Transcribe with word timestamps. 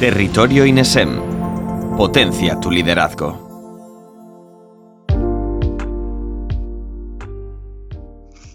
Territorio 0.00 0.64
INESEM. 0.64 1.20
Potencia 1.98 2.58
tu 2.58 2.70
liderazgo. 2.70 3.49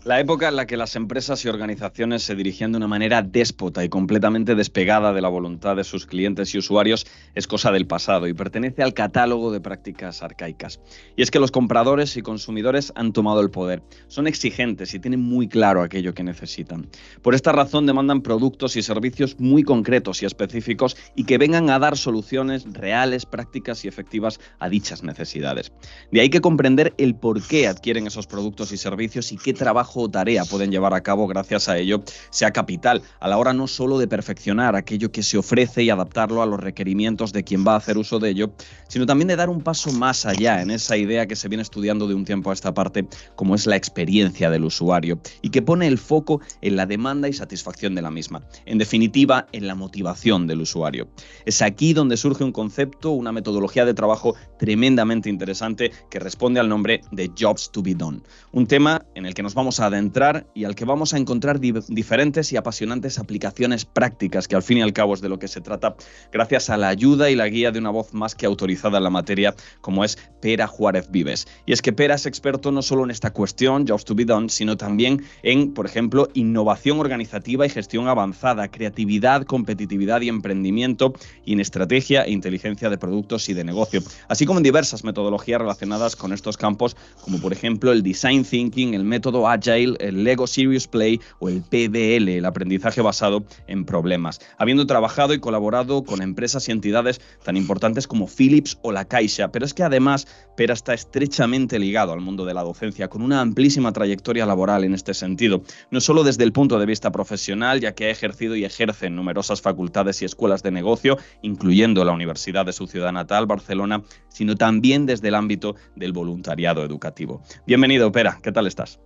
La 0.05 0.19
época 0.19 0.49
en 0.49 0.55
la 0.55 0.67
que 0.67 0.77
las 0.77 0.95
empresas 0.95 1.43
y 1.43 1.47
organizaciones 1.47 2.21
se 2.21 2.35
dirigían 2.35 2.71
de 2.71 2.77
una 2.77 2.87
manera 2.87 3.23
déspota 3.23 3.83
y 3.83 3.89
completamente 3.89 4.53
despegada 4.53 5.13
de 5.13 5.21
la 5.21 5.29
voluntad 5.29 5.75
de 5.75 5.83
sus 5.83 6.05
clientes 6.05 6.53
y 6.53 6.59
usuarios 6.59 7.07
es 7.33 7.47
cosa 7.47 7.71
del 7.71 7.87
pasado 7.87 8.27
y 8.27 8.35
pertenece 8.35 8.83
al 8.83 8.93
catálogo 8.93 9.51
de 9.51 9.61
prácticas 9.61 10.21
arcaicas. 10.21 10.79
Y 11.15 11.23
es 11.23 11.31
que 11.31 11.39
los 11.39 11.49
compradores 11.49 12.17
y 12.17 12.21
consumidores 12.21 12.93
han 12.95 13.13
tomado 13.13 13.41
el 13.41 13.49
poder, 13.49 13.81
son 14.07 14.27
exigentes 14.27 14.93
y 14.93 14.99
tienen 14.99 15.21
muy 15.21 15.47
claro 15.47 15.81
aquello 15.81 16.13
que 16.13 16.23
necesitan. 16.23 16.87
Por 17.23 17.33
esta 17.33 17.51
razón 17.51 17.87
demandan 17.87 18.21
productos 18.21 18.75
y 18.75 18.83
servicios 18.83 19.39
muy 19.39 19.63
concretos 19.63 20.21
y 20.21 20.27
específicos 20.27 20.97
y 21.15 21.23
que 21.23 21.39
vengan 21.39 21.71
a 21.71 21.79
dar 21.79 21.97
soluciones 21.97 22.71
reales, 22.71 23.25
prácticas 23.25 23.83
y 23.83 23.87
efectivas 23.87 24.39
a 24.59 24.69
dichas 24.69 25.01
necesidades. 25.01 25.71
De 26.11 26.21
ahí 26.21 26.29
que 26.29 26.41
comprender 26.41 26.93
el 26.99 27.15
por 27.15 27.41
qué 27.41 27.67
adquieren 27.67 28.05
esos 28.05 28.27
productos 28.27 28.71
y 28.71 28.77
servicios 28.77 29.31
y 29.31 29.37
qué 29.37 29.51
trabajo 29.51 29.94
o 30.01 30.09
tarea 30.09 30.45
pueden 30.45 30.71
llevar 30.71 30.93
a 30.93 31.01
cabo 31.01 31.27
gracias 31.27 31.69
a 31.69 31.77
ello 31.77 32.03
sea 32.29 32.51
capital 32.51 33.01
a 33.19 33.27
la 33.27 33.37
hora 33.37 33.53
no 33.53 33.67
solo 33.67 33.97
de 33.97 34.07
perfeccionar 34.07 34.75
aquello 34.75 35.11
que 35.11 35.23
se 35.23 35.37
ofrece 35.37 35.83
y 35.83 35.89
adaptarlo 35.89 36.41
a 36.41 36.45
los 36.45 36.59
requerimientos 36.59 37.33
de 37.33 37.43
quien 37.43 37.65
va 37.65 37.73
a 37.73 37.77
hacer 37.77 37.97
uso 37.97 38.19
de 38.19 38.29
ello, 38.29 38.51
sino 38.87 39.05
también 39.05 39.27
de 39.27 39.35
dar 39.35 39.49
un 39.49 39.61
paso 39.61 39.91
más 39.91 40.25
allá 40.25 40.61
en 40.61 40.71
esa 40.71 40.97
idea 40.97 41.27
que 41.27 41.35
se 41.35 41.47
viene 41.47 41.63
estudiando 41.63 42.07
de 42.07 42.13
un 42.13 42.25
tiempo 42.25 42.49
a 42.49 42.53
esta 42.53 42.73
parte, 42.73 43.07
como 43.35 43.55
es 43.55 43.65
la 43.67 43.75
experiencia 43.75 44.49
del 44.49 44.65
usuario, 44.65 45.19
y 45.41 45.49
que 45.49 45.61
pone 45.61 45.87
el 45.87 45.97
foco 45.97 46.41
en 46.61 46.75
la 46.75 46.85
demanda 46.85 47.27
y 47.27 47.33
satisfacción 47.33 47.95
de 47.95 48.01
la 48.01 48.11
misma, 48.11 48.41
en 48.65 48.77
definitiva, 48.77 49.47
en 49.51 49.67
la 49.67 49.75
motivación 49.75 50.47
del 50.47 50.61
usuario. 50.61 51.07
Es 51.45 51.61
aquí 51.61 51.93
donde 51.93 52.17
surge 52.17 52.43
un 52.43 52.51
concepto, 52.51 53.11
una 53.11 53.31
metodología 53.31 53.85
de 53.85 53.93
trabajo 53.93 54.35
tremendamente 54.59 55.29
interesante 55.29 55.91
que 56.09 56.19
responde 56.19 56.59
al 56.59 56.69
nombre 56.69 57.01
de 57.11 57.31
Jobs 57.37 57.71
to 57.71 57.81
be 57.81 57.95
Done, 57.95 58.21
un 58.51 58.67
tema 58.67 59.05
en 59.15 59.25
el 59.25 59.33
que 59.33 59.43
nos 59.43 59.53
vamos 59.53 59.79
a 59.79 59.84
adentrar 59.85 60.47
y 60.53 60.65
al 60.65 60.75
que 60.75 60.85
vamos 60.85 61.13
a 61.13 61.17
encontrar 61.17 61.59
diferentes 61.59 62.51
y 62.51 62.57
apasionantes 62.57 63.19
aplicaciones 63.19 63.85
prácticas, 63.85 64.47
que 64.47 64.55
al 64.55 64.63
fin 64.63 64.79
y 64.79 64.81
al 64.81 64.93
cabo 64.93 65.13
es 65.13 65.21
de 65.21 65.29
lo 65.29 65.39
que 65.39 65.47
se 65.47 65.61
trata, 65.61 65.95
gracias 66.31 66.69
a 66.69 66.77
la 66.77 66.89
ayuda 66.89 67.29
y 67.29 67.35
la 67.35 67.47
guía 67.47 67.71
de 67.71 67.79
una 67.79 67.89
voz 67.89 68.13
más 68.13 68.35
que 68.35 68.45
autorizada 68.45 68.97
en 68.97 69.03
la 69.03 69.09
materia, 69.09 69.55
como 69.81 70.03
es 70.03 70.17
Pera 70.41 70.67
Juárez 70.67 71.09
Vives. 71.09 71.47
Y 71.65 71.73
es 71.73 71.81
que 71.81 71.93
Pera 71.93 72.15
es 72.15 72.25
experto 72.25 72.71
no 72.71 72.81
solo 72.81 73.03
en 73.03 73.11
esta 73.11 73.31
cuestión, 73.31 73.87
Jobs 73.87 74.05
to 74.05 74.15
be 74.15 74.25
Done, 74.25 74.49
sino 74.49 74.77
también 74.77 75.23
en, 75.43 75.73
por 75.73 75.85
ejemplo, 75.85 76.29
innovación 76.33 76.99
organizativa 76.99 77.65
y 77.65 77.69
gestión 77.69 78.07
avanzada, 78.07 78.69
creatividad, 78.69 79.43
competitividad 79.43 80.21
y 80.21 80.29
emprendimiento, 80.29 81.13
y 81.45 81.53
en 81.53 81.59
estrategia 81.59 82.23
e 82.23 82.31
inteligencia 82.31 82.89
de 82.89 82.97
productos 82.97 83.49
y 83.49 83.53
de 83.53 83.63
negocio, 83.63 84.01
así 84.27 84.45
como 84.45 84.59
en 84.59 84.63
diversas 84.63 85.03
metodologías 85.03 85.59
relacionadas 85.59 86.15
con 86.15 86.33
estos 86.33 86.57
campos, 86.57 86.95
como 87.21 87.39
por 87.39 87.53
ejemplo 87.53 87.91
el 87.91 88.03
design 88.03 88.43
thinking, 88.43 88.93
el 88.93 89.03
método 89.03 89.47
Agile, 89.47 89.74
el 89.83 90.23
Lego 90.23 90.47
Serious 90.47 90.87
Play 90.87 91.19
o 91.39 91.49
el 91.49 91.61
PBL, 91.61 92.29
el 92.29 92.45
aprendizaje 92.45 93.01
basado 93.01 93.43
en 93.67 93.85
problemas, 93.85 94.39
habiendo 94.57 94.87
trabajado 94.87 95.33
y 95.33 95.39
colaborado 95.39 96.03
con 96.03 96.21
empresas 96.21 96.67
y 96.67 96.71
entidades 96.71 97.21
tan 97.43 97.57
importantes 97.57 98.07
como 98.07 98.27
Philips 98.27 98.77
o 98.81 98.91
la 98.91 99.05
Caixa, 99.05 99.51
pero 99.51 99.65
es 99.65 99.73
que 99.73 99.83
además 99.83 100.27
Pera 100.55 100.73
está 100.73 100.93
estrechamente 100.93 101.79
ligado 101.79 102.13
al 102.13 102.21
mundo 102.21 102.45
de 102.45 102.53
la 102.53 102.63
docencia, 102.63 103.09
con 103.09 103.21
una 103.21 103.41
amplísima 103.41 103.91
trayectoria 103.91 104.45
laboral 104.45 104.83
en 104.83 104.93
este 104.93 105.13
sentido, 105.13 105.63
no 105.91 106.01
solo 106.01 106.23
desde 106.23 106.43
el 106.43 106.53
punto 106.53 106.79
de 106.79 106.85
vista 106.85 107.11
profesional, 107.11 107.79
ya 107.79 107.93
que 107.93 108.05
ha 108.05 108.09
ejercido 108.09 108.55
y 108.55 108.65
ejerce 108.65 109.07
en 109.07 109.15
numerosas 109.15 109.61
facultades 109.61 110.21
y 110.21 110.25
escuelas 110.25 110.63
de 110.63 110.71
negocio, 110.71 111.17
incluyendo 111.41 112.05
la 112.05 112.13
Universidad 112.13 112.65
de 112.65 112.73
su 112.73 112.87
ciudad 112.87 113.11
natal, 113.11 113.45
Barcelona, 113.45 114.03
sino 114.29 114.55
también 114.55 115.05
desde 115.05 115.27
el 115.27 115.35
ámbito 115.35 115.75
del 115.95 116.13
voluntariado 116.13 116.83
educativo. 116.83 117.41
Bienvenido, 117.67 118.11
Pera, 118.11 118.39
¿qué 118.41 118.51
tal 118.51 118.67
estás? 118.67 118.99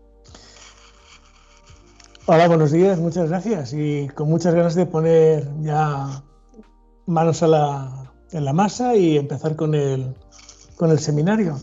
Hola, 2.32 2.48
buenos 2.48 2.72
días, 2.72 3.00
muchas 3.00 3.28
gracias 3.28 3.74
y 3.74 4.08
con 4.10 4.30
muchas 4.30 4.54
ganas 4.54 4.76
de 4.76 4.86
poner 4.86 5.48
ya 5.62 6.22
manos 7.08 7.42
a 7.42 7.48
la, 7.48 8.14
en 8.32 8.46
la 8.46 8.54
masa 8.54 8.96
y 8.96 9.18
empezar 9.18 9.56
con 9.56 9.74
el, 9.74 10.14
con 10.78 10.92
el 10.92 11.00
seminario. 11.00 11.58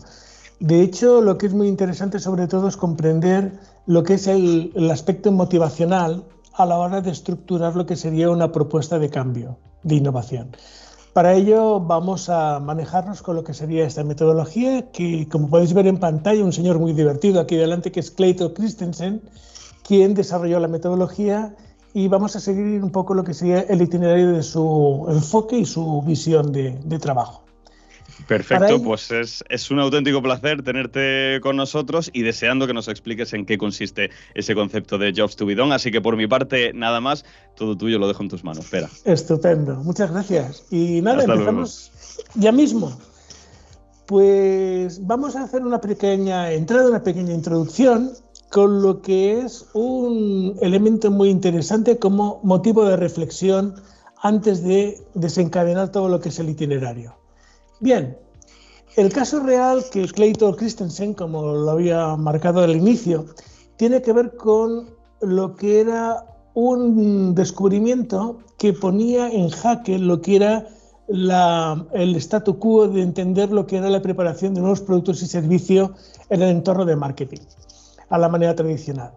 De 0.59 0.81
hecho, 0.81 1.21
lo 1.21 1.37
que 1.37 1.45
es 1.45 1.53
muy 1.53 1.69
interesante 1.69 2.19
sobre 2.19 2.47
todo 2.47 2.67
es 2.67 2.75
comprender 2.75 3.57
lo 3.85 4.03
que 4.03 4.15
es 4.15 4.27
el, 4.27 4.73
el 4.75 4.91
aspecto 4.91 5.31
motivacional 5.31 6.25
a 6.53 6.65
la 6.65 6.77
hora 6.77 6.99
de 6.99 7.11
estructurar 7.11 7.77
lo 7.77 7.85
que 7.85 7.95
sería 7.95 8.29
una 8.29 8.51
propuesta 8.51 8.99
de 8.99 9.09
cambio, 9.09 9.59
de 9.83 9.95
innovación. 9.95 10.49
Para 11.13 11.33
ello 11.33 11.79
vamos 11.79 12.27
a 12.27 12.59
manejarnos 12.59 13.21
con 13.21 13.37
lo 13.37 13.45
que 13.45 13.53
sería 13.53 13.87
esta 13.87 14.03
metodología, 14.03 14.91
que 14.91 15.29
como 15.29 15.49
podéis 15.49 15.73
ver 15.73 15.87
en 15.87 15.97
pantalla, 15.97 16.43
un 16.43 16.51
señor 16.51 16.77
muy 16.77 16.91
divertido 16.91 17.39
aquí 17.39 17.55
delante, 17.55 17.93
que 17.93 18.01
es 18.01 18.11
Clayton 18.11 18.53
Christensen, 18.53 19.21
quien 19.87 20.13
desarrolló 20.13 20.59
la 20.59 20.67
metodología 20.67 21.55
y 21.93 22.09
vamos 22.09 22.35
a 22.35 22.39
seguir 22.39 22.83
un 22.83 22.91
poco 22.91 23.13
lo 23.13 23.23
que 23.23 23.33
sería 23.33 23.61
el 23.61 23.81
itinerario 23.81 24.33
de 24.33 24.43
su 24.43 25.05
enfoque 25.09 25.57
y 25.57 25.65
su 25.65 26.01
visión 26.03 26.51
de, 26.51 26.99
trabajo. 26.99 27.43
Perfecto, 28.27 28.81
pues 28.83 29.09
es, 29.11 29.43
es, 29.47 29.71
un 29.71 29.79
auténtico 29.79 30.21
placer 30.21 30.61
tenerte 30.61 31.39
con 31.41 31.55
nosotros 31.55 32.09
y 32.11 32.23
deseando 32.23 32.67
que 32.67 32.73
nos 32.73 32.87
expliques 32.87 33.31
en 33.33 33.45
qué 33.45 33.57
consiste 33.57 34.09
ese 34.33 34.53
concepto 34.53 34.97
de 34.97 35.13
Jobs 35.15 35.35
to 35.37 35.45
be 35.45 35.55
done. 35.55 35.73
Así 35.73 35.91
que 35.91 36.01
por 36.01 36.17
mi 36.17 36.27
parte, 36.27 36.73
nada 36.73 36.99
más, 36.99 37.23
todo 37.55 37.77
tuyo 37.77 37.99
lo 37.99 38.07
dejo 38.07 38.23
en 38.23 38.29
tus 38.29 38.43
manos. 38.43 38.65
Espera. 38.65 38.89
Estupendo, 39.05 39.75
muchas 39.77 40.11
gracias. 40.11 40.65
Y 40.71 41.01
nada, 41.01 41.23
empezamos 41.23 41.91
ya 42.35 42.51
mismo. 42.51 42.97
Pues 44.07 45.05
vamos 45.05 45.35
a 45.35 45.43
hacer 45.43 45.61
una 45.61 45.79
pequeña 45.79 46.51
entrada, 46.51 46.89
una 46.89 47.03
pequeña 47.03 47.33
introducción 47.33 48.11
con 48.51 48.81
lo 48.81 49.01
que 49.01 49.41
es 49.41 49.65
un 49.73 50.55
elemento 50.61 51.11
muy 51.11 51.29
interesante 51.29 51.97
como 51.97 52.39
motivo 52.43 52.85
de 52.85 52.95
reflexión 52.95 53.75
antes 54.21 54.63
de 54.63 55.01
desencadenar 55.13 55.91
todo 55.91 56.09
lo 56.09 56.19
que 56.19 56.29
es 56.29 56.39
el 56.39 56.49
itinerario. 56.49 57.13
Bien, 57.79 58.17
el 58.95 59.11
caso 59.13 59.39
real 59.41 59.83
que 59.91 60.07
Clayton 60.07 60.55
Christensen, 60.55 61.13
como 61.13 61.53
lo 61.53 61.69
había 61.69 62.15
marcado 62.15 62.61
al 62.61 62.75
inicio, 62.75 63.25
tiene 63.75 64.01
que 64.01 64.13
ver 64.13 64.35
con 64.35 64.89
lo 65.21 65.55
que 65.55 65.81
era 65.81 66.25
un 66.53 67.35
descubrimiento 67.35 68.39
que 68.57 68.73
ponía 68.73 69.29
en 69.29 69.49
jaque 69.49 69.99
lo 69.99 70.21
que 70.21 70.37
era 70.37 70.67
el 71.07 72.15
statu 72.15 72.57
quo 72.59 72.87
de 72.87 73.01
entender 73.01 73.51
lo 73.51 73.67
que 73.67 73.77
era 73.77 73.89
la 73.89 74.01
preparación 74.01 74.53
de 74.53 74.61
nuevos 74.61 74.81
productos 74.81 75.21
y 75.21 75.27
servicios 75.27 75.91
en 76.29 76.41
el 76.41 76.49
entorno 76.49 76.83
de 76.83 76.95
marketing 76.95 77.39
a 78.09 78.17
la 78.17 78.29
manera 78.29 78.55
tradicional. 78.55 79.11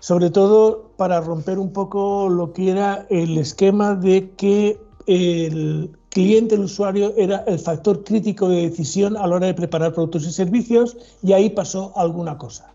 Sobre 0.00 0.30
todo 0.30 0.90
para 0.96 1.20
romper 1.20 1.58
un 1.58 1.72
poco 1.72 2.28
lo 2.28 2.52
que 2.52 2.70
era 2.70 3.06
el 3.10 3.38
esquema 3.38 3.94
de 3.94 4.30
que 4.36 4.78
el 5.06 5.96
cliente, 6.10 6.54
el 6.54 6.62
usuario, 6.62 7.12
era 7.16 7.44
el 7.46 7.58
factor 7.58 8.04
crítico 8.04 8.48
de 8.48 8.68
decisión 8.68 9.16
a 9.16 9.26
la 9.26 9.36
hora 9.36 9.46
de 9.46 9.54
preparar 9.54 9.92
productos 9.92 10.26
y 10.26 10.32
servicios 10.32 10.96
y 11.22 11.32
ahí 11.32 11.50
pasó 11.50 11.92
alguna 11.96 12.38
cosa. 12.38 12.72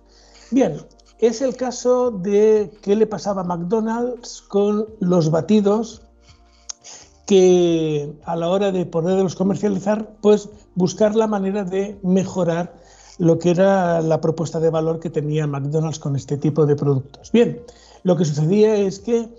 Bien, 0.51 0.77
es 1.19 1.41
el 1.41 1.55
caso 1.55 2.11
de 2.11 2.72
qué 2.81 2.95
le 2.95 3.07
pasaba 3.07 3.41
a 3.41 3.45
McDonald's 3.45 4.41
con 4.41 4.88
los 4.99 5.29
batidos 5.29 6.01
que 7.28 8.13
a 8.25 8.35
la 8.35 8.49
hora 8.49 8.72
de 8.72 8.85
poderlos 8.85 9.35
comercializar, 9.35 10.16
pues 10.22 10.49
buscar 10.75 11.16
la 11.16 11.28
manera 11.28 11.63
de 11.63 11.97
mejorar 12.03 12.80
lo 13.21 13.37
que 13.37 13.51
era 13.51 14.01
la 14.01 14.19
propuesta 14.19 14.59
de 14.59 14.71
valor 14.71 14.99
que 14.99 15.11
tenía 15.11 15.45
McDonald's 15.45 15.99
con 15.99 16.15
este 16.15 16.37
tipo 16.37 16.65
de 16.65 16.75
productos. 16.75 17.31
Bien, 17.31 17.61
lo 18.01 18.17
que 18.17 18.25
sucedía 18.25 18.75
es 18.75 18.97
que 18.97 19.29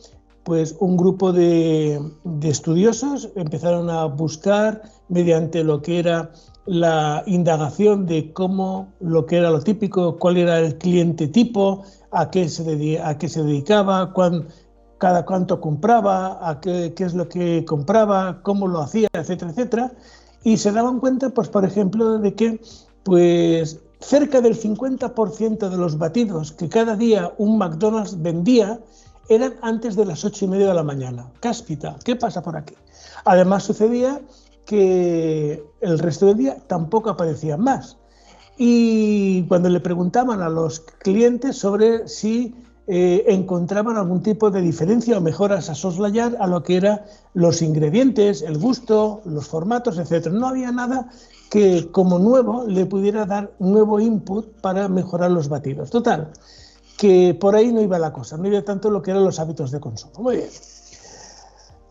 pues 0.45 0.77
un 0.79 0.97
grupo 0.97 1.33
de, 1.33 2.01
estudiosos 2.43 3.31
empezaron 3.35 3.91
a 3.91 4.05
buscar 4.05 4.83
mediante 5.09 5.65
lo 5.65 5.83
que 5.83 5.99
era 5.99 6.31
la 6.65 7.25
indagación 7.27 8.07
de 8.07 8.33
cómo 8.33 8.93
lo 9.01 9.27
que 9.27 9.39
era 9.39 9.51
lo 9.51 9.61
típico, 9.61 10.17
cuál 10.17 10.37
era 10.37 10.61
el 10.61 10.79
cliente 10.79 11.27
tipo, 11.27 11.83
a 12.13 12.31
qué 12.31 12.49
se, 12.49 13.01
a 13.03 13.19
qué 13.19 13.29
se 13.29 13.43
dedicaba, 13.43 14.15
cada 14.99 15.25
cuánto 15.25 15.61
compraba, 15.61 16.61
qué, 16.63 16.95
qué, 16.95 17.03
es 17.03 17.15
lo 17.15 17.29
que 17.29 17.65
compraba, 17.65 18.43
cómo 18.43 18.69
lo 18.69 18.81
hacía, 18.81 19.09
etcétera, 19.13 19.51
etcétera. 19.51 19.93
Y 20.45 20.57
se 20.57 20.71
daban 20.71 21.01
cuenta, 21.01 21.31
pues, 21.31 21.49
por 21.49 21.65
ejemplo, 21.65 22.19
de 22.19 22.35
que 22.35 22.61
pues 23.05 23.81
cerca 24.01 24.41
del 24.41 24.59
50% 24.59 25.69
de 25.69 25.77
los 25.77 25.99
batidos 25.99 26.53
que 26.53 26.69
cada 26.69 26.97
día 26.97 27.33
un 27.39 27.59
McDonald's 27.59 28.21
vendía 28.21 28.81
eran 29.29 29.55
antes 29.63 29.97
de 29.97 30.05
las 30.05 30.25
ocho 30.25 30.45
y 30.45 30.49
media 30.49 30.69
de 30.69 30.75
la 30.75 30.83
mañana. 30.83 31.31
Cáspita, 31.41 31.97
¿qué 32.05 32.17
pasa 32.17 32.43
por 32.43 32.57
aquí? 32.57 32.75
Además 33.25 33.63
sucedía 33.63 34.21
que 34.67 35.63
el 35.81 35.99
resto 35.99 36.27
del 36.27 36.37
día 36.37 36.57
tampoco 36.67 37.11
aparecían 37.11 37.61
más. 37.61 37.99
Y 38.59 39.45
cuando 39.45 39.69
le 39.69 39.81
preguntaban 39.81 40.43
a 40.43 40.49
los 40.49 40.81
clientes 40.81 41.57
sobre 41.57 42.07
si 42.09 42.55
eh, 42.87 43.25
encontraban 43.29 43.97
algún 43.97 44.23
tipo 44.23 44.51
de 44.51 44.61
diferencia 44.61 45.17
o 45.17 45.21
mejoras 45.21 45.71
a 45.71 45.75
soslayar 45.75 46.37
a 46.41 46.47
lo 46.47 46.63
que 46.63 46.77
eran 46.77 47.03
los 47.33 47.63
ingredientes, 47.63 48.43
el 48.43 48.59
gusto, 48.59 49.21
los 49.25 49.47
formatos, 49.47 49.99
etc. 49.99 50.29
No 50.33 50.49
había 50.49 50.73
nada 50.73 51.09
que 51.49 51.91
como 51.93 52.19
nuevo 52.19 52.65
le 52.67 52.87
pudiera 52.87 53.25
dar 53.25 53.53
nuevo 53.61 54.01
input 54.01 54.61
para 54.61 54.89
mejorar 54.89 55.31
los 55.31 55.49
batidos. 55.49 55.91
Total, 55.91 56.33
que 56.99 57.37
por 57.39 57.55
ahí 57.55 57.73
no 57.73 57.81
iba 57.81 57.99
la 57.99 58.13
cosa, 58.13 58.37
no 58.37 58.49
iba 58.49 58.63
tanto 58.63 58.91
lo 58.91 59.01
que 59.01 59.13
eran 59.13 59.25
los 59.25 59.39
hábitos 59.39 59.71
de 59.71 59.79
consumo. 59.79 60.15
Muy 60.19 60.37
bien. 60.39 60.49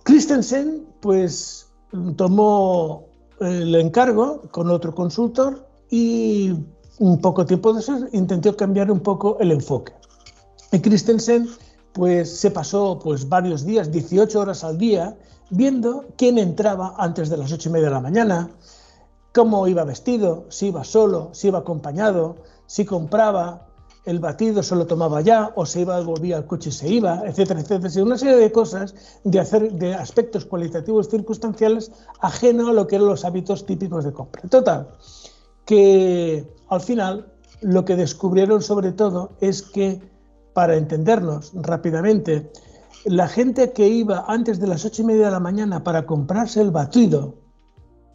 Christensen, 0.04 0.88
pues, 1.00 1.68
tomó 2.16 3.06
el 3.40 3.74
encargo 3.76 4.42
con 4.52 4.70
otro 4.70 4.94
consultor 4.94 5.68
y 5.90 6.54
un 7.00 7.20
poco 7.22 7.46
tiempo 7.46 7.74
después 7.74 8.06
intentó 8.14 8.56
cambiar 8.56 8.92
un 8.92 9.00
poco 9.00 9.38
el 9.40 9.52
enfoque. 9.52 9.94
Y 10.71 10.79
Christensen 10.79 11.50
pues 11.94 12.39
se 12.39 12.51
pasó 12.51 13.00
pues 13.00 13.27
varios 13.27 13.65
días, 13.65 13.91
18 13.91 14.39
horas 14.39 14.63
al 14.63 14.77
día, 14.77 15.18
viendo 15.50 16.06
quién 16.18 16.38
entraba 16.38 16.95
antes 16.97 17.29
de 17.29 17.38
las 17.38 17.51
8 17.51 17.69
y 17.69 17.71
media 17.73 17.88
de 17.88 17.94
la 17.94 18.00
mañana, 18.00 18.50
cómo 19.33 19.68
iba 19.68 19.83
vestido, 19.83 20.45
si 20.50 20.68
iba 20.68 20.83
solo, 20.83 21.29
si 21.33 21.47
iba 21.47 21.59
acompañado, 21.59 22.38
si 22.65 22.85
compraba 22.85 23.68
el 24.06 24.19
batido, 24.19 24.63
se 24.63 24.75
lo 24.75 24.88
tomaba 24.88 25.21
ya, 25.21 25.51
o 25.56 25.65
se 25.65 25.81
iba, 25.81 26.00
volvía 26.01 26.38
al 26.38 26.47
coche 26.47 26.69
y 26.69 26.71
se 26.71 26.89
iba, 26.89 27.21
etcétera, 27.25 27.59
etcétera. 27.59 28.03
Una 28.03 28.18
serie 28.18 28.38
de 28.38 28.51
cosas, 28.51 28.95
de, 29.23 29.39
hacer, 29.39 29.73
de 29.73 29.94
aspectos 29.94 30.45
cualitativos 30.45 31.07
circunstanciales 31.09 31.91
ajeno 32.19 32.69
a 32.69 32.73
lo 32.73 32.88
que 32.88 32.95
eran 32.95 33.09
los 33.09 33.25
hábitos 33.25 33.65
típicos 33.65 34.06
de 34.06 34.13
compra. 34.13 34.41
Total, 34.50 34.88
que 35.65 36.47
al 36.69 36.81
final 36.81 37.31
lo 37.62 37.85
que 37.85 37.95
descubrieron 37.95 38.63
sobre 38.63 38.91
todo 38.91 39.33
es 39.39 39.62
que 39.62 40.01
para 40.53 40.75
entendernos 40.75 41.51
rápidamente, 41.56 42.51
la 43.06 43.27
gente 43.27 43.71
que 43.71 43.88
iba 43.88 44.25
antes 44.27 44.59
de 44.59 44.68
las 44.68 44.86
ocho 44.86 45.01
y 45.01 45.06
media 45.06 45.25
de 45.25 45.31
la 45.31 45.39
mañana 45.39 45.83
para 45.83 46.06
comprarse 46.06 46.62
el 46.62 46.71
batido 46.71 47.36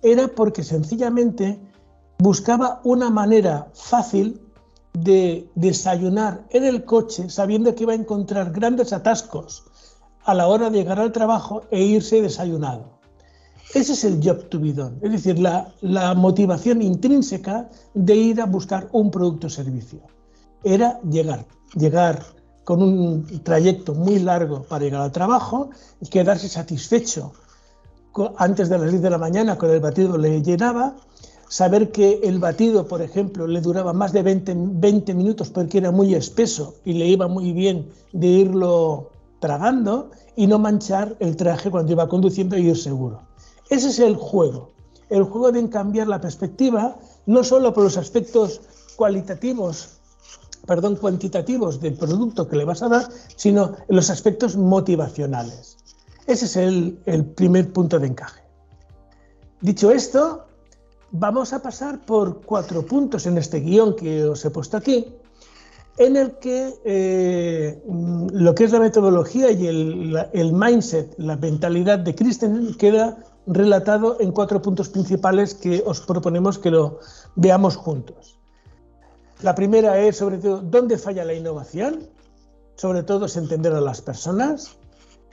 era 0.02 0.28
porque 0.28 0.62
sencillamente 0.62 1.58
buscaba 2.18 2.80
una 2.84 3.10
manera 3.10 3.68
fácil 3.74 4.40
de 4.92 5.50
desayunar 5.54 6.46
en 6.50 6.64
el 6.64 6.84
coche 6.84 7.28
sabiendo 7.28 7.74
que 7.74 7.82
iba 7.82 7.92
a 7.92 7.96
encontrar 7.96 8.52
grandes 8.52 8.92
atascos 8.92 9.64
a 10.24 10.34
la 10.34 10.46
hora 10.46 10.70
de 10.70 10.78
llegar 10.78 11.00
al 11.00 11.12
trabajo 11.12 11.62
e 11.70 11.82
irse 11.82 12.22
desayunado. 12.22 12.96
Ese 13.74 13.92
es 13.92 14.04
el 14.04 14.20
job 14.22 14.48
to 14.48 14.60
be 14.60 14.72
done, 14.72 14.96
es 15.02 15.12
decir, 15.12 15.38
la, 15.38 15.72
la 15.80 16.14
motivación 16.14 16.80
intrínseca 16.80 17.68
de 17.94 18.14
ir 18.14 18.40
a 18.40 18.46
buscar 18.46 18.88
un 18.92 19.10
producto 19.10 19.48
o 19.48 19.50
servicio. 19.50 20.00
Era 20.62 21.00
llegar 21.02 21.46
llegar 21.74 22.24
con 22.64 22.82
un 22.82 23.26
trayecto 23.42 23.94
muy 23.94 24.18
largo 24.18 24.62
para 24.62 24.84
llegar 24.84 25.02
al 25.02 25.12
trabajo, 25.12 25.70
quedarse 26.10 26.48
satisfecho 26.48 27.32
antes 28.38 28.68
de 28.68 28.78
las 28.78 28.90
10 28.90 29.02
de 29.02 29.10
la 29.10 29.18
mañana 29.18 29.58
con 29.58 29.70
el 29.70 29.80
batido 29.80 30.16
le 30.16 30.42
llenaba, 30.42 30.96
saber 31.48 31.92
que 31.92 32.20
el 32.22 32.38
batido, 32.38 32.88
por 32.88 33.02
ejemplo, 33.02 33.46
le 33.46 33.60
duraba 33.60 33.92
más 33.92 34.12
de 34.12 34.22
20, 34.22 34.54
20 34.56 35.14
minutos 35.14 35.50
porque 35.50 35.78
era 35.78 35.90
muy 35.90 36.14
espeso 36.14 36.74
y 36.84 36.94
le 36.94 37.06
iba 37.06 37.28
muy 37.28 37.52
bien 37.52 37.90
de 38.12 38.26
irlo 38.26 39.10
tragando 39.38 40.10
y 40.34 40.46
no 40.46 40.58
manchar 40.58 41.16
el 41.20 41.36
traje 41.36 41.70
cuando 41.70 41.92
iba 41.92 42.08
conduciendo 42.08 42.56
y 42.56 42.68
ir 42.68 42.76
seguro. 42.76 43.20
Ese 43.68 43.88
es 43.88 43.98
el 43.98 44.16
juego, 44.16 44.70
el 45.10 45.24
juego 45.24 45.52
de 45.52 45.68
cambiar 45.68 46.08
la 46.08 46.20
perspectiva, 46.20 46.96
no 47.26 47.44
solo 47.44 47.74
por 47.74 47.84
los 47.84 47.96
aspectos 47.96 48.60
cualitativos 48.96 49.95
perdón, 50.66 50.96
cuantitativos 50.96 51.80
del 51.80 51.94
producto 51.94 52.48
que 52.48 52.56
le 52.56 52.64
vas 52.64 52.82
a 52.82 52.88
dar, 52.88 53.08
sino 53.36 53.76
los 53.88 54.10
aspectos 54.10 54.56
motivacionales. 54.56 55.78
Ese 56.26 56.46
es 56.46 56.56
el, 56.56 57.24
primer 57.36 57.72
punto 57.72 57.98
de 57.98 58.08
encaje. 58.08 58.42
Dicho 59.60 59.90
esto, 59.90 60.46
vamos 61.12 61.52
a 61.52 61.62
pasar 61.62 62.04
por 62.04 62.42
cuatro 62.42 62.84
puntos 62.84 63.26
en 63.26 63.38
este 63.38 63.60
guion 63.60 63.94
que 63.94 64.24
os 64.24 64.44
he 64.44 64.50
puesto 64.50 64.76
aquí, 64.76 65.14
en 65.98 66.16
el 66.16 66.32
que 66.38 66.74
eh, 66.84 67.82
lo 68.32 68.54
que 68.54 68.64
es 68.64 68.72
la 68.72 68.80
metodología 68.80 69.50
y 69.52 69.66
el, 69.66 70.28
el, 70.32 70.52
mindset, 70.52 71.14
la 71.16 71.36
mentalidad 71.36 72.00
de 72.00 72.14
Christensen 72.14 72.74
queda 72.74 73.16
relatado 73.46 74.18
en 74.20 74.32
cuatro 74.32 74.60
puntos 74.60 74.88
principales 74.88 75.54
que 75.54 75.82
os 75.86 76.00
proponemos 76.00 76.58
que 76.58 76.70
lo 76.70 76.98
veamos 77.36 77.76
juntos. 77.76 78.35
La 79.42 79.54
primera 79.54 79.98
es, 79.98 80.16
sobre 80.16 80.38
todo, 80.38 80.62
¿dónde 80.62 80.96
falla 80.96 81.24
la 81.24 81.34
innovación? 81.34 82.08
Sobre 82.76 83.02
todo 83.02 83.26
es 83.26 83.36
entender 83.36 83.74
a 83.74 83.82
las 83.82 84.00
personas. 84.00 84.78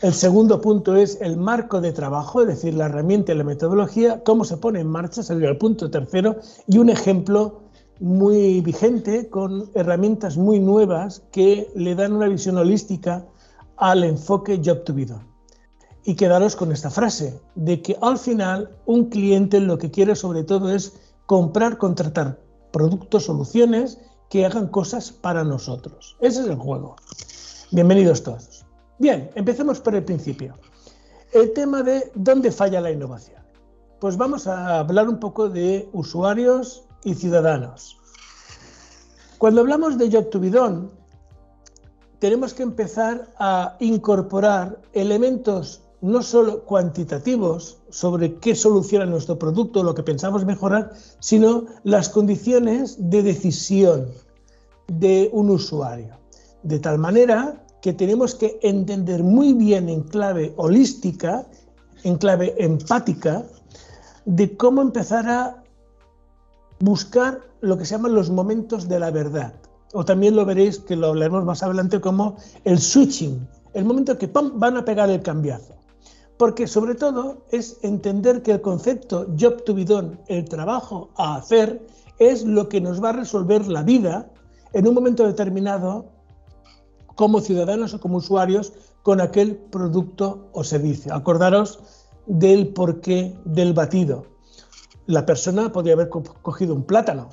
El 0.01 0.13
segundo 0.13 0.59
punto 0.59 0.97
es 0.97 1.17
el 1.21 1.37
marco 1.37 1.79
de 1.79 1.93
trabajo, 1.93 2.41
es 2.41 2.47
decir, 2.47 2.73
la 2.73 2.87
herramienta 2.87 3.31
y 3.31 3.37
la 3.37 3.45
metodología, 3.45 4.21
cómo 4.25 4.43
se 4.43 4.57
pone 4.57 4.81
en 4.81 4.87
marcha, 4.87 5.23
sería 5.23 5.49
el 5.49 5.57
punto 5.57 5.89
tercero, 5.89 6.35
y 6.67 6.79
un 6.79 6.89
ejemplo 6.89 7.61
muy 8.01 8.59
vigente 8.59 9.29
con 9.29 9.69
herramientas 9.73 10.35
muy 10.35 10.59
nuevas 10.59 11.23
que 11.31 11.71
le 11.73 11.95
dan 11.95 12.11
una 12.11 12.27
visión 12.27 12.57
holística 12.57 13.25
al 13.77 14.03
enfoque 14.03 14.61
Job 14.63 14.83
to 14.83 14.93
be 14.93 15.05
done. 15.05 15.25
Y 16.03 16.15
quedaros 16.15 16.57
con 16.57 16.73
esta 16.73 16.89
frase, 16.89 17.39
de 17.55 17.81
que 17.81 17.97
al 18.01 18.17
final 18.17 18.71
un 18.85 19.05
cliente 19.05 19.61
lo 19.61 19.77
que 19.77 19.91
quiere 19.91 20.17
sobre 20.17 20.43
todo 20.43 20.73
es 20.73 20.91
comprar, 21.25 21.77
contratar 21.77 22.43
productos, 22.73 23.25
soluciones 23.25 23.99
que 24.29 24.45
hagan 24.45 24.67
cosas 24.67 25.11
para 25.11 25.43
nosotros. 25.43 26.17
Ese 26.19 26.41
es 26.41 26.47
el 26.47 26.55
juego. 26.55 26.95
Bienvenidos 27.71 28.23
todos. 28.23 28.65
Bien, 28.97 29.29
empecemos 29.35 29.79
por 29.79 29.93
el 29.95 30.03
principio. 30.03 30.55
El 31.31 31.53
tema 31.53 31.83
de 31.83 32.11
dónde 32.15 32.51
falla 32.51 32.81
la 32.81 32.91
innovación. 32.91 33.41
Pues 33.99 34.17
vamos 34.17 34.47
a 34.47 34.79
hablar 34.79 35.07
un 35.07 35.19
poco 35.19 35.49
de 35.49 35.87
usuarios 35.93 36.83
y 37.03 37.13
ciudadanos. 37.13 37.99
Cuando 39.37 39.61
hablamos 39.61 39.99
de 39.99 40.11
Job 40.11 40.31
to 40.31 40.39
be 40.39 40.49
done, 40.49 40.89
tenemos 42.17 42.55
que 42.55 42.63
empezar 42.63 43.29
a 43.37 43.77
incorporar 43.81 44.81
elementos 44.93 45.82
no 46.03 46.21
solo 46.21 46.65
cuantitativos 46.65 47.77
sobre 47.89 48.35
qué 48.35 48.55
soluciona 48.55 49.05
nuestro 49.05 49.39
producto, 49.39 49.83
lo 49.83 49.95
que 49.95 50.03
pensamos 50.03 50.43
mejorar, 50.43 50.91
sino 51.19 51.63
las 51.85 52.09
condiciones 52.09 52.97
de 52.99 53.23
decisión 53.23 54.07
de 54.87 55.29
un 55.31 55.49
usuario. 55.49 56.17
De 56.61 56.79
tal 56.79 56.99
manera 56.99 57.63
que 57.81 57.93
tenemos 57.93 58.35
que 58.35 58.59
entender 58.61 59.23
muy 59.23 59.53
bien 59.53 59.87
en 59.87 60.01
clave 60.01 60.53
holística, 60.57 61.47
en 62.03 62.17
clave 62.17 62.53
empática, 62.57 63.45
de 64.25 64.57
cómo 64.57 64.81
empezar 64.81 65.29
a 65.29 65.63
buscar 66.81 67.39
lo 67.61 67.77
que 67.77 67.85
se 67.85 67.95
llaman 67.95 68.13
los 68.13 68.29
momentos 68.29 68.89
de 68.89 68.99
la 68.99 69.09
verdad. 69.09 69.53
O 69.93 70.03
también 70.03 70.35
lo 70.35 70.43
veréis, 70.43 70.79
que 70.79 70.97
lo 70.97 71.07
hablaremos 71.07 71.45
más 71.45 71.63
adelante, 71.63 72.01
como 72.01 72.35
el 72.65 72.79
switching, 72.79 73.47
el 73.73 73.85
momento 73.85 74.17
que 74.17 74.27
van 74.27 74.75
a 74.75 74.83
pegar 74.83 75.09
el 75.09 75.21
cambiazo. 75.21 75.73
Porque 76.37 76.67
sobre 76.67 76.95
todo 76.95 77.45
es 77.51 77.77
entender 77.83 78.41
que 78.41 78.51
el 78.53 78.61
concepto 78.61 79.27
job 79.39 79.63
to 79.63 79.73
be 79.73 79.85
done, 79.85 80.17
el 80.27 80.45
trabajo 80.45 81.11
a 81.17 81.35
hacer, 81.35 81.85
es 82.19 82.43
lo 82.43 82.69
que 82.69 82.81
nos 82.81 83.03
va 83.03 83.09
a 83.09 83.13
resolver 83.13 83.67
la 83.67 83.83
vida 83.83 84.31
en 84.73 84.87
un 84.87 84.93
momento 84.93 85.25
determinado 85.25 86.05
como 87.15 87.41
ciudadanos 87.41 87.93
o 87.93 87.99
como 87.99 88.17
usuarios 88.17 88.73
con 89.03 89.21
aquel 89.21 89.57
producto 89.57 90.49
o 90.53 90.63
servicio. 90.63 91.13
Acordaros 91.13 91.79
del 92.25 92.69
porqué 92.69 93.35
del 93.45 93.73
batido. 93.73 94.25
La 95.05 95.25
persona 95.25 95.71
podría 95.71 95.93
haber 95.93 96.09
cogido 96.09 96.73
un 96.73 96.83
plátano, 96.83 97.29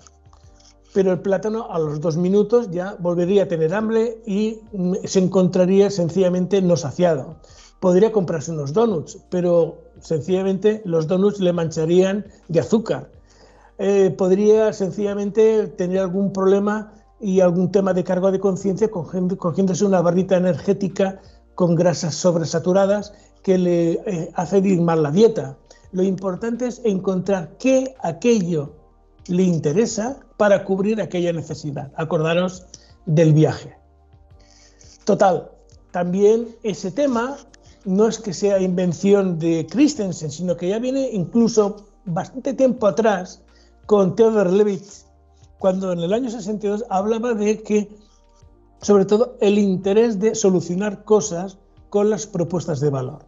pero 0.92 1.12
el 1.12 1.20
plátano 1.20 1.70
a 1.70 1.78
los 1.78 2.00
dos 2.00 2.16
minutos 2.16 2.70
ya 2.70 2.96
volvería 2.98 3.44
a 3.44 3.48
tener 3.48 3.72
hambre 3.72 4.20
y 4.26 4.58
se 5.04 5.20
encontraría 5.20 5.90
sencillamente 5.90 6.60
no 6.60 6.76
saciado 6.76 7.36
podría 7.80 8.12
comprarse 8.12 8.52
unos 8.52 8.72
donuts, 8.72 9.18
pero 9.30 9.78
sencillamente 10.00 10.82
los 10.84 11.06
donuts 11.06 11.40
le 11.40 11.52
mancharían 11.52 12.26
de 12.48 12.60
azúcar. 12.60 13.10
Eh, 13.78 14.14
podría 14.16 14.72
sencillamente 14.72 15.66
tener 15.68 16.00
algún 16.00 16.32
problema 16.32 16.92
y 17.18 17.40
algún 17.40 17.72
tema 17.72 17.94
de 17.94 18.04
cargo 18.04 18.30
de 18.30 18.38
conciencia 18.38 18.90
cogiéndose 18.90 19.84
una 19.84 20.02
barrita 20.02 20.36
energética 20.36 21.20
con 21.54 21.74
grasas 21.74 22.14
sobresaturadas 22.14 23.12
que 23.42 23.58
le 23.58 23.92
eh, 23.92 24.30
hace 24.34 24.58
ir 24.58 24.80
mal 24.80 25.02
la 25.02 25.10
dieta. 25.10 25.56
Lo 25.92 26.02
importante 26.02 26.66
es 26.66 26.80
encontrar 26.84 27.56
qué 27.58 27.94
aquello 28.02 28.74
le 29.26 29.42
interesa 29.42 30.18
para 30.36 30.64
cubrir 30.64 31.00
aquella 31.00 31.32
necesidad. 31.32 31.90
Acordaros 31.96 32.66
del 33.06 33.32
viaje. 33.32 33.76
Total, 35.04 35.50
también 35.90 36.48
ese 36.62 36.90
tema 36.90 37.36
no 37.84 38.08
es 38.08 38.18
que 38.18 38.32
sea 38.32 38.60
invención 38.60 39.38
de 39.38 39.66
Christensen, 39.70 40.30
sino 40.30 40.56
que 40.56 40.68
ya 40.68 40.78
viene 40.78 41.10
incluso 41.12 41.86
bastante 42.04 42.54
tiempo 42.54 42.86
atrás 42.86 43.42
con 43.86 44.14
Theodor 44.14 44.52
Levitz, 44.52 45.06
cuando 45.58 45.92
en 45.92 46.00
el 46.00 46.12
año 46.12 46.30
62 46.30 46.84
hablaba 46.90 47.34
de 47.34 47.62
que 47.62 47.88
sobre 48.80 49.04
todo 49.04 49.36
el 49.40 49.58
interés 49.58 50.18
de 50.18 50.34
solucionar 50.34 51.04
cosas 51.04 51.58
con 51.90 52.08
las 52.08 52.26
propuestas 52.26 52.80
de 52.80 52.90
valor. 52.90 53.26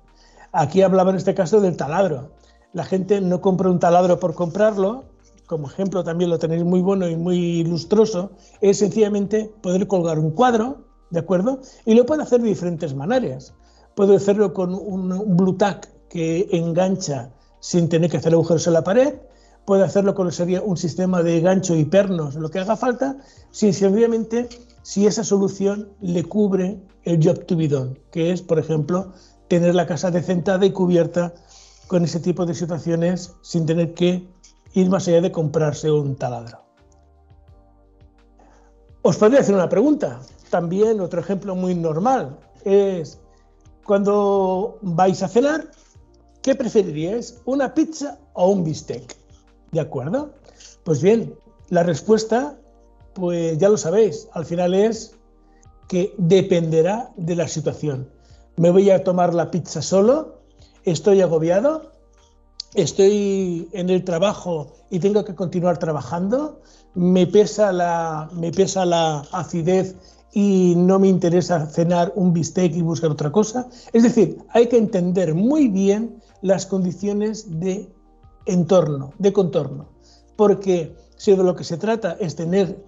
Aquí 0.52 0.82
hablaba 0.82 1.10
en 1.10 1.16
este 1.16 1.34
caso 1.34 1.60
del 1.60 1.76
taladro. 1.76 2.30
La 2.72 2.84
gente 2.84 3.20
no 3.20 3.40
compra 3.40 3.70
un 3.70 3.78
taladro 3.78 4.18
por 4.18 4.34
comprarlo, 4.34 5.04
como 5.46 5.66
ejemplo 5.66 6.04
también 6.04 6.30
lo 6.30 6.38
tenéis 6.38 6.64
muy 6.64 6.80
bueno 6.80 7.08
y 7.08 7.16
muy 7.16 7.64
lustroso, 7.64 8.30
es 8.60 8.78
sencillamente 8.78 9.52
poder 9.60 9.86
colgar 9.86 10.18
un 10.18 10.30
cuadro, 10.30 10.84
¿de 11.10 11.20
acuerdo? 11.20 11.60
Y 11.84 11.94
lo 11.94 12.06
puede 12.06 12.22
hacer 12.22 12.40
de 12.40 12.48
diferentes 12.48 12.94
maneras. 12.94 13.52
Puede 13.94 14.16
hacerlo 14.16 14.54
con 14.54 14.74
un, 14.74 15.36
blue 15.36 15.56
tack 15.56 15.88
que 16.08 16.48
engancha 16.52 17.30
sin 17.60 17.88
tener 17.88 18.10
que 18.10 18.16
hacer 18.16 18.32
agujeros 18.32 18.66
en 18.66 18.72
la 18.72 18.84
pared, 18.84 19.14
puede 19.64 19.84
hacerlo 19.84 20.14
con 20.14 20.30
sería 20.32 20.62
un 20.62 20.76
sistema 20.76 21.22
de 21.22 21.40
gancho 21.40 21.74
y 21.74 21.84
pernos, 21.84 22.34
lo 22.34 22.50
que 22.50 22.58
haga 22.58 22.76
falta, 22.76 23.18
si 23.50 23.72
sencillamente 23.72 24.48
si 24.82 25.06
esa 25.06 25.22
solución 25.22 25.90
le 26.00 26.24
cubre 26.24 26.80
el 27.04 27.24
job 27.24 27.44
to 27.46 27.56
be 27.56 27.68
done, 27.68 28.00
que 28.10 28.32
es, 28.32 28.42
por 28.42 28.58
ejemplo, 28.58 29.12
tener 29.48 29.74
la 29.74 29.86
casa 29.86 30.10
decentada 30.10 30.66
y 30.66 30.72
cubierta 30.72 31.34
con 31.86 32.04
ese 32.04 32.20
tipo 32.20 32.46
de 32.46 32.54
situaciones 32.54 33.34
sin 33.42 33.66
tener 33.66 33.94
que 33.94 34.26
ir 34.72 34.88
más 34.88 35.06
allá 35.06 35.20
de 35.20 35.30
comprarse 35.30 35.90
un 35.90 36.16
taladro. 36.16 36.62
Os 39.02 39.16
podría 39.16 39.40
hacer 39.40 39.54
una 39.54 39.68
pregunta. 39.68 40.20
También 40.50 41.00
otro 41.00 41.20
ejemplo 41.20 41.54
muy 41.54 41.74
normal 41.74 42.38
es 42.64 43.20
cuando 43.84 44.78
vais 44.82 45.22
a 45.22 45.28
cenar, 45.28 45.70
¿qué 46.42 46.54
preferiríais? 46.54 47.40
¿Una 47.44 47.74
pizza 47.74 48.18
o 48.34 48.48
un 48.48 48.64
bistec? 48.64 49.16
¿De 49.72 49.80
acuerdo? 49.80 50.34
Pues 50.84 51.02
bien, 51.02 51.34
la 51.68 51.82
respuesta, 51.82 52.58
pues 53.14 53.58
ya 53.58 53.68
lo 53.68 53.76
sabéis, 53.76 54.28
al 54.32 54.44
final 54.44 54.74
es 54.74 55.14
que 55.88 56.14
dependerá 56.18 57.12
de 57.16 57.36
la 57.36 57.48
situación. 57.48 58.08
¿Me 58.56 58.70
voy 58.70 58.90
a 58.90 59.02
tomar 59.04 59.34
la 59.34 59.50
pizza 59.50 59.82
solo? 59.82 60.42
¿Estoy 60.84 61.20
agobiado? 61.20 61.92
¿Estoy 62.74 63.68
en 63.72 63.90
el 63.90 64.04
trabajo 64.04 64.72
y 64.90 64.98
tengo 64.98 65.24
que 65.24 65.34
continuar 65.34 65.78
trabajando? 65.78 66.60
¿Me 66.94 67.26
pesa 67.26 67.72
la, 67.72 68.28
me 68.32 68.50
pesa 68.50 68.84
la 68.84 69.20
acidez 69.32 69.96
y 70.32 70.74
no 70.76 70.98
me 70.98 71.08
interesa 71.08 71.66
cenar 71.66 72.12
un 72.16 72.32
bistec 72.32 72.74
y 72.74 72.82
buscar 72.82 73.10
otra 73.10 73.30
cosa. 73.30 73.68
Es 73.92 74.02
decir, 74.02 74.38
hay 74.50 74.66
que 74.66 74.78
entender 74.78 75.34
muy 75.34 75.68
bien 75.68 76.20
las 76.40 76.66
condiciones 76.66 77.60
de 77.60 77.92
entorno, 78.46 79.12
de 79.18 79.32
contorno, 79.32 79.88
porque 80.36 80.96
si 81.16 81.36
de 81.36 81.44
lo 81.44 81.54
que 81.54 81.64
se 81.64 81.76
trata 81.76 82.16
es 82.18 82.34
tener 82.34 82.82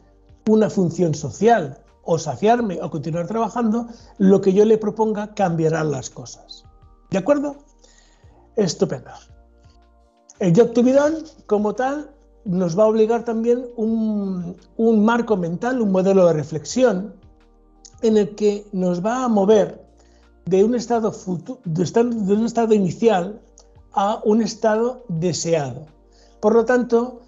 una 0.48 0.70
función 0.70 1.14
social 1.14 1.78
o 2.02 2.18
saciarme 2.18 2.80
o 2.82 2.90
continuar 2.90 3.26
trabajando, 3.26 3.86
lo 4.18 4.40
que 4.40 4.52
yo 4.52 4.64
le 4.64 4.78
proponga 4.78 5.34
cambiará 5.34 5.84
las 5.84 6.10
cosas. 6.10 6.64
¿De 7.10 7.18
acuerdo? 7.18 7.56
Estupendo. 8.56 9.10
El 10.38 10.54
job 10.54 10.72
to 10.72 10.82
be 10.82 10.92
done, 10.92 11.18
como 11.46 11.74
tal, 11.74 12.10
nos 12.44 12.78
va 12.78 12.84
a 12.84 12.88
obligar 12.88 13.24
también 13.24 13.66
un, 13.76 14.56
un 14.76 15.04
marco 15.04 15.36
mental, 15.36 15.80
un 15.80 15.92
modelo 15.92 16.26
de 16.26 16.32
reflexión, 16.32 17.14
en 18.02 18.16
el 18.16 18.34
que 18.34 18.66
nos 18.72 19.04
va 19.04 19.24
a 19.24 19.28
mover 19.28 19.84
de 20.46 20.64
un 20.64 20.74
estado, 20.74 21.12
de 21.64 22.34
un 22.34 22.44
estado 22.44 22.74
inicial 22.74 23.40
a 23.92 24.20
un 24.24 24.42
estado 24.42 25.04
deseado. 25.08 25.86
Por 26.40 26.54
lo 26.54 26.64
tanto, 26.64 27.22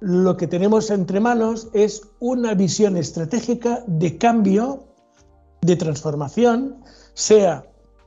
lo 0.00 0.36
que 0.36 0.46
tenemos 0.46 0.90
entre 0.90 1.20
manos 1.20 1.68
es 1.72 2.02
una 2.20 2.54
visión 2.54 2.96
estratégica 2.96 3.82
de 3.86 4.18
cambio, 4.18 4.84
de 5.62 5.76
transformación, 5.76 6.76
sea 7.14 7.64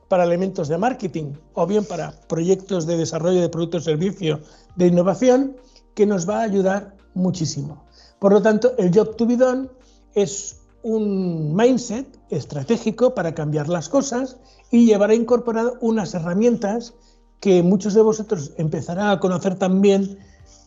para 0.08 0.24
elementos 0.24 0.68
de 0.68 0.78
marketing 0.78 1.32
o 1.54 1.66
bien 1.66 1.84
para 1.84 2.12
proyectos 2.28 2.86
de 2.86 2.96
desarrollo 2.96 3.40
de 3.40 3.48
productos 3.48 3.82
y 3.82 3.84
servicios 3.86 4.40
de 4.76 4.86
innovación, 4.86 5.56
que 5.94 6.06
nos 6.06 6.28
va 6.28 6.38
a 6.38 6.42
ayudar 6.42 6.94
muchísimo. 7.14 7.84
Por 8.18 8.32
lo 8.32 8.40
tanto, 8.40 8.72
el 8.78 8.94
Job 8.94 9.16
to 9.16 9.26
be 9.26 9.36
done 9.36 9.68
es 10.14 10.61
un 10.82 11.54
mindset 11.54 12.06
estratégico 12.30 13.14
para 13.14 13.34
cambiar 13.34 13.68
las 13.68 13.88
cosas 13.88 14.38
y 14.70 14.86
llevar 14.86 15.10
a 15.10 15.14
incorporar 15.14 15.72
unas 15.80 16.14
herramientas 16.14 16.94
que 17.40 17.62
muchos 17.62 17.94
de 17.94 18.02
vosotros 18.02 18.52
empezarán 18.56 19.10
a 19.10 19.20
conocer 19.20 19.56
también 19.56 20.18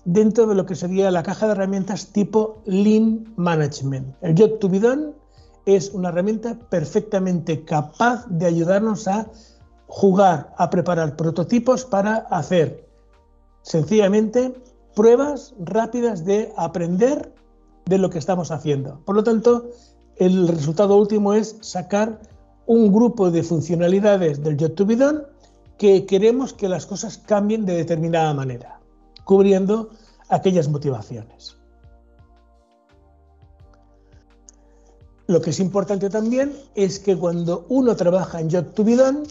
dentro 0.06 0.46
de 0.46 0.56
lo 0.56 0.66
que 0.66 0.76
sería 0.76 1.12
la 1.12 1.24
caja 1.24 1.48
de 1.48 1.54
herramientas 1.54 2.08
tipo 2.08 2.62
Lean 2.66 3.34
Management. 3.38 4.16
El 4.22 4.38
Job 4.38 4.60
to 4.60 4.70
be 4.70 4.80
done 4.80 5.14
es 5.66 5.92
una 5.92 6.10
herramienta 6.10 6.58
perfectamente 6.70 7.64
capaz 7.66 8.26
de 8.28 8.46
ayudarnos 8.46 9.08
a 9.08 9.28
jugar, 9.88 10.54
a 10.58 10.70
preparar 10.70 11.16
prototipos 11.16 11.86
para 11.86 12.18
hacer 12.30 12.88
sencillamente 13.64 14.54
pruebas 14.96 15.56
rápidas 15.60 16.24
de 16.24 16.54
aprender 16.56 17.34
de 17.86 17.98
lo 17.98 18.10
que 18.10 18.20
estamos 18.20 18.52
haciendo. 18.52 19.02
Por 19.06 19.16
lo 19.16 19.24
tanto, 19.24 19.70
el 20.18 20.48
resultado 20.48 20.96
último 20.98 21.34
es 21.34 21.58
sacar 21.62 22.20
un 22.68 22.92
grupo 22.92 23.32
de 23.32 23.44
funcionalidades 23.44 24.44
del 24.44 24.58
Job 24.60 24.74
to 24.76 24.86
be 24.86 24.96
done 24.96 25.22
que 25.78 26.06
queremos 26.06 26.54
que 26.54 26.70
las 26.70 26.86
cosas 26.86 27.18
cambien 27.18 27.66
de 27.66 27.76
determinada 27.76 28.34
manera, 28.34 28.80
cubriendo 29.24 29.90
aquellas 30.30 30.70
motivaciones. 30.70 31.58
Lo 35.28 35.42
que 35.42 35.50
es 35.50 35.60
importante 35.60 36.10
también 36.10 36.54
es 36.76 37.00
que 37.00 37.18
cuando 37.18 37.66
uno 37.70 37.96
trabaja 37.96 38.40
en 38.40 38.50
Job 38.50 38.74
to 38.74 38.84
be 38.84 38.96
done, 38.96 39.24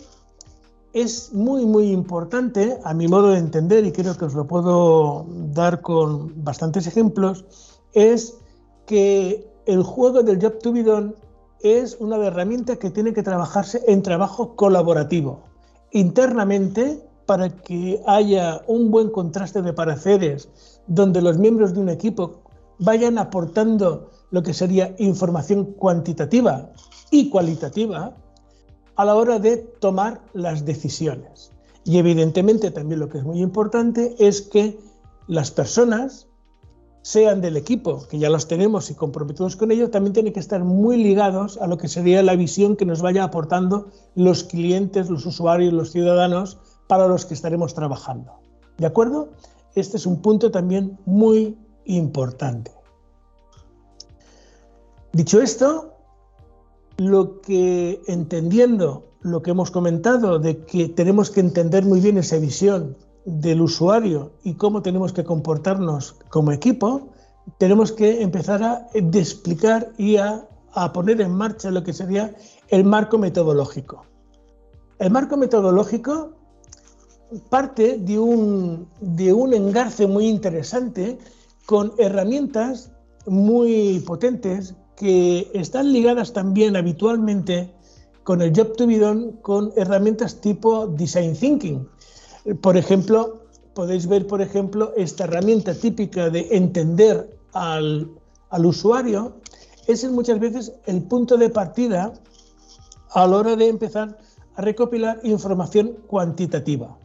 es 0.92 1.32
muy, 1.32 1.64
muy 1.66 1.90
importante, 1.90 2.78
a 2.84 2.94
mi 2.94 3.08
modo 3.08 3.30
de 3.30 3.38
entender, 3.38 3.84
y 3.84 3.92
creo 3.92 4.16
que 4.16 4.26
os 4.26 4.34
lo 4.34 4.46
puedo 4.46 5.26
dar 5.52 5.80
con 5.80 6.44
bastantes 6.44 6.86
ejemplos, 6.86 7.44
es 7.92 8.36
que 8.86 9.53
el 9.66 9.82
juego 9.82 10.22
del 10.22 10.40
Job 10.40 10.58
to 10.60 10.72
be 10.72 10.82
done 10.82 11.14
es 11.60 11.96
una 11.98 12.16
herramienta 12.16 12.76
que 12.76 12.90
tiene 12.90 13.12
que 13.12 13.22
trabajarse 13.22 13.82
en 13.86 14.02
trabajo 14.02 14.54
colaborativo, 14.54 15.44
internamente 15.92 17.02
para 17.26 17.48
que 17.48 18.02
haya 18.06 18.62
un 18.66 18.90
buen 18.90 19.10
contraste 19.10 19.62
de 19.62 19.72
pareceres, 19.72 20.48
donde 20.86 21.22
los 21.22 21.38
miembros 21.38 21.72
de 21.72 21.80
un 21.80 21.88
equipo 21.88 22.42
vayan 22.78 23.18
aportando 23.18 24.10
lo 24.30 24.42
que 24.42 24.52
sería 24.52 24.94
información 24.98 25.64
cuantitativa 25.64 26.70
y 27.10 27.30
cualitativa 27.30 28.14
a 28.96 29.04
la 29.04 29.14
hora 29.14 29.38
de 29.38 29.56
tomar 29.56 30.20
las 30.34 30.64
decisiones. 30.64 31.50
Y 31.84 31.98
evidentemente 31.98 32.70
también 32.70 33.00
lo 33.00 33.08
que 33.08 33.18
es 33.18 33.24
muy 33.24 33.40
importante 33.40 34.14
es 34.18 34.42
que 34.42 34.78
las 35.26 35.50
personas 35.50 36.26
sean 37.04 37.42
del 37.42 37.58
equipo, 37.58 38.08
que 38.08 38.18
ya 38.18 38.30
los 38.30 38.48
tenemos 38.48 38.90
y 38.90 38.94
comprometidos 38.94 39.56
con 39.56 39.70
ello, 39.70 39.90
también 39.90 40.14
tienen 40.14 40.32
que 40.32 40.40
estar 40.40 40.64
muy 40.64 40.96
ligados 40.96 41.58
a 41.58 41.66
lo 41.66 41.76
que 41.76 41.86
sería 41.86 42.22
la 42.22 42.34
visión 42.34 42.76
que 42.76 42.86
nos 42.86 43.02
vaya 43.02 43.24
aportando 43.24 43.90
los 44.14 44.44
clientes, 44.44 45.10
los 45.10 45.26
usuarios, 45.26 45.74
los 45.74 45.92
ciudadanos 45.92 46.56
para 46.88 47.06
los 47.06 47.26
que 47.26 47.34
estaremos 47.34 47.74
trabajando. 47.74 48.32
¿De 48.78 48.86
acuerdo? 48.86 49.28
Este 49.74 49.98
es 49.98 50.06
un 50.06 50.22
punto 50.22 50.50
también 50.50 50.98
muy 51.04 51.58
importante. 51.84 52.72
Dicho 55.12 55.42
esto, 55.42 55.92
lo 56.96 57.42
que 57.42 58.00
entendiendo 58.06 59.10
lo 59.20 59.42
que 59.42 59.50
hemos 59.50 59.70
comentado 59.70 60.38
de 60.38 60.64
que 60.64 60.88
tenemos 60.88 61.30
que 61.30 61.40
entender 61.40 61.84
muy 61.84 62.00
bien 62.00 62.16
esa 62.16 62.38
visión 62.38 62.96
del 63.24 63.60
usuario 63.60 64.32
y 64.42 64.54
cómo 64.54 64.82
tenemos 64.82 65.12
que 65.12 65.24
comportarnos 65.24 66.16
como 66.28 66.52
equipo, 66.52 67.08
tenemos 67.58 67.92
que 67.92 68.22
empezar 68.22 68.62
a 68.62 68.88
explicar 68.94 69.92
y 69.96 70.16
a, 70.16 70.48
poner 70.92 71.20
en 71.20 71.32
marcha 71.32 71.70
lo 71.70 71.84
que 71.84 71.92
sería 71.92 72.34
el 72.68 72.84
marco 72.84 73.16
metodológico. 73.16 74.04
El 74.98 75.12
marco 75.12 75.36
metodológico 75.36 76.32
parte 77.48 77.98
de 77.98 78.18
un, 78.18 78.88
de 79.00 79.32
un 79.32 79.54
engarce 79.54 80.06
muy 80.06 80.26
interesante 80.26 81.18
con 81.66 81.92
herramientas 81.98 82.90
muy 83.26 84.02
potentes 84.06 84.74
que 84.96 85.50
están 85.54 85.92
ligadas 85.92 86.32
también 86.32 86.76
habitualmente 86.76 87.72
con 88.24 88.40
el 88.42 88.52
Job 88.56 88.74
to 88.76 88.86
be 88.86 88.98
done 88.98 89.32
con 89.42 89.72
herramientas 89.76 90.40
tipo 90.40 90.86
Design 90.86 91.34
Thinking. 91.34 91.86
Por 92.60 92.76
ejemplo, 92.76 93.44
podéis 93.74 94.06
ver, 94.06 94.26
por 94.26 94.42
ejemplo, 94.42 94.92
esta 94.96 95.24
herramienta 95.24 95.74
típica 95.74 96.30
de 96.30 96.48
entender 96.50 97.38
al, 97.52 98.10
usuario, 98.50 99.34
es 99.86 100.08
muchas 100.10 100.38
veces 100.38 100.72
el 100.86 101.02
punto 101.02 101.36
de 101.36 101.50
partida 101.50 102.12
a 103.10 103.26
la 103.26 103.36
hora 103.36 103.56
de 103.56 103.68
empezar 103.68 104.18
a 104.56 104.62
recopilar 104.62 105.20
información 105.24 105.96
cuantitativa. 106.06 106.96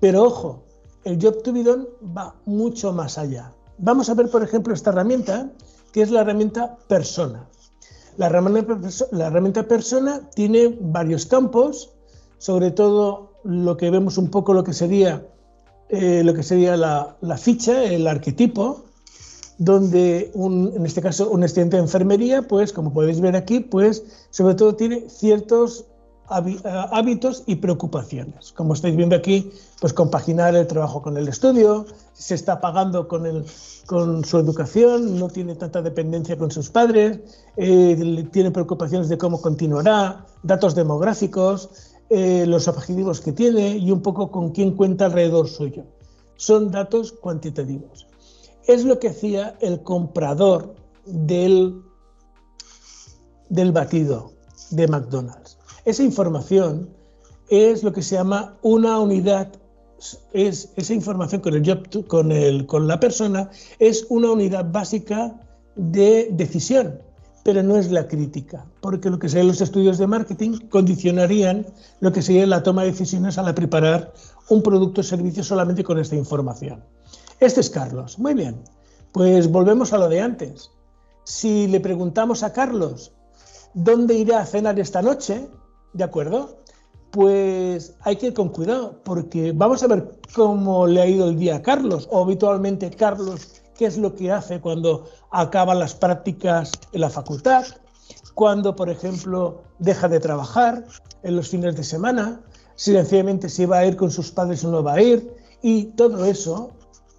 Pero 0.00 0.24
ojo, 0.24 0.62
el 1.04 1.20
Job 1.20 1.42
to 1.42 1.52
be 1.52 1.64
done 1.64 1.86
va 2.16 2.34
mucho 2.44 2.92
más 2.92 3.18
allá. 3.18 3.52
Vamos 3.78 4.08
a 4.08 4.14
ver, 4.14 4.30
por 4.30 4.42
ejemplo, 4.42 4.74
esta 4.74 4.90
herramienta, 4.90 5.50
que 5.92 6.02
es 6.02 6.10
la 6.10 6.20
herramienta 6.20 6.76
persona. 6.88 7.48
La 8.16 8.26
herramienta, 8.26 9.62
persona 9.62 10.28
tiene 10.34 10.76
varios 10.80 11.24
campos, 11.26 11.94
sobre 12.38 12.72
todo 12.72 13.27
lo 13.48 13.78
que 13.78 13.88
vemos 13.88 14.18
un 14.18 14.28
poco 14.30 14.52
lo 14.52 14.62
que 14.62 14.74
sería, 14.74 15.26
eh, 15.88 16.22
lo 16.22 16.34
que 16.34 16.42
sería 16.42 16.76
la, 16.76 17.16
ficha, 17.38 17.82
el 17.82 18.06
arquetipo, 18.06 18.84
donde 19.56 20.30
en 20.34 20.84
este 20.84 21.00
caso 21.00 21.30
un 21.30 21.42
estudiante 21.42 21.76
de 21.78 21.82
enfermería, 21.82 22.42
pues 22.42 22.74
como 22.74 22.92
podéis 22.92 23.22
ver 23.22 23.36
aquí, 23.36 23.60
pues 23.60 24.04
sobre 24.30 24.54
todo 24.54 24.76
tiene 24.76 25.08
ciertos 25.08 25.86
eh, 26.30 26.58
hábitos 26.92 27.44
y 27.46 27.56
preocupaciones. 27.56 28.52
Como 28.52 28.74
estáis 28.74 28.94
viendo 28.96 29.16
aquí, 29.16 29.50
pues 29.80 29.94
compaginar 29.94 30.54
el 30.54 30.66
trabajo 30.66 31.00
con 31.00 31.16
el 31.16 31.26
estudio, 31.26 31.86
se 32.12 32.34
está 32.34 32.60
pagando 32.60 33.08
con, 33.08 33.24
el, 33.24 33.46
con 33.86 34.26
su 34.26 34.38
educación, 34.38 35.18
no 35.18 35.28
tiene 35.28 35.54
tanta 35.54 35.80
dependencia 35.80 36.36
con 36.36 36.50
sus 36.50 36.68
padres, 36.68 37.20
eh, 37.56 38.28
tiene 38.30 38.50
preocupaciones 38.50 39.08
de 39.08 39.16
cómo 39.16 39.40
continuará, 39.40 40.26
datos 40.42 40.74
demográficos, 40.74 41.87
eh, 42.10 42.44
los 42.46 42.68
objetivos 42.68 43.20
que 43.20 43.32
tiene 43.32 43.76
y 43.76 43.90
un 43.90 44.02
poco 44.02 44.30
con 44.30 44.50
quién 44.50 44.76
cuenta 44.76 45.06
alrededor 45.06 45.48
suyo. 45.48 45.84
Son 46.36 46.70
datos 46.70 47.12
cuantitativos. 47.12 48.06
Es 48.66 48.84
lo 48.84 48.98
que 48.98 49.08
hacía 49.08 49.56
el 49.60 49.82
comprador 49.82 50.74
del, 51.04 51.82
del 53.48 53.72
batido 53.72 54.32
de 54.70 54.86
McDonald's 54.86 55.58
esa 55.88 56.02
información 56.02 56.90
es 57.48 57.82
lo 57.82 57.94
que 57.94 58.02
se 58.02 58.16
llama 58.16 58.58
una 58.60 58.98
unidad, 59.00 59.50
es 60.34 60.70
esa 60.76 60.92
información 60.92 61.40
con, 61.40 61.54
el 61.54 62.06
con, 62.06 62.30
el, 62.30 62.66
con 62.66 62.86
la 62.86 63.00
persona 63.00 63.50
es 63.78 64.06
una 64.10 64.30
unidad 64.30 64.70
básica 64.70 65.40
de 65.76 66.28
decisión, 66.30 67.00
pero 67.48 67.62
no 67.62 67.78
es 67.78 67.90
la 67.90 68.06
crítica, 68.06 68.66
porque 68.82 69.08
lo 69.08 69.18
que 69.18 69.30
serían 69.30 69.46
los 69.46 69.62
estudios 69.62 69.96
de 69.96 70.06
marketing 70.06 70.68
condicionarían 70.68 71.64
lo 72.00 72.12
que 72.12 72.20
sería 72.20 72.46
la 72.46 72.62
toma 72.62 72.82
de 72.82 72.90
decisiones 72.90 73.38
al 73.38 73.54
preparar 73.54 74.12
un 74.50 74.62
producto 74.62 75.00
o 75.00 75.02
servicio 75.02 75.42
solamente 75.42 75.82
con 75.82 75.98
esta 75.98 76.14
información. 76.14 76.84
Este 77.40 77.62
es 77.62 77.70
Carlos. 77.70 78.18
Muy 78.18 78.34
bien, 78.34 78.62
pues 79.12 79.50
volvemos 79.50 79.94
a 79.94 79.96
lo 79.96 80.10
de 80.10 80.20
antes. 80.20 80.70
Si 81.24 81.66
le 81.68 81.80
preguntamos 81.80 82.42
a 82.42 82.52
Carlos 82.52 83.12
dónde 83.72 84.12
irá 84.12 84.40
a 84.40 84.44
cenar 84.44 84.78
esta 84.78 85.00
noche, 85.00 85.48
¿De 85.94 86.04
acuerdo? 86.04 86.58
Pues 87.12 87.96
hay 88.02 88.16
que 88.16 88.26
ir 88.26 88.34
con 88.34 88.50
cuidado, 88.50 89.00
porque 89.04 89.52
vamos 89.52 89.82
a 89.82 89.86
ver 89.86 90.20
cómo 90.34 90.86
le 90.86 91.00
ha 91.00 91.06
ido 91.06 91.30
el 91.30 91.38
día 91.38 91.56
a 91.56 91.62
Carlos, 91.62 92.06
o 92.10 92.22
habitualmente 92.22 92.90
Carlos, 92.90 93.57
qué 93.78 93.86
es 93.86 93.96
lo 93.96 94.14
que 94.14 94.30
hace 94.30 94.60
cuando 94.60 95.08
acaba 95.30 95.74
las 95.74 95.94
prácticas 95.94 96.72
en 96.92 97.00
la 97.00 97.08
facultad, 97.08 97.64
cuando, 98.34 98.74
por 98.76 98.90
ejemplo, 98.90 99.62
deja 99.78 100.08
de 100.08 100.20
trabajar 100.20 100.84
en 101.22 101.36
los 101.36 101.48
fines 101.48 101.76
de 101.76 101.84
semana, 101.84 102.40
si 102.74 102.92
sencillamente 102.92 103.48
si 103.48 103.64
va 103.64 103.78
a 103.78 103.86
ir 103.86 103.96
con 103.96 104.10
sus 104.10 104.32
padres 104.32 104.64
o 104.64 104.70
no 104.70 104.82
va 104.82 104.94
a 104.94 105.00
ir, 105.00 105.32
y 105.62 105.84
todo 105.96 106.24
eso 106.24 106.72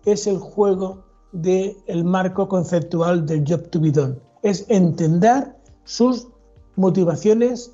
es 0.05 0.27
el 0.27 0.37
juego 0.37 1.03
del 1.31 1.77
el 1.87 2.03
marco 2.03 2.47
conceptual 2.47 3.25
del 3.25 3.45
job 3.47 3.69
to 3.69 3.79
be 3.79 3.91
done. 3.91 4.19
Es 4.43 4.65
entender 4.67 5.55
sus 5.85 6.27
motivaciones 6.75 7.71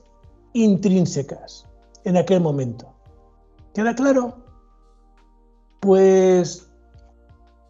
intrínsecas 0.53 1.65
en 2.03 2.17
aquel 2.17 2.41
momento. 2.41 2.87
¿Queda 3.73 3.95
claro? 3.95 4.35
Pues 5.79 6.64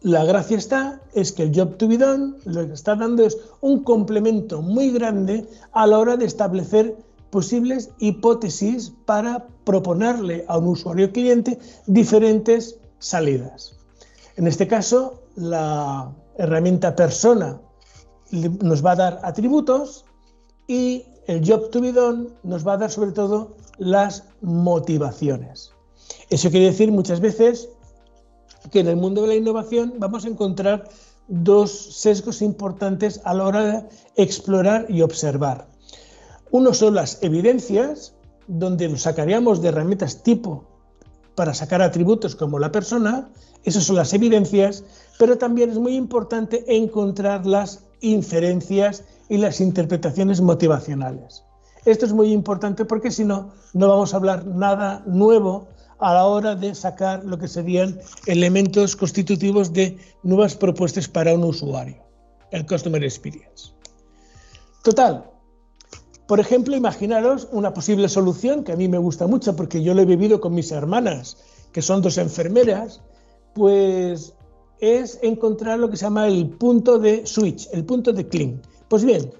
la 0.02 0.24
gracia 0.24 0.56
está 0.56 1.00
es 1.14 1.32
que 1.32 1.44
el 1.44 1.54
job 1.54 1.76
to 1.76 1.88
be 1.88 1.98
done 1.98 2.34
lo 2.44 2.66
que 2.66 2.74
está 2.74 2.94
dando 2.94 3.24
es 3.24 3.36
un 3.60 3.82
complemento 3.82 4.62
muy 4.62 4.90
grande 4.90 5.48
a 5.72 5.86
la 5.86 5.98
hora 5.98 6.16
de 6.16 6.26
establecer 6.26 6.96
posibles 7.30 7.90
hipótesis 7.98 8.92
para 9.04 9.46
proponerle 9.64 10.44
a 10.48 10.58
un 10.58 10.68
usuario 10.68 11.12
cliente 11.12 11.58
diferentes 11.86 12.78
salidas. 12.98 13.76
En 14.36 14.46
este 14.46 14.68
caso, 14.68 15.22
la 15.34 16.12
herramienta 16.38 16.94
persona 16.94 17.60
nos 18.30 18.84
va 18.84 18.92
a 18.92 18.96
dar 18.96 19.20
atributos 19.22 20.04
y 20.66 21.04
el 21.26 21.46
job 21.46 21.70
to 21.70 21.80
be 21.80 21.92
done 21.92 22.28
nos 22.42 22.66
va 22.66 22.74
a 22.74 22.76
dar 22.76 22.90
sobre 22.90 23.12
todo 23.12 23.56
las 23.78 24.24
motivaciones. 24.40 25.72
Eso 26.30 26.50
quiere 26.50 26.66
decir 26.66 26.92
muchas 26.92 27.20
veces 27.20 27.68
que 28.70 28.80
en 28.80 28.88
el 28.88 28.96
mundo 28.96 29.22
de 29.22 29.28
la 29.28 29.34
innovación 29.34 29.94
vamos 29.98 30.24
a 30.24 30.28
encontrar 30.28 30.88
dos 31.28 31.70
sesgos 32.00 32.42
importantes 32.42 33.20
a 33.24 33.34
la 33.34 33.44
hora 33.44 33.64
de 33.64 33.84
explorar 34.16 34.86
y 34.88 35.02
observar. 35.02 35.68
Uno 36.50 36.72
son 36.72 36.94
las 36.94 37.22
evidencias, 37.22 38.14
donde 38.46 38.88
nos 38.88 39.02
sacaríamos 39.02 39.60
de 39.60 39.68
herramientas 39.68 40.22
tipo 40.22 40.64
para 41.34 41.52
sacar 41.52 41.82
atributos 41.82 42.36
como 42.36 42.58
la 42.58 42.72
persona, 42.72 43.28
esas 43.64 43.84
son 43.84 43.96
las 43.96 44.14
evidencias, 44.14 44.84
pero 45.18 45.36
también 45.36 45.70
es 45.70 45.78
muy 45.78 45.96
importante 45.96 46.64
encontrar 46.68 47.44
las 47.44 47.84
inferencias 48.00 49.04
y 49.28 49.38
las 49.38 49.60
interpretaciones 49.60 50.40
motivacionales. 50.40 51.42
Esto 51.84 52.06
es 52.06 52.12
muy 52.12 52.32
importante 52.32 52.84
porque 52.84 53.10
si 53.10 53.24
no, 53.24 53.52
no 53.74 53.88
vamos 53.88 54.14
a 54.14 54.16
hablar 54.16 54.46
nada 54.46 55.02
nuevo 55.06 55.68
a 55.98 56.14
la 56.14 56.26
hora 56.26 56.54
de 56.54 56.74
sacar 56.74 57.24
lo 57.24 57.38
que 57.38 57.48
serían 57.48 57.98
elementos 58.26 58.96
constitutivos 58.96 59.72
de 59.72 59.98
nuevas 60.22 60.54
propuestas 60.54 61.08
para 61.08 61.34
un 61.34 61.44
usuario, 61.44 62.04
el 62.50 62.66
Customer 62.66 63.02
Experience. 63.02 63.72
Total, 64.82 65.24
por 66.26 66.40
ejemplo, 66.40 66.76
imaginaros 66.76 67.48
una 67.52 67.72
posible 67.72 68.08
solución 68.08 68.64
que 68.64 68.72
a 68.72 68.76
mí 68.76 68.88
me 68.88 68.98
gusta 68.98 69.26
mucho 69.26 69.54
porque 69.54 69.82
yo 69.82 69.94
lo 69.94 70.02
he 70.02 70.06
vivido 70.06 70.40
con 70.40 70.54
mis 70.54 70.72
hermanas, 70.72 71.38
que 71.72 71.82
son 71.82 72.02
dos 72.02 72.18
enfermeras, 72.18 73.00
pues 73.54 74.34
es 74.80 75.18
encontrar 75.22 75.78
lo 75.78 75.88
que 75.88 75.96
se 75.96 76.04
llama 76.04 76.26
el 76.26 76.50
punto 76.50 76.98
de 76.98 77.26
switch, 77.26 77.68
el 77.72 77.84
punto 77.84 78.12
de 78.12 78.28
clean. 78.28 78.60
Pues 78.88 79.04
bien, 79.04 79.30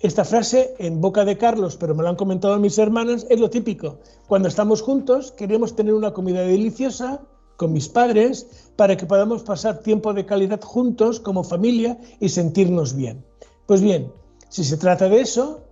esta 0.00 0.24
frase 0.24 0.74
en 0.78 1.00
boca 1.00 1.24
de 1.24 1.38
Carlos, 1.38 1.76
pero 1.76 1.94
me 1.94 2.02
lo 2.02 2.08
han 2.08 2.16
comentado 2.16 2.58
mis 2.58 2.78
hermanas, 2.78 3.26
es 3.30 3.40
lo 3.40 3.50
típico. 3.50 3.98
Cuando 4.28 4.48
estamos 4.48 4.82
juntos 4.82 5.32
queremos 5.32 5.74
tener 5.74 5.94
una 5.94 6.12
comida 6.12 6.42
deliciosa 6.42 7.22
con 7.56 7.72
mis 7.72 7.88
padres 7.88 8.46
para 8.76 8.96
que 8.96 9.06
podamos 9.06 9.42
pasar 9.42 9.80
tiempo 9.80 10.12
de 10.12 10.26
calidad 10.26 10.60
juntos 10.60 11.20
como 11.20 11.44
familia 11.44 11.98
y 12.20 12.28
sentirnos 12.28 12.94
bien. 12.94 13.24
Pues 13.66 13.80
bien, 13.80 14.12
si 14.50 14.64
se 14.64 14.76
trata 14.76 15.08
de 15.08 15.20
eso, 15.20 15.62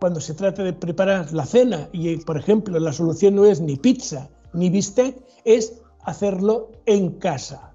cuando 0.00 0.20
se 0.20 0.34
trata 0.34 0.64
de 0.64 0.72
preparar 0.72 1.32
la 1.32 1.46
cena 1.46 1.88
y, 1.92 2.16
por 2.16 2.36
ejemplo, 2.36 2.78
la 2.80 2.92
solución 2.92 3.36
no 3.36 3.44
es 3.44 3.60
ni 3.60 3.76
pizza 3.76 4.28
ni 4.52 4.70
bistec, 4.70 5.16
es 5.44 5.80
hacerlo 6.04 6.70
en 6.86 7.10
casa. 7.18 7.72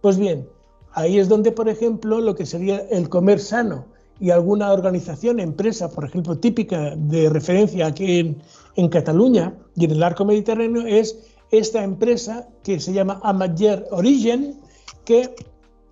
Pues 0.00 0.18
bien, 0.18 0.48
ahí 0.92 1.18
es 1.18 1.28
donde, 1.28 1.52
por 1.52 1.68
ejemplo, 1.68 2.20
lo 2.20 2.34
que 2.34 2.46
sería 2.46 2.78
el 2.90 3.08
comer 3.08 3.38
sano 3.38 3.91
y 4.20 4.30
alguna 4.30 4.72
organización, 4.72 5.40
empresa, 5.40 5.90
por 5.90 6.04
ejemplo, 6.04 6.38
típica 6.38 6.94
de 6.96 7.28
referencia 7.28 7.86
aquí 7.86 8.36
en, 8.76 8.88
Cataluña 8.88 9.54
y 9.74 9.84
en 9.84 9.90
el 9.90 10.02
arco 10.02 10.24
mediterráneo, 10.24 10.86
es 10.86 11.18
esta 11.50 11.82
empresa 11.82 12.48
que 12.62 12.80
se 12.80 12.92
llama 12.92 13.20
Amager 13.22 13.86
Origin, 13.90 14.60
que 15.04 15.34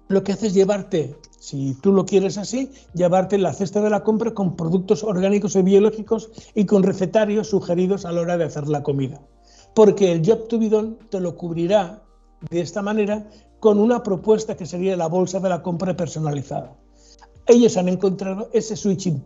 lo 0.08 0.22
que 0.22 0.32
hace 0.32 0.46
es 0.46 0.54
llevarte, 0.54 1.16
si 1.38 1.74
tú 1.82 1.92
lo 1.92 2.06
quieres 2.06 2.38
así, 2.38 2.70
llevarte 2.94 3.36
la 3.36 3.52
cesta 3.52 3.80
de 3.80 3.90
la 3.90 4.02
compra 4.02 4.32
con 4.32 4.56
productos 4.56 5.04
orgánicos 5.04 5.56
y 5.56 5.62
biológicos 5.62 6.30
y 6.54 6.66
con 6.66 6.82
recetarios 6.82 7.48
sugeridos 7.48 8.04
a 8.04 8.12
la 8.12 8.22
hora 8.22 8.38
de 8.38 8.44
hacer 8.44 8.68
la 8.68 8.82
comida. 8.82 9.20
Porque 9.74 10.12
el 10.12 10.26
Job 10.26 10.48
to 10.48 10.58
Bidon 10.58 10.98
te 11.10 11.20
lo 11.20 11.36
cubrirá 11.36 12.02
de 12.50 12.60
esta 12.60 12.82
manera 12.82 13.28
con 13.60 13.78
una 13.78 14.02
propuesta 14.02 14.56
que 14.56 14.66
sería 14.66 14.96
la 14.96 15.06
bolsa 15.06 15.38
de 15.38 15.48
la 15.48 15.62
compra 15.62 15.96
personalizada 15.96 16.76
ellos 17.50 17.76
han 17.76 17.88
encontrado 17.88 18.48
ese 18.52 18.76
switching 18.76 19.22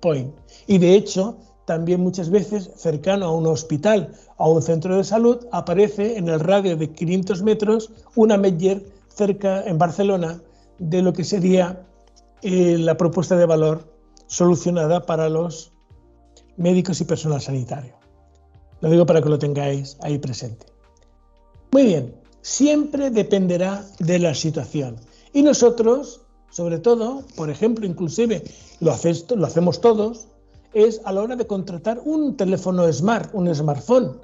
point. 0.00 0.34
Y 0.66 0.78
de 0.78 0.94
hecho, 0.94 1.38
también 1.64 2.00
muchas 2.00 2.30
veces 2.30 2.70
cercano 2.76 3.26
a 3.26 3.32
un 3.32 3.46
hospital 3.46 4.12
a 4.38 4.48
un 4.48 4.62
centro 4.62 4.96
de 4.96 5.04
salud 5.04 5.46
aparece 5.52 6.16
en 6.16 6.28
el 6.28 6.40
radio 6.40 6.76
de 6.76 6.90
500 6.90 7.42
metros 7.42 7.90
una 8.16 8.36
Medger 8.36 8.84
cerca 9.08 9.62
en 9.64 9.78
Barcelona 9.78 10.40
de 10.78 11.02
lo 11.02 11.12
que 11.12 11.24
sería 11.24 11.86
eh, 12.42 12.78
la 12.78 12.96
propuesta 12.96 13.36
de 13.36 13.46
valor 13.46 13.92
solucionada 14.26 15.04
para 15.04 15.28
los 15.28 15.72
médicos 16.56 17.00
y 17.00 17.04
personal 17.04 17.40
sanitario. 17.40 17.94
Lo 18.80 18.90
digo 18.90 19.04
para 19.04 19.20
que 19.20 19.28
lo 19.28 19.38
tengáis 19.38 19.96
ahí 20.02 20.18
presente. 20.18 20.66
Muy 21.70 21.84
bien, 21.84 22.14
siempre 22.40 23.10
dependerá 23.10 23.84
de 23.98 24.18
la 24.18 24.34
situación. 24.34 24.96
Y 25.32 25.42
nosotros 25.42 26.22
sobre 26.50 26.78
todo, 26.78 27.22
por 27.36 27.50
ejemplo, 27.50 27.86
inclusive 27.86 28.44
lo, 28.80 28.92
hacemos 28.92 29.80
todos, 29.80 30.28
es 30.72 31.00
a 31.04 31.12
la 31.12 31.22
hora 31.22 31.36
de 31.36 31.46
contratar 31.46 32.00
un 32.04 32.36
teléfono 32.36 32.90
smart, 32.92 33.30
un 33.32 33.52
smartphone. 33.54 34.20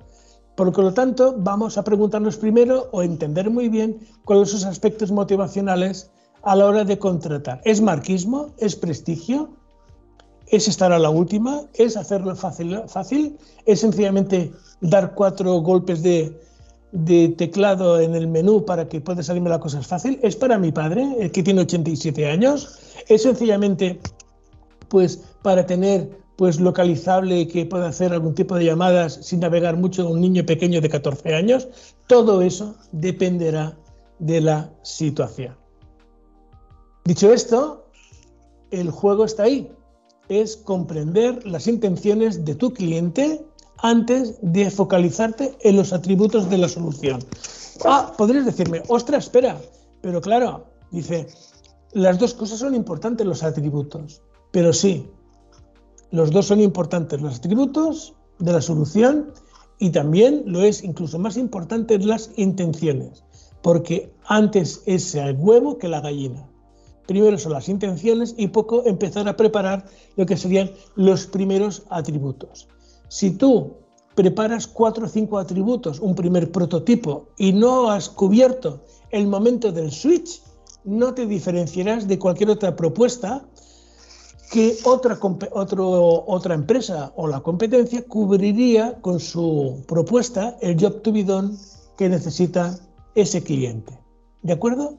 Por 0.55 0.77
lo 0.79 0.95
tanto, 0.95 1.35
vamos 1.39 1.77
a 1.77 1.85
preguntarnos 1.85 2.37
primero 2.37 2.89
o 2.93 3.03
entender 3.03 3.51
muy 3.51 3.69
bien 3.69 4.01
cuáles 4.25 4.51
son 4.51 4.61
los 4.61 4.69
aspectos 4.69 5.13
motivacionales 5.13 6.11
a 6.43 6.57
la 6.57 6.67
hora 6.67 6.85
de 6.85 6.99
contratar. 6.99 7.61
¿Es 7.65 7.81
marquismo? 7.81 8.55
¿Es 8.59 8.77
prestigio? 8.77 9.51
es 10.49 10.69
estar 10.69 10.93
a 10.93 10.99
la 10.99 11.11
última, 11.11 11.63
es 11.75 11.97
hacerlo 11.97 12.35
fácil 12.37 13.39
es 13.65 13.81
sencillamente 13.81 14.53
dar 14.81 15.15
cuatro 15.15 15.61
golpes 15.61 16.03
de, 16.03 16.41
de 17.05 17.29
teclado 17.29 18.01
en 18.01 18.15
el 18.15 18.27
menú 18.27 18.65
para 18.65 18.89
que 18.89 19.01
pueda 19.01 19.23
salirme 19.23 19.51
la 19.51 19.61
cosa 19.61 19.83
fácil. 19.83 20.19
Es 20.23 20.35
para 20.35 20.59
mi 20.59 20.73
padre, 20.73 21.31
que 21.33 21.43
tiene 21.43 21.63
87 21.63 22.27
años. 22.27 22.79
Es 23.09 23.23
sencillamente 23.23 24.01
pues 24.89 25.19
para 25.43 25.67
tener 25.67 26.09
pues 26.37 26.61
localizable 26.61 27.49
que 27.49 27.67
pueda 27.67 27.89
hacer 27.89 28.13
algún 28.13 28.35
tipo 28.35 28.55
de 28.57 28.65
llamadas 28.65 29.15
sin 29.23 29.41
navegar 29.41 29.77
mucho 29.77 30.09
un 30.09 30.21
niño 30.21 30.45
pequeño 30.47 30.81
de 30.81 30.89
14 30.89 31.35
años. 31.35 31.69
Todo 32.07 32.41
eso 32.41 32.77
dependerá 32.93 33.77
de 34.19 34.41
la 34.41 34.73
situación. 34.83 35.55
Dicho 37.05 37.33
esto, 37.33 37.91
el 38.71 38.91
juego 38.91 39.25
está 39.25 39.45
ahí. 39.45 39.71
Es 40.29 40.57
comprender 40.57 41.47
las 41.47 41.67
intenciones 41.67 42.45
de 42.45 42.55
tu 42.55 42.73
cliente 42.73 43.45
antes 43.79 44.37
de 44.43 44.71
focalizarte 44.71 45.57
en 45.63 45.77
los 45.77 45.93
atributos 45.93 46.49
de 46.49 46.59
la 46.59 46.69
solución. 46.69 47.21
Ah, 47.85 48.13
podrías 48.17 48.47
decirme, 48.47 48.83
ostras, 48.89 49.25
espera, 49.25 49.61
pero 50.01 50.21
claro, 50.21 50.67
dice, 50.91 51.27
las 51.93 52.19
dos 52.19 52.35
cosas 52.35 52.59
son 52.59 52.75
importantes, 52.75 53.27
los 53.27 53.43
atributos, 53.43 54.23
pero 54.51 54.73
sí, 54.73 55.09
los 56.11 56.31
dos 56.31 56.47
son 56.47 56.61
importantes, 56.61 57.21
los 57.21 57.37
atributos 57.37 58.15
de 58.39 58.53
la 58.53 58.61
solución 58.61 59.33
y 59.79 59.91
también 59.91 60.45
lo 60.47 60.63
es 60.63 60.83
incluso 60.83 61.19
más 61.19 61.37
importante 61.37 61.99
las 61.99 62.31
intenciones, 62.37 63.25
porque 63.63 64.13
antes 64.27 64.83
es 64.87 65.15
el 65.15 65.37
huevo 65.37 65.79
que 65.79 65.89
la 65.89 66.01
gallina. 66.01 66.49
Primero 67.07 67.39
son 67.39 67.53
las 67.53 67.69
intenciones 67.69 68.35
y 68.37 68.49
poco 68.49 68.85
empezar 68.85 69.29
a 69.29 69.37
preparar 69.37 69.87
lo 70.17 70.27
que 70.27 70.37
serían 70.37 70.71
los 70.97 71.27
primeros 71.27 71.85
atributos. 71.89 72.69
Si 73.09 73.31
tú 73.31 73.77
preparas 74.15 74.67
cuatro 74.67 75.07
o 75.07 75.09
cinco 75.09 75.39
atributos, 75.39 76.01
un 76.01 76.15
primer 76.15 76.51
prototipo, 76.51 77.29
y 77.37 77.53
no 77.53 77.91
has 77.91 78.09
cubierto 78.09 78.81
el 79.11 79.27
momento 79.27 79.73
del 79.73 79.93
switch, 79.93 80.43
no 80.85 81.15
te 81.15 81.27
diferenciarás 81.27 82.09
de 82.09 82.19
cualquier 82.19 82.51
otra 82.51 82.75
propuesta 82.75 83.45
que 84.51 84.77
otra, 84.85 85.19
otra 85.21 86.55
empresa 86.55 87.13
o 87.17 87.27
la 87.27 87.41
competencia 87.41 88.05
cubriría 88.07 89.01
con 89.01 89.19
su 89.19 89.85
propuesta 89.89 90.57
el 90.61 90.81
job 90.81 91.03
to 91.03 91.13
be 91.13 91.25
done 91.25 91.57
que 91.99 92.09
necesita 92.09 92.79
ese 93.15 93.43
cliente. 93.43 93.99
¿De 94.43 94.53
acuerdo? 94.53 94.99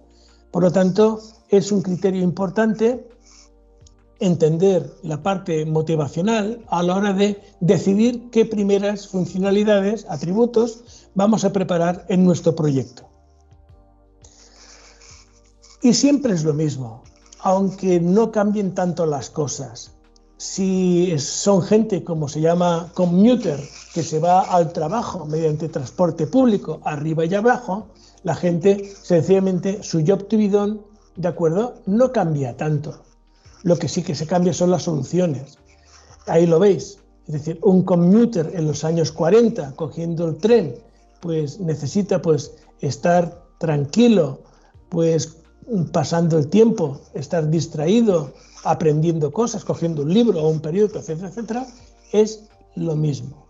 Por 0.52 0.63
lo 0.63 0.72
tanto, 0.72 1.22
es 1.50 1.72
un 1.72 1.82
criterio 1.82 2.22
importante 2.22 3.08
entender 4.19 4.93
la 5.03 5.21
parte 5.21 5.65
motivacional 5.65 6.63
a 6.69 6.84
la 6.84 6.95
hora 6.95 7.13
de 7.13 7.41
decidir 7.60 8.30
qué 8.32 8.45
primeras 8.45 9.08
funcionalidades, 9.08 10.06
atributos, 10.10 11.08
vamos 11.15 11.43
a 11.45 11.53
preparar 11.53 12.06
en 12.10 12.25
nuestro 12.25 12.56
proyecto. 12.56 13.08
Y 15.82 15.93
siempre 15.93 16.34
es 16.34 16.43
lo 16.43 16.53
mismo, 16.53 17.03
aunque 17.39 17.99
no 17.99 18.32
cambien 18.32 18.73
tanto 18.73 19.06
las 19.06 19.30
cosas. 19.30 19.93
Si 20.38 21.17
son 21.17 21.62
gente 21.62 22.03
como 22.03 22.27
se 22.27 22.41
llama 22.41 22.91
commuter, 22.93 23.60
que 23.93 24.03
se 24.03 24.19
va 24.19 24.41
al 24.41 24.73
trabajo 24.73 25.25
mediante 25.25 25.69
transporte 25.69 26.27
público 26.27 26.80
arriba 26.84 27.25
y 27.25 27.34
abajo, 27.34 27.88
la 28.23 28.36
gente 28.36 28.91
sencillamente 29.01 29.82
su 29.84 30.03
job 30.06 30.27
to 30.27 30.38
be 30.38 30.49
done, 30.49 30.80
¿de 31.15 31.27
acuerdo? 31.27 31.75
No 31.86 32.12
cambia 32.12 32.56
tanto 32.58 33.08
lo 33.63 33.78
que 33.78 33.88
sí 33.88 34.04
que 34.04 34.15
se 34.15 34.28
cambia 34.28 34.54
son 34.54 34.72
las 34.72 34.84
soluciones. 34.84 35.58
Ahí 36.28 36.46
lo 36.46 36.60
veis. 36.60 37.00
Es 37.28 37.34
decir, 37.34 37.60
un 37.62 37.84
commuter 37.84 38.52
en 38.54 38.67
los 38.67 38.84
años 38.84 39.12
40 39.12 39.76
cogiendo 39.76 40.28
el 40.28 40.38
tren, 40.38 40.76
pues 41.20 41.60
necesita 41.60 42.22
pues 42.22 42.54
estar 42.80 43.43
tranquilo, 43.60 44.41
pues 44.89 45.38
pasando 45.91 46.38
el 46.38 46.48
tiempo, 46.48 47.02
estar 47.13 47.50
distraído, 47.50 48.34
aprendiendo 48.63 49.32
cosas, 49.32 49.65
cogiendo 49.65 50.04
un 50.04 50.13
libro 50.13 50.41
o 50.41 50.50
un 50.50 50.62
periódico, 50.62 51.00
etcétera, 51.00 51.30
etcétera, 51.30 51.67
es 52.13 52.46
lo 52.76 52.96
mismo. 52.96 53.48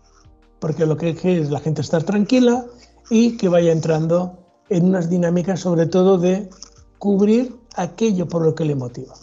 Porque 0.58 0.86
lo 0.86 0.96
que 0.96 1.10
es 1.10 1.50
la 1.50 1.60
gente 1.60 1.82
estar 1.82 2.02
tranquila 2.02 2.66
y 3.10 3.36
que 3.36 3.48
vaya 3.48 3.70
entrando 3.70 4.38
en 4.68 4.86
unas 4.86 5.08
dinámicas 5.08 5.60
sobre 5.60 5.86
todo 5.86 6.18
de 6.18 6.50
cubrir 6.98 7.54
aquello 7.76 8.28
por 8.28 8.42
lo 8.44 8.54
que 8.54 8.64
le 8.64 8.74
motiva. 8.74 9.14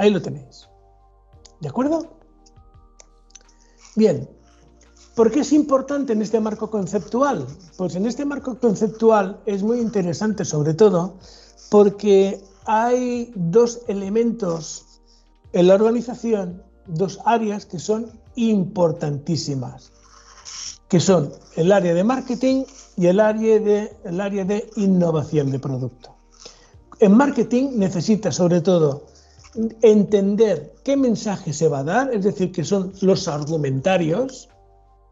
Ahí 0.00 0.08
lo 0.08 0.22
tenéis. 0.22 0.66
¿De 1.60 1.68
acuerdo? 1.68 2.06
Bien. 3.96 4.30
¿Por 5.14 5.30
qué 5.30 5.40
es 5.40 5.52
importante 5.52 6.14
en 6.14 6.22
este 6.22 6.40
marco 6.40 6.70
conceptual? 6.70 7.46
Pues 7.76 7.96
en 7.96 8.06
este 8.06 8.24
marco 8.24 8.58
conceptual 8.58 9.42
es 9.44 9.62
muy 9.62 9.78
interesante 9.78 10.46
sobre 10.46 10.72
todo 10.72 11.18
porque 11.70 12.42
hay 12.64 13.30
dos 13.36 13.80
elementos 13.88 15.02
en 15.52 15.68
la 15.68 15.74
organización, 15.74 16.62
dos 16.86 17.18
áreas 17.26 17.66
que 17.66 17.78
son 17.78 18.10
importantísimas, 18.36 19.92
que 20.88 20.98
son 20.98 21.30
el 21.56 21.72
área 21.72 21.92
de 21.92 22.04
marketing 22.04 22.64
y 22.96 23.06
el 23.06 23.20
área 23.20 23.60
de, 23.60 23.94
el 24.04 24.18
área 24.18 24.46
de 24.46 24.70
innovación 24.76 25.50
de 25.50 25.58
producto. 25.58 26.16
En 27.00 27.14
marketing 27.18 27.72
necesita 27.74 28.32
sobre 28.32 28.62
todo 28.62 29.09
entender 29.82 30.74
qué 30.84 30.96
mensaje 30.96 31.52
se 31.52 31.68
va 31.68 31.80
a 31.80 31.84
dar, 31.84 32.14
es 32.14 32.24
decir, 32.24 32.52
que 32.52 32.64
son 32.64 32.92
los 33.00 33.28
argumentarios. 33.28 34.48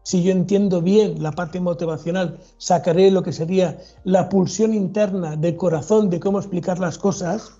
Si 0.03 0.23
yo 0.23 0.31
entiendo 0.31 0.81
bien 0.81 1.21
la 1.21 1.31
parte 1.31 1.59
motivacional, 1.59 2.39
sacaré 2.57 3.11
lo 3.11 3.21
que 3.21 3.33
sería 3.33 3.77
la 4.05 4.29
pulsión 4.29 4.73
interna 4.73 5.35
del 5.35 5.55
corazón 5.55 6.09
de 6.09 6.19
cómo 6.19 6.39
explicar 6.39 6.79
las 6.79 6.97
cosas. 6.97 7.51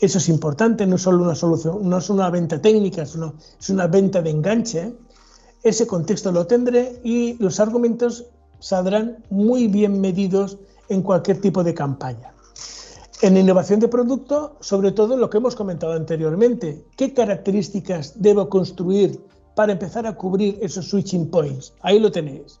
Eso 0.00 0.18
es 0.18 0.28
importante, 0.28 0.86
no 0.86 0.96
es 0.96 1.02
solo 1.02 1.24
una 1.24 1.34
solución, 1.34 1.88
no 1.88 1.98
es 1.98 2.08
una 2.08 2.30
venta 2.30 2.60
técnica, 2.60 3.04
sino 3.04 3.34
es 3.60 3.68
una 3.68 3.86
venta 3.86 4.22
de 4.22 4.30
enganche. 4.30 4.94
Ese 5.62 5.86
contexto 5.86 6.32
lo 6.32 6.46
tendré 6.46 7.00
y 7.04 7.34
los 7.42 7.60
argumentos 7.60 8.26
saldrán 8.60 9.24
muy 9.28 9.68
bien 9.68 10.00
medidos 10.00 10.58
en 10.88 11.02
cualquier 11.02 11.40
tipo 11.40 11.62
de 11.62 11.74
campaña. 11.74 12.32
En 13.20 13.36
innovación 13.36 13.80
de 13.80 13.88
producto, 13.88 14.56
sobre 14.60 14.92
todo 14.92 15.16
lo 15.16 15.28
que 15.28 15.38
hemos 15.38 15.56
comentado 15.56 15.92
anteriormente, 15.92 16.86
¿qué 16.96 17.12
características 17.12 18.12
debo 18.14 18.48
construir 18.48 19.20
para 19.56 19.72
empezar 19.72 20.06
a 20.06 20.14
cubrir 20.14 20.56
esos 20.62 20.88
switching 20.88 21.28
points? 21.28 21.74
Ahí 21.80 21.98
lo 21.98 22.12
tenéis. 22.12 22.60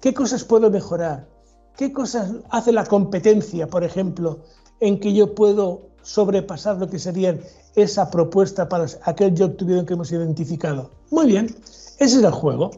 ¿Qué 0.00 0.14
cosas 0.14 0.44
puedo 0.44 0.70
mejorar? 0.70 1.28
¿Qué 1.76 1.92
cosas 1.92 2.30
hace 2.50 2.70
la 2.70 2.86
competencia, 2.86 3.66
por 3.66 3.82
ejemplo, 3.82 4.38
en 4.78 5.00
que 5.00 5.12
yo 5.12 5.34
puedo 5.34 5.88
sobrepasar 6.02 6.78
lo 6.78 6.88
que 6.88 7.00
sería 7.00 7.36
esa 7.74 8.08
propuesta 8.08 8.68
para 8.68 8.86
aquel 9.02 9.34
job 9.36 9.56
to 9.56 9.66
que 9.84 9.94
hemos 9.94 10.12
identificado? 10.12 10.92
Muy 11.10 11.26
bien, 11.26 11.46
ese 11.98 12.18
es 12.18 12.22
el 12.22 12.30
juego. 12.30 12.70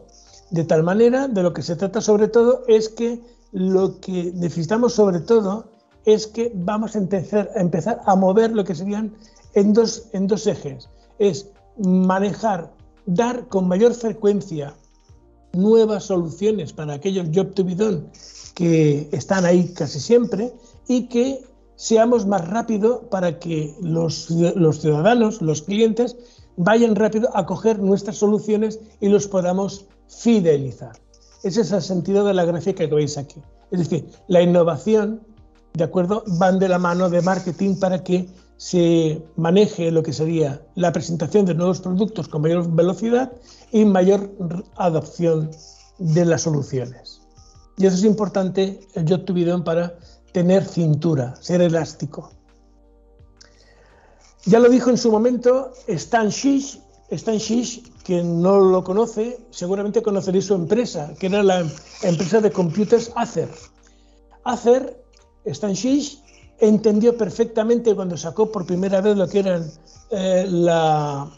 De 0.49 0.63
tal 0.63 0.81
manera, 0.81 1.27
de 1.27 1.43
lo 1.43 1.53
que 1.53 1.61
se 1.61 1.75
trata 1.75 2.01
sobre 2.01 2.29
todo 2.29 2.63
es 2.67 2.89
que 2.89 3.21
lo 3.51 3.99
que 3.99 4.31
necesitamos 4.33 4.93
sobre 4.93 5.19
todo 5.19 5.80
es 6.05 6.27
que 6.27 6.51
vamos 6.53 6.95
a 6.95 6.99
empezar, 6.99 8.01
a 8.05 8.15
mover 8.15 8.51
lo 8.51 8.63
que 8.63 8.75
serían 8.75 9.13
en 9.53 9.73
dos, 9.73 10.09
en 10.13 10.27
dos 10.27 10.47
ejes. 10.47 10.89
Es 11.19 11.49
manejar, 11.77 12.71
dar 13.05 13.47
con 13.47 13.67
mayor 13.67 13.93
frecuencia 13.93 14.73
nuevas 15.53 16.05
soluciones 16.05 16.73
para 16.73 16.93
aquellos 16.93 17.27
job 17.33 17.53
to 17.53 17.63
be 17.63 17.75
done 17.75 18.03
que 18.55 19.09
están 19.11 19.45
ahí 19.45 19.73
casi 19.73 19.99
siempre 19.99 20.53
y 20.87 21.07
que 21.07 21.43
seamos 21.75 22.25
más 22.25 22.47
rápido 22.47 23.09
para 23.09 23.39
que 23.39 23.75
los, 23.81 24.29
los 24.29 24.81
ciudadanos, 24.81 25.41
los 25.41 25.61
clientes, 25.63 26.15
vayan 26.57 26.95
rápido 26.95 27.35
a 27.35 27.45
coger 27.45 27.79
nuestras 27.79 28.17
soluciones 28.17 28.79
y 28.99 29.09
los 29.09 29.27
podamos 29.27 29.85
fidelizar. 30.07 30.93
Ese 31.43 31.61
es 31.61 31.71
el 31.71 31.81
sentido 31.81 32.23
de 32.23 32.33
la 32.33 32.45
gráfica 32.45 32.87
que 32.87 32.93
veis 32.93 33.17
aquí. 33.17 33.41
Es 33.71 33.79
decir, 33.79 34.05
la 34.27 34.41
innovación 34.41 35.21
¿de 35.73 35.83
acuerdo? 35.83 36.23
Van 36.39 36.59
de 36.59 36.69
la 36.69 36.79
mano 36.79 37.09
de 37.09 37.21
marketing 37.21 37.75
para 37.75 38.03
que 38.03 38.27
se 38.57 39.23
maneje 39.37 39.89
lo 39.91 40.03
que 40.03 40.13
sería 40.13 40.61
la 40.75 40.91
presentación 40.91 41.45
de 41.45 41.55
nuevos 41.55 41.81
productos 41.81 42.27
con 42.27 42.43
mayor 42.43 42.69
velocidad 42.71 43.31
y 43.71 43.85
mayor 43.85 44.29
adopción 44.75 45.49
de 45.97 46.25
las 46.25 46.43
soluciones. 46.43 47.21
Y 47.77 47.87
eso 47.87 47.95
es 47.95 48.03
importante 48.03 48.87
el 48.93 49.09
Job 49.09 49.25
to 49.25 49.63
para 49.63 49.97
tener 50.31 50.63
cintura, 50.63 51.35
ser 51.41 51.61
elástico. 51.61 52.31
Ya 54.45 54.59
lo 54.59 54.69
dijo 54.69 54.89
en 54.89 54.97
su 54.97 55.11
momento 55.11 55.71
Stan 55.87 56.29
Shish, 56.29 56.79
Stan 57.09 57.37
Shish, 57.37 57.91
quien 58.03 58.41
no 58.41 58.59
lo 58.59 58.83
conoce, 58.83 59.39
seguramente 59.51 60.01
conoceréis 60.01 60.45
su 60.45 60.55
empresa, 60.55 61.13
que 61.19 61.27
era 61.27 61.43
la 61.43 61.65
empresa 62.03 62.41
de 62.41 62.51
computers 62.51 63.11
Acer. 63.15 63.49
Acer 64.43 65.00
Stanchich 65.45 66.19
entendió 66.59 67.17
perfectamente 67.17 67.95
cuando 67.95 68.15
sacó 68.17 68.51
por 68.51 68.65
primera 68.65 69.01
vez 69.01 69.17
lo 69.17 69.27
que 69.27 69.39
eran 69.39 69.69
eh, 70.11 70.45
la, 70.47 71.31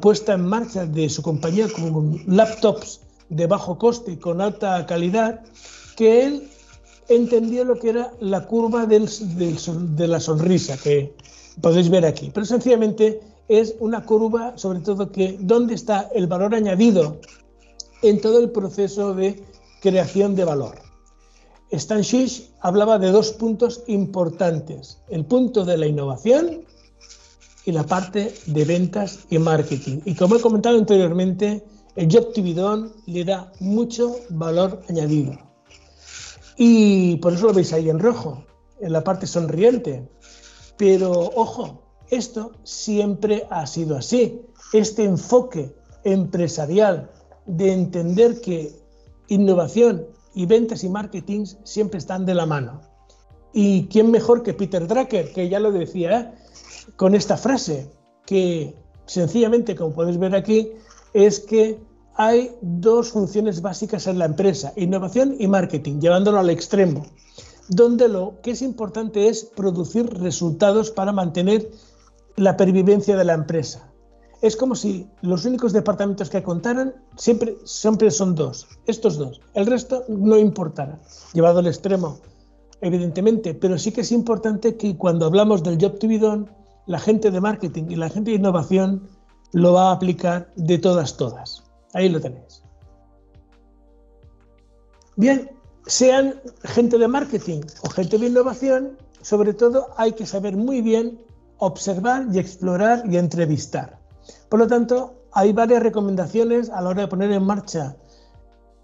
puesta 0.00 0.34
en 0.34 0.44
marcha 0.46 0.84
de 0.84 1.08
su 1.08 1.22
compañía 1.22 1.68
con 1.68 2.20
laptops 2.26 3.00
de 3.28 3.46
bajo 3.46 3.78
coste 3.78 4.12
y 4.12 4.16
con 4.16 4.40
alta 4.40 4.84
calidad, 4.86 5.42
que 5.96 6.26
él 6.26 6.50
entendió 7.08 7.64
lo 7.64 7.78
que 7.78 7.90
era 7.90 8.12
la 8.20 8.46
curva 8.46 8.86
de 8.86 10.08
la 10.08 10.20
sonrisa, 10.20 10.76
que 10.76 11.14
podéis 11.60 11.88
ver 11.88 12.04
aquí. 12.04 12.30
Pero 12.32 12.46
sencillamente 12.46 13.20
es 13.48 13.74
una 13.78 14.04
curva, 14.04 14.56
sobre 14.56 14.80
todo, 14.80 15.10
que 15.10 15.36
dónde 15.40 15.74
está 15.74 16.10
el 16.14 16.26
valor 16.26 16.54
añadido 16.54 17.20
en 18.02 18.20
todo 18.20 18.40
el 18.40 18.50
proceso 18.50 19.14
de 19.14 19.42
creación 19.80 20.34
de 20.34 20.44
valor. 20.44 20.83
Stan 21.70 22.02
Shish 22.02 22.50
hablaba 22.60 22.98
de 22.98 23.10
dos 23.10 23.32
puntos 23.32 23.82
importantes, 23.86 24.98
el 25.08 25.24
punto 25.24 25.64
de 25.64 25.76
la 25.76 25.86
innovación 25.86 26.64
y 27.64 27.72
la 27.72 27.84
parte 27.84 28.34
de 28.46 28.64
ventas 28.64 29.20
y 29.30 29.38
marketing. 29.38 30.00
Y 30.04 30.14
como 30.14 30.36
he 30.36 30.40
comentado 30.40 30.78
anteriormente, 30.78 31.64
el 31.96 32.12
Job 32.12 32.32
to 32.32 32.92
le 33.06 33.24
da 33.24 33.52
mucho 33.60 34.16
valor 34.30 34.82
añadido. 34.88 35.38
Y 36.56 37.16
por 37.16 37.32
eso 37.32 37.46
lo 37.46 37.54
veis 37.54 37.72
ahí 37.72 37.88
en 37.88 37.98
rojo, 37.98 38.44
en 38.80 38.92
la 38.92 39.02
parte 39.02 39.26
sonriente. 39.26 40.08
Pero 40.76 41.10
ojo, 41.12 41.82
esto 42.10 42.52
siempre 42.62 43.46
ha 43.50 43.66
sido 43.66 43.96
así. 43.96 44.42
Este 44.72 45.04
enfoque 45.04 45.74
empresarial 46.04 47.10
de 47.46 47.72
entender 47.72 48.40
que 48.40 48.72
innovación 49.28 50.06
y 50.34 50.46
ventas 50.46 50.84
y 50.84 50.88
marketing 50.88 51.46
siempre 51.64 51.98
están 51.98 52.26
de 52.26 52.34
la 52.34 52.46
mano. 52.46 52.80
¿Y 53.52 53.86
quién 53.86 54.10
mejor 54.10 54.42
que 54.42 54.54
Peter 54.54 54.86
Drucker, 54.86 55.32
que 55.32 55.48
ya 55.48 55.60
lo 55.60 55.70
decía 55.70 56.34
con 56.96 57.14
esta 57.14 57.36
frase, 57.36 57.90
que 58.26 58.74
sencillamente, 59.06 59.76
como 59.76 59.94
podéis 59.94 60.18
ver 60.18 60.34
aquí, 60.34 60.72
es 61.12 61.40
que 61.40 61.78
hay 62.16 62.52
dos 62.60 63.10
funciones 63.10 63.62
básicas 63.62 64.06
en 64.06 64.18
la 64.18 64.24
empresa, 64.24 64.72
innovación 64.76 65.36
y 65.38 65.48
marketing, 65.48 66.00
llevándolo 66.00 66.38
al 66.38 66.50
extremo, 66.50 67.06
donde 67.68 68.08
lo 68.08 68.40
que 68.42 68.52
es 68.52 68.62
importante 68.62 69.28
es 69.28 69.44
producir 69.44 70.06
resultados 70.06 70.90
para 70.90 71.12
mantener 71.12 71.70
la 72.36 72.56
pervivencia 72.56 73.16
de 73.16 73.24
la 73.24 73.34
empresa. 73.34 73.93
Es 74.44 74.56
como 74.56 74.74
si 74.74 75.08
los 75.22 75.46
únicos 75.46 75.72
departamentos 75.72 76.28
que 76.28 76.42
contaran 76.42 76.94
siempre, 77.16 77.56
siempre 77.64 78.10
son 78.10 78.34
dos, 78.34 78.68
estos 78.84 79.16
dos. 79.16 79.40
El 79.54 79.64
resto 79.64 80.04
no 80.06 80.36
importará, 80.36 81.00
llevado 81.32 81.60
al 81.60 81.66
extremo, 81.66 82.18
evidentemente, 82.82 83.54
pero 83.54 83.78
sí 83.78 83.90
que 83.90 84.02
es 84.02 84.12
importante 84.12 84.76
que 84.76 84.98
cuando 84.98 85.24
hablamos 85.24 85.62
del 85.62 85.80
job 85.80 85.98
to 85.98 86.08
be 86.08 86.18
done, 86.18 86.44
la 86.84 86.98
gente 86.98 87.30
de 87.30 87.40
marketing 87.40 87.84
y 87.88 87.96
la 87.96 88.10
gente 88.10 88.32
de 88.32 88.36
innovación 88.36 89.08
lo 89.52 89.72
va 89.72 89.88
a 89.88 89.92
aplicar 89.92 90.52
de 90.56 90.76
todas, 90.76 91.16
todas. 91.16 91.64
Ahí 91.94 92.10
lo 92.10 92.20
tenéis. 92.20 92.62
Bien, 95.16 95.50
sean 95.86 96.34
gente 96.64 96.98
de 96.98 97.08
marketing 97.08 97.62
o 97.80 97.88
gente 97.88 98.18
de 98.18 98.26
innovación, 98.26 98.98
sobre 99.22 99.54
todo 99.54 99.86
hay 99.96 100.12
que 100.12 100.26
saber 100.26 100.54
muy 100.54 100.82
bien 100.82 101.18
observar 101.56 102.26
y 102.30 102.38
explorar 102.38 103.04
y 103.10 103.16
entrevistar. 103.16 104.03
Por 104.54 104.60
lo 104.60 104.68
tanto, 104.68 105.14
hay 105.32 105.52
varias 105.52 105.82
recomendaciones 105.82 106.70
a 106.70 106.80
la 106.80 106.90
hora 106.90 107.02
de 107.02 107.08
poner 107.08 107.32
en 107.32 107.42
marcha 107.42 107.96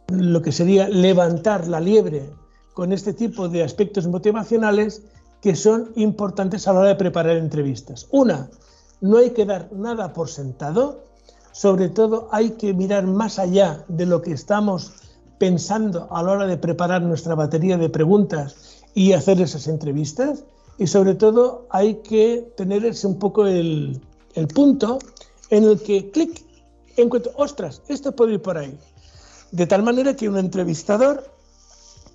lo 0.08 0.42
que 0.42 0.50
sería 0.50 0.88
levantar 0.88 1.68
la 1.68 1.78
liebre 1.78 2.28
con 2.74 2.92
este 2.92 3.12
tipo 3.12 3.48
de 3.48 3.62
aspectos 3.62 4.08
motivacionales 4.08 5.04
que 5.40 5.54
son 5.54 5.92
importantes 5.94 6.66
a 6.66 6.72
la 6.72 6.80
hora 6.80 6.88
de 6.88 6.96
preparar 6.96 7.36
entrevistas. 7.36 8.08
Una, 8.10 8.50
no 9.00 9.18
hay 9.18 9.30
que 9.30 9.46
dar 9.46 9.72
nada 9.72 10.12
por 10.12 10.28
sentado, 10.28 11.04
sobre 11.52 11.88
todo 11.88 12.28
hay 12.32 12.50
que 12.50 12.74
mirar 12.74 13.06
más 13.06 13.38
allá 13.38 13.84
de 13.86 14.06
lo 14.06 14.22
que 14.22 14.32
estamos 14.32 14.92
pensando 15.38 16.08
a 16.10 16.20
la 16.24 16.32
hora 16.32 16.46
de 16.48 16.56
preparar 16.56 17.02
nuestra 17.02 17.36
batería 17.36 17.76
de 17.76 17.90
preguntas 17.90 18.82
y 18.92 19.12
hacer 19.12 19.40
esas 19.40 19.68
entrevistas. 19.68 20.42
Y 20.78 20.88
sobre 20.88 21.14
todo 21.14 21.68
hay 21.70 21.94
que 22.02 22.52
tener 22.56 22.92
un 23.04 23.18
poco 23.20 23.46
el 23.46 24.00
punto 24.52 24.98
en 25.50 25.64
el 25.64 25.80
que, 25.82 26.10
clic, 26.10 26.44
encuentro, 26.96 27.32
ostras, 27.36 27.82
esto 27.88 28.12
puede 28.12 28.34
ir 28.34 28.42
por 28.42 28.56
ahí. 28.56 28.78
De 29.52 29.66
tal 29.66 29.82
manera 29.82 30.14
que 30.14 30.28
un 30.28 30.38
entrevistador 30.38 31.24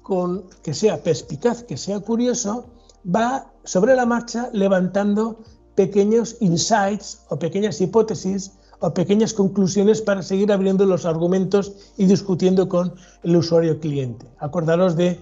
con, 0.02 0.46
que 0.64 0.74
sea 0.74 1.04
perspicaz, 1.04 1.64
que 1.64 1.78
sea 1.78 2.00
curioso, 2.00 2.66
va 3.06 3.52
sobre 3.64 3.96
la 3.96 4.06
marcha 4.06 4.50
levantando 4.54 5.40
pequeños 5.76 6.38
insights 6.40 7.20
o 7.30 7.38
pequeñas 7.38 7.82
hipótesis 7.82 8.52
o 8.80 8.94
pequeñas 8.94 9.34
conclusiones 9.34 10.02
para 10.02 10.22
seguir 10.22 10.52
abriendo 10.52 10.86
los 10.86 11.06
argumentos 11.06 11.74
y 11.98 12.06
discutiendo 12.06 12.70
con 12.70 12.94
el 13.24 13.36
usuario 13.36 13.80
cliente. 13.80 14.26
Acordaros 14.40 14.96
de 14.96 15.20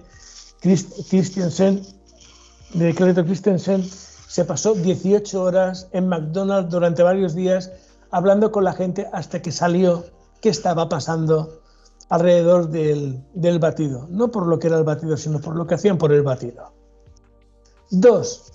Christensen, 0.60 1.82
de 2.74 2.94
Christensen, 2.94 3.84
se 4.28 4.44
pasó 4.44 4.74
18 4.74 5.42
horas 5.42 5.88
en 5.92 6.08
McDonald's 6.08 6.70
durante 6.70 7.02
varios 7.02 7.34
días 7.34 7.70
hablando 8.14 8.52
con 8.52 8.62
la 8.62 8.72
gente 8.72 9.08
hasta 9.12 9.42
que 9.42 9.50
salió 9.50 10.04
qué 10.40 10.48
estaba 10.48 10.88
pasando 10.88 11.60
alrededor 12.08 12.68
del, 12.68 13.24
del 13.34 13.58
batido. 13.58 14.06
No 14.08 14.30
por 14.30 14.46
lo 14.46 14.60
que 14.60 14.68
era 14.68 14.78
el 14.78 14.84
batido, 14.84 15.16
sino 15.16 15.40
por 15.40 15.56
lo 15.56 15.66
que 15.66 15.74
hacían 15.74 15.98
por 15.98 16.12
el 16.12 16.22
batido. 16.22 16.72
Dos, 17.90 18.52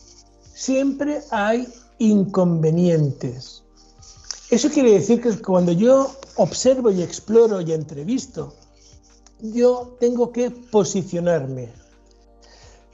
siempre 0.54 1.19
hay 1.32 1.67
inconvenientes. 1.98 3.65
Eso 4.50 4.69
quiere 4.69 4.93
decir 4.93 5.22
que 5.22 5.38
cuando 5.41 5.74
yo 5.74 6.10
observo 6.38 6.89
y 6.89 7.02
exploro 7.02 7.60
y 7.60 7.74
entrevisto, 7.74 8.54
yo 9.41 9.98
tengo 10.00 10.32
que 10.32 10.52
posicionarme. 10.52 11.69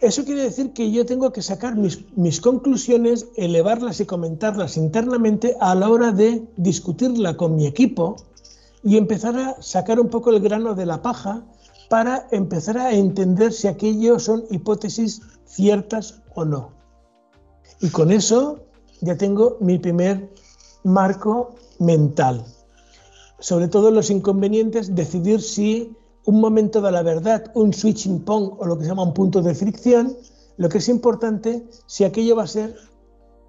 Eso 0.05 0.23
quiere 0.23 0.43
decir 0.43 0.71
que 0.71 0.91
yo 0.91 1.03
tengo 1.07 1.33
que 1.33 1.41
sacar 1.41 1.75
mis, 1.75 2.39
conclusiones, 2.39 3.25
elevarlas 3.37 3.99
y 3.99 4.05
comentarlas 4.05 4.77
internamente 4.77 5.57
a 5.59 5.73
la 5.73 5.89
hora 5.89 6.11
de 6.11 6.47
discutirla 6.57 7.35
con 7.35 7.55
mi 7.55 7.65
equipo 7.65 8.15
y 8.83 8.97
empezar 8.97 9.35
a 9.35 9.59
sacar 9.63 9.99
un 9.99 10.09
poco 10.09 10.29
el 10.29 10.41
grano 10.41 10.75
de 10.75 10.85
la 10.85 11.01
paja 11.01 11.43
para 11.89 12.27
empezar 12.29 12.77
a 12.77 12.93
entender 12.93 13.51
si 13.51 13.67
aquello 13.67 14.19
son 14.19 14.43
hipótesis 14.51 15.23
ciertas 15.45 16.21
o 16.35 16.45
no. 16.45 16.69
Y 17.81 17.89
con 17.89 18.11
eso 18.11 18.59
ya 19.01 19.17
tengo 19.17 19.57
mi 19.59 19.79
primer 19.79 20.31
marco 20.83 21.55
mental. 21.79 22.45
Sobre 23.39 23.69
todo 23.69 23.89
los 23.89 24.11
inconvenientes, 24.11 24.93
decidir 24.93 25.41
si 25.41 25.95
un 26.25 26.39
momento 26.39 26.81
de 26.81 26.91
la 26.91 27.03
verdad, 27.03 27.51
un 27.53 27.73
switching 27.73 28.21
point 28.21 28.53
o 28.57 28.65
lo 28.65 28.77
que 28.77 28.83
se 28.83 28.89
llama 28.89 29.03
un 29.03 29.13
punto 29.13 29.41
de 29.41 29.53
fricción, 29.53 30.15
lo 30.57 30.69
que 30.69 30.79
es 30.79 30.89
importante, 30.89 31.65
si 31.85 32.03
aquello 32.03 32.35
va 32.35 32.43
a 32.43 32.47
ser 32.47 32.75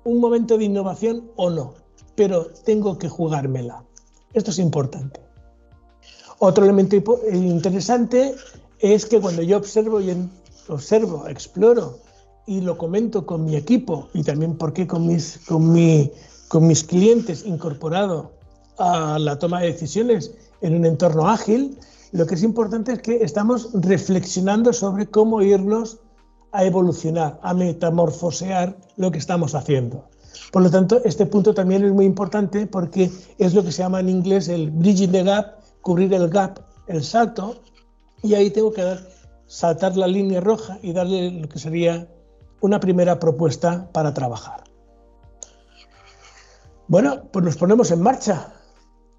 un 0.04 0.20
momento 0.20 0.58
de 0.58 0.64
innovación 0.64 1.30
o 1.36 1.50
no, 1.50 1.74
pero 2.14 2.46
tengo 2.64 2.98
que 2.98 3.08
jugármela. 3.08 3.84
Esto 4.34 4.50
es 4.50 4.58
importante. 4.58 5.20
Otro 6.38 6.64
elemento 6.64 6.96
interesante 7.32 8.34
es 8.78 9.06
que 9.06 9.20
cuando 9.20 9.42
yo 9.42 9.56
observo 9.56 10.00
y 10.00 10.14
observo, 10.68 11.26
exploro 11.28 11.98
y 12.46 12.60
lo 12.60 12.76
comento 12.76 13.24
con 13.24 13.44
mi 13.44 13.56
equipo 13.56 14.08
y 14.12 14.22
también 14.22 14.56
porque 14.56 14.86
con 14.86 15.06
mis, 15.06 15.38
con 15.46 15.72
mi 15.72 16.12
con 16.48 16.66
mis 16.66 16.84
clientes 16.84 17.44
incorporado 17.44 18.32
a 18.78 19.18
la 19.18 19.38
toma 19.38 19.60
de 19.60 19.72
decisiones 19.72 20.32
en 20.60 20.76
un 20.76 20.84
entorno 20.84 21.28
ágil, 21.28 21.78
lo 22.12 22.26
que 22.26 22.34
es 22.34 22.42
importante 22.42 22.92
es 22.92 23.00
que 23.00 23.16
estamos 23.22 23.70
reflexionando 23.72 24.72
sobre 24.72 25.06
cómo 25.06 25.42
irnos 25.42 25.98
a 26.52 26.64
evolucionar, 26.64 27.38
a 27.42 27.54
metamorfosear 27.54 28.76
lo 28.96 29.10
que 29.10 29.18
estamos 29.18 29.54
haciendo. 29.54 30.08
Por 30.52 30.62
lo 30.62 30.70
tanto, 30.70 31.00
este 31.04 31.26
punto 31.26 31.54
también 31.54 31.84
es 31.84 31.92
muy 31.92 32.04
importante 32.04 32.66
porque 32.66 33.10
es 33.38 33.54
lo 33.54 33.64
que 33.64 33.72
se 33.72 33.82
llama 33.82 34.00
en 34.00 34.08
inglés 34.08 34.48
el 34.48 34.70
bridging 34.70 35.12
the 35.12 35.22
gap, 35.22 35.60
cubrir 35.82 36.12
el 36.14 36.28
gap, 36.28 36.60
el 36.86 37.02
salto, 37.02 37.56
y 38.22 38.34
ahí 38.34 38.50
tengo 38.50 38.72
que 38.72 38.82
dar, 38.82 39.06
saltar 39.46 39.96
la 39.96 40.06
línea 40.06 40.40
roja 40.40 40.78
y 40.82 40.92
darle 40.92 41.30
lo 41.30 41.48
que 41.48 41.58
sería 41.58 42.08
una 42.60 42.80
primera 42.80 43.18
propuesta 43.18 43.88
para 43.92 44.14
trabajar. 44.14 44.64
Bueno, 46.88 47.24
pues 47.32 47.44
nos 47.44 47.56
ponemos 47.56 47.90
en 47.90 48.00
marcha. 48.00 48.52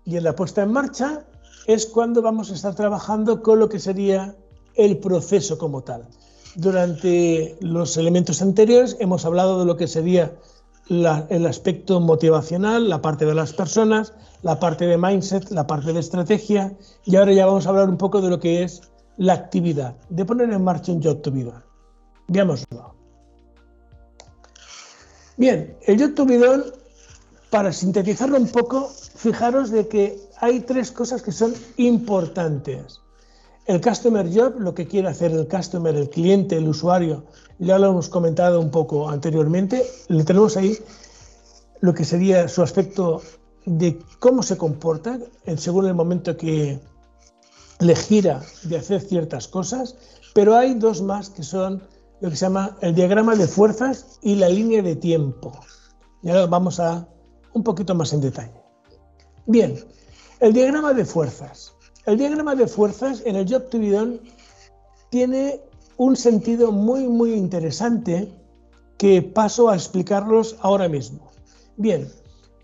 Y 0.06 0.16
en 0.16 0.24
la 0.24 0.36
puesta 0.36 0.64
en 0.64 0.72
marcha 0.72 1.26
es 1.68 1.86
cuando 1.86 2.22
vamos 2.22 2.50
a 2.50 2.56
estar 2.56 2.74
trabajando 2.74 3.44
con 3.44 3.60
lo 3.60 3.70
que 3.70 3.80
sería 3.80 4.36
el 4.76 4.98
proceso 4.98 5.58
como 5.58 5.84
tal. 5.84 6.08
Durante 6.56 7.58
los 7.60 7.98
elementos 7.98 8.42
anteriores 8.42 8.96
hemos 9.00 9.26
hablado 9.26 9.60
de 9.60 9.66
lo 9.66 9.78
que 9.78 9.88
sería 9.88 10.34
el 10.90 11.46
aspecto 11.46 12.00
motivacional, 12.00 12.90
la 12.90 13.02
parte 13.02 13.26
de 13.26 13.36
las 13.36 13.52
personas, 13.52 14.14
la 14.42 14.60
parte 14.60 14.88
de 14.88 14.98
mindset, 14.98 15.52
la 15.52 15.68
parte 15.68 15.92
de 15.92 16.00
estrategia 16.00 16.76
y 17.04 17.18
ahora 17.18 17.34
ya 17.34 17.46
vamos 17.46 17.66
a 17.66 17.70
hablar 17.70 17.90
un 17.90 17.98
poco 17.98 18.22
de 18.22 18.30
lo 18.30 18.40
que 18.40 18.64
es 18.64 18.82
la 19.18 19.34
actividad, 19.34 19.96
de 20.10 20.24
poner 20.24 20.50
en 20.52 20.64
marcha 20.64 20.94
un 20.94 21.04
job 21.04 21.22
to. 21.22 21.34
Veámoslo. 22.30 22.96
Bien, 25.36 25.78
el 25.82 26.00
job 26.00 26.16
to 26.16 26.26
para 27.50 27.72
sintetizarlo 27.72 28.38
un 28.38 28.48
poco, 28.48 28.90
fijaros 29.16 29.70
de 29.72 29.88
que 29.88 30.27
hay 30.40 30.62
tres 30.62 30.92
cosas 30.92 31.22
que 31.22 31.32
son 31.32 31.54
importantes. 31.78 33.02
El 33.66 33.82
customer 33.82 34.28
job, 34.34 34.60
lo 34.60 34.74
que 34.74 34.88
quiere 34.88 35.10
hacer 35.10 35.32
el 35.32 35.48
customer, 35.48 35.96
el 35.96 36.10
cliente, 36.10 36.56
el 36.58 36.70
usuario, 36.70 37.26
ya 37.60 37.78
lo 37.78 37.90
hemos 37.90 38.08
comentado 38.08 38.62
un 38.62 38.72
poco 38.72 39.10
anteriormente, 39.10 39.86
le 40.08 40.24
tenemos 40.24 40.56
ahí 40.56 40.78
lo 41.82 41.94
que 41.94 42.06
sería 42.06 42.48
su 42.48 42.62
aspecto 42.62 43.22
de 43.66 44.00
cómo 44.20 44.42
se 44.44 44.58
comporta 44.58 45.20
según 45.58 45.88
el 45.88 45.94
momento 45.94 46.38
que 46.38 46.80
le 47.80 47.96
gira 47.96 48.42
de 48.64 48.78
hacer 48.78 49.02
ciertas 49.02 49.48
cosas, 49.48 49.96
pero 50.34 50.56
hay 50.56 50.76
dos 50.76 51.02
más 51.02 51.30
que 51.30 51.44
son 51.44 51.84
lo 52.22 52.30
que 52.30 52.36
se 52.36 52.46
llama 52.46 52.78
el 52.82 52.96
diagrama 52.96 53.36
de 53.36 53.48
fuerzas 53.48 54.20
y 54.22 54.36
la 54.36 54.50
línea 54.50 54.82
de 54.82 54.96
tiempo. 54.96 55.52
Ya 56.24 56.46
vamos 56.46 56.80
a 56.80 57.08
un 57.54 57.64
poquito 57.64 57.94
más 57.94 58.14
en 58.14 58.22
detalle. 58.22 58.62
Bien, 59.46 59.78
el 60.40 60.54
diagrama 60.54 60.94
de 60.94 61.06
fuerzas. 61.06 61.74
El 62.06 62.18
diagrama 62.18 62.56
de 62.56 62.68
fuerzas 62.68 63.22
en 63.26 63.36
el 63.36 63.52
Job 63.52 63.70
to 63.70 63.80
be 63.80 63.92
done 63.92 64.20
tiene 65.10 65.62
un 65.98 66.16
sentido 66.16 66.72
muy, 66.72 67.08
muy 67.08 67.34
interesante 67.34 68.32
que 68.98 69.22
paso 69.22 69.70
a 69.70 69.76
explicarlos 69.76 70.56
ahora 70.62 70.88
mismo. 70.88 71.32
Bien, 71.76 72.10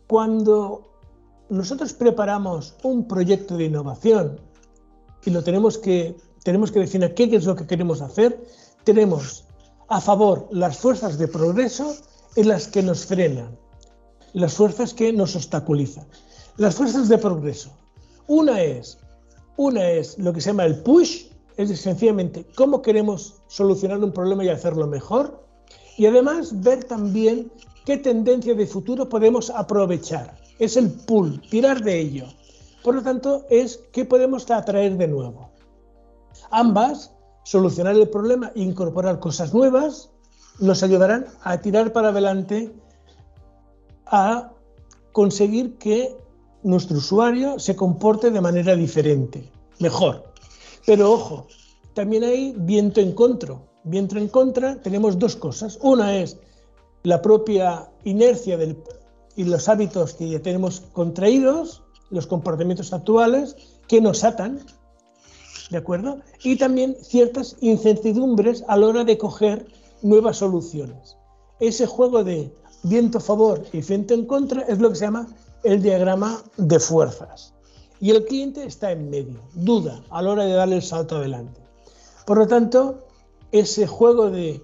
cuando 0.07 0.89
nosotros 1.49 1.93
preparamos 1.93 2.75
un 2.83 3.07
proyecto 3.07 3.57
de 3.57 3.65
innovación 3.65 4.39
y 5.25 5.31
lo 5.31 5.43
tenemos 5.43 5.77
que, 5.77 6.15
tenemos 6.43 6.71
que 6.71 6.79
definir 6.79 7.13
qué 7.13 7.23
es 7.35 7.45
lo 7.45 7.55
que 7.55 7.67
queremos 7.67 8.01
hacer, 8.01 8.43
tenemos 8.83 9.45
a 9.87 10.01
favor 10.01 10.47
las 10.51 10.77
fuerzas 10.77 11.17
de 11.17 11.27
progreso 11.27 11.95
y 12.35 12.43
las 12.43 12.67
que 12.67 12.81
nos 12.81 13.05
frenan, 13.05 13.57
las 14.33 14.53
fuerzas 14.53 14.93
que 14.93 15.13
nos 15.13 15.35
obstaculizan. 15.35 16.05
Las 16.57 16.75
fuerzas 16.75 17.09
de 17.09 17.17
progreso. 17.17 17.71
Una 18.27 18.61
es, 18.61 18.99
una 19.57 19.89
es 19.89 20.19
lo 20.19 20.31
que 20.33 20.39
se 20.39 20.51
llama 20.51 20.65
el 20.65 20.83
push, 20.83 21.25
es 21.57 21.79
sencillamente 21.79 22.45
cómo 22.55 22.83
queremos 22.83 23.41
solucionar 23.47 23.97
un 24.03 24.11
problema 24.11 24.43
y 24.43 24.49
hacerlo 24.49 24.85
mejor. 24.85 25.43
Y 25.97 26.05
además 26.05 26.61
ver 26.61 26.83
también 26.83 27.51
qué 27.85 27.97
tendencia 27.97 28.53
de 28.53 28.67
futuro 28.67 29.09
podemos 29.09 29.49
aprovechar. 29.49 30.37
Es 30.59 30.77
el 30.77 30.91
pull, 30.91 31.41
tirar 31.49 31.81
de 31.81 31.99
ello. 31.99 32.25
Por 32.83 32.95
lo 32.95 33.01
tanto, 33.01 33.45
es 33.49 33.79
qué 33.91 34.05
podemos 34.05 34.49
atraer 34.51 34.95
de 34.97 35.07
nuevo. 35.07 35.49
Ambas, 36.51 37.11
solucionar 37.45 37.95
el 37.95 38.09
problema 38.09 38.51
e 38.53 38.61
incorporar 38.61 39.19
cosas 39.19 39.55
nuevas, 39.55 40.11
nos 40.59 40.83
ayudarán 40.83 41.25
a 41.41 41.57
tirar 41.57 41.93
para 41.93 42.09
adelante, 42.09 42.71
a 44.05 44.51
conseguir 45.13 45.77
que 45.77 46.22
nuestro 46.63 46.97
usuario 46.97 47.59
se 47.59 47.75
comporte 47.75 48.31
de 48.31 48.41
manera 48.41 48.75
diferente, 48.75 49.49
mejor. 49.79 50.23
Pero 50.85 51.11
ojo, 51.11 51.47
también 51.93 52.23
hay 52.23 52.53
viento 52.57 53.01
en 53.01 53.13
contra. 53.13 53.59
Viento 53.83 54.17
en 54.17 54.27
contra 54.27 54.81
tenemos 54.81 55.19
dos 55.19 55.35
cosas. 55.35 55.77
Una 55.81 56.17
es 56.17 56.37
la 57.03 57.21
propia 57.21 57.89
inercia 58.03 58.57
y 59.35 59.43
los 59.43 59.67
hábitos 59.67 60.13
que 60.13 60.29
ya 60.29 60.41
tenemos 60.41 60.81
contraídos, 60.93 61.83
los 62.09 62.27
comportamientos 62.27 62.93
actuales 62.93 63.55
que 63.87 63.99
nos 63.99 64.23
atan, 64.23 64.59
¿de 65.69 65.77
acuerdo? 65.77 66.19
Y 66.43 66.55
también 66.55 66.95
ciertas 67.01 67.57
incertidumbres 67.59 68.63
a 68.67 68.77
la 68.77 68.87
hora 68.87 69.03
de 69.03 69.17
coger 69.17 69.65
nuevas 70.01 70.37
soluciones. 70.37 71.17
Ese 71.59 71.85
juego 71.87 72.23
de 72.23 72.53
viento 72.83 73.17
a 73.17 73.21
favor 73.21 73.63
y 73.71 73.81
viento 73.81 74.13
en 74.13 74.25
contra 74.25 74.61
es 74.63 74.79
lo 74.79 74.89
que 74.89 74.95
se 74.95 75.05
llama 75.05 75.27
el 75.63 75.81
diagrama 75.81 76.41
de 76.57 76.79
fuerzas. 76.79 77.53
Y 77.99 78.11
el 78.11 78.25
cliente 78.25 78.65
está 78.65 78.91
en 78.91 79.09
medio, 79.09 79.39
duda 79.53 80.03
a 80.09 80.21
la 80.21 80.31
hora 80.31 80.43
de 80.43 80.53
darle 80.53 80.75
el 80.75 80.83
salto 80.83 81.15
adelante. 81.17 81.61
Por 82.25 82.37
lo 82.37 82.47
tanto, 82.47 82.99
ese 83.51 83.87
juego 83.87 84.29
de 84.29 84.61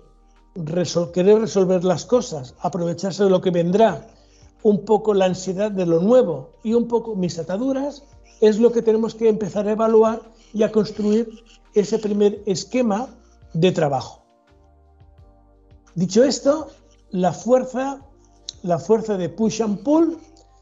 querer 1.13 1.39
resolver 1.39 1.83
las 1.83 2.05
cosas, 2.05 2.55
aprovecharse 2.59 3.23
de 3.23 3.29
lo 3.29 3.41
que 3.41 3.51
vendrá, 3.51 4.07
un 4.63 4.83
poco 4.83 5.13
la 5.13 5.25
ansiedad 5.25 5.71
de 5.71 5.85
lo 5.85 6.01
nuevo 6.01 6.51
y 6.63 6.73
un 6.73 6.87
poco 6.87 7.15
mis 7.15 7.39
ataduras, 7.39 8.03
es 8.41 8.59
lo 8.59 8.71
que 8.71 8.81
tenemos 8.81 9.15
que 9.15 9.29
empezar 9.29 9.67
a 9.67 9.71
evaluar 9.71 10.21
y 10.53 10.63
a 10.63 10.71
construir 10.71 11.29
ese 11.73 11.99
primer 11.99 12.41
esquema 12.45 13.07
de 13.53 13.71
trabajo. 13.71 14.23
Dicho 15.95 16.23
esto, 16.23 16.67
la 17.11 17.33
fuerza, 17.33 18.01
la 18.63 18.79
fuerza 18.79 19.17
de 19.17 19.29
push 19.29 19.61
and 19.61 19.83
pull 19.83 20.17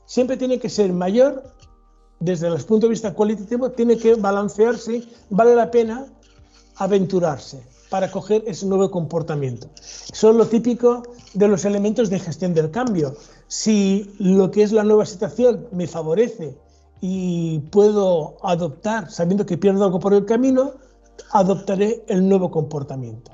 siempre 0.08 0.38
tiene 0.38 0.58
que 0.58 0.70
ser 0.70 0.92
mayor 0.92 1.44
desde 2.20 2.48
el 2.48 2.56
punto 2.64 2.88
de 2.88 2.92
vista 2.92 3.14
cualitativo, 3.14 3.70
tiene 3.70 3.98
que 3.98 4.16
balancearse, 4.16 5.04
vale 5.30 5.54
la 5.54 5.70
pena 5.70 6.08
aventurarse 6.78 7.62
para 7.90 8.10
coger 8.10 8.44
ese 8.48 8.66
nuevo 8.66 8.90
comportamiento. 8.90 9.70
Son 9.76 10.38
lo 10.38 10.48
típico 10.48 11.04
de 11.34 11.48
los 11.48 11.64
elementos 11.66 12.10
de 12.10 12.20
gestión 12.20 12.54
del 12.54 12.72
cambio. 12.72 13.16
Si 13.48 14.12
lo 14.18 14.50
que 14.50 14.64
es 14.64 14.72
la 14.72 14.84
nueva 14.84 15.06
situación 15.06 15.68
me 15.72 15.88
favorece 15.88 16.58
y 17.00 17.60
puedo 17.72 18.38
adoptar, 18.42 19.12
sabiendo 19.12 19.46
que 19.46 19.58
pierdo 19.58 19.86
algo 19.86 20.00
por 20.00 20.14
el 20.14 20.26
camino, 20.26 20.74
adoptaré 21.32 22.04
el 22.08 22.28
nuevo 22.28 22.50
comportamiento. 22.50 23.32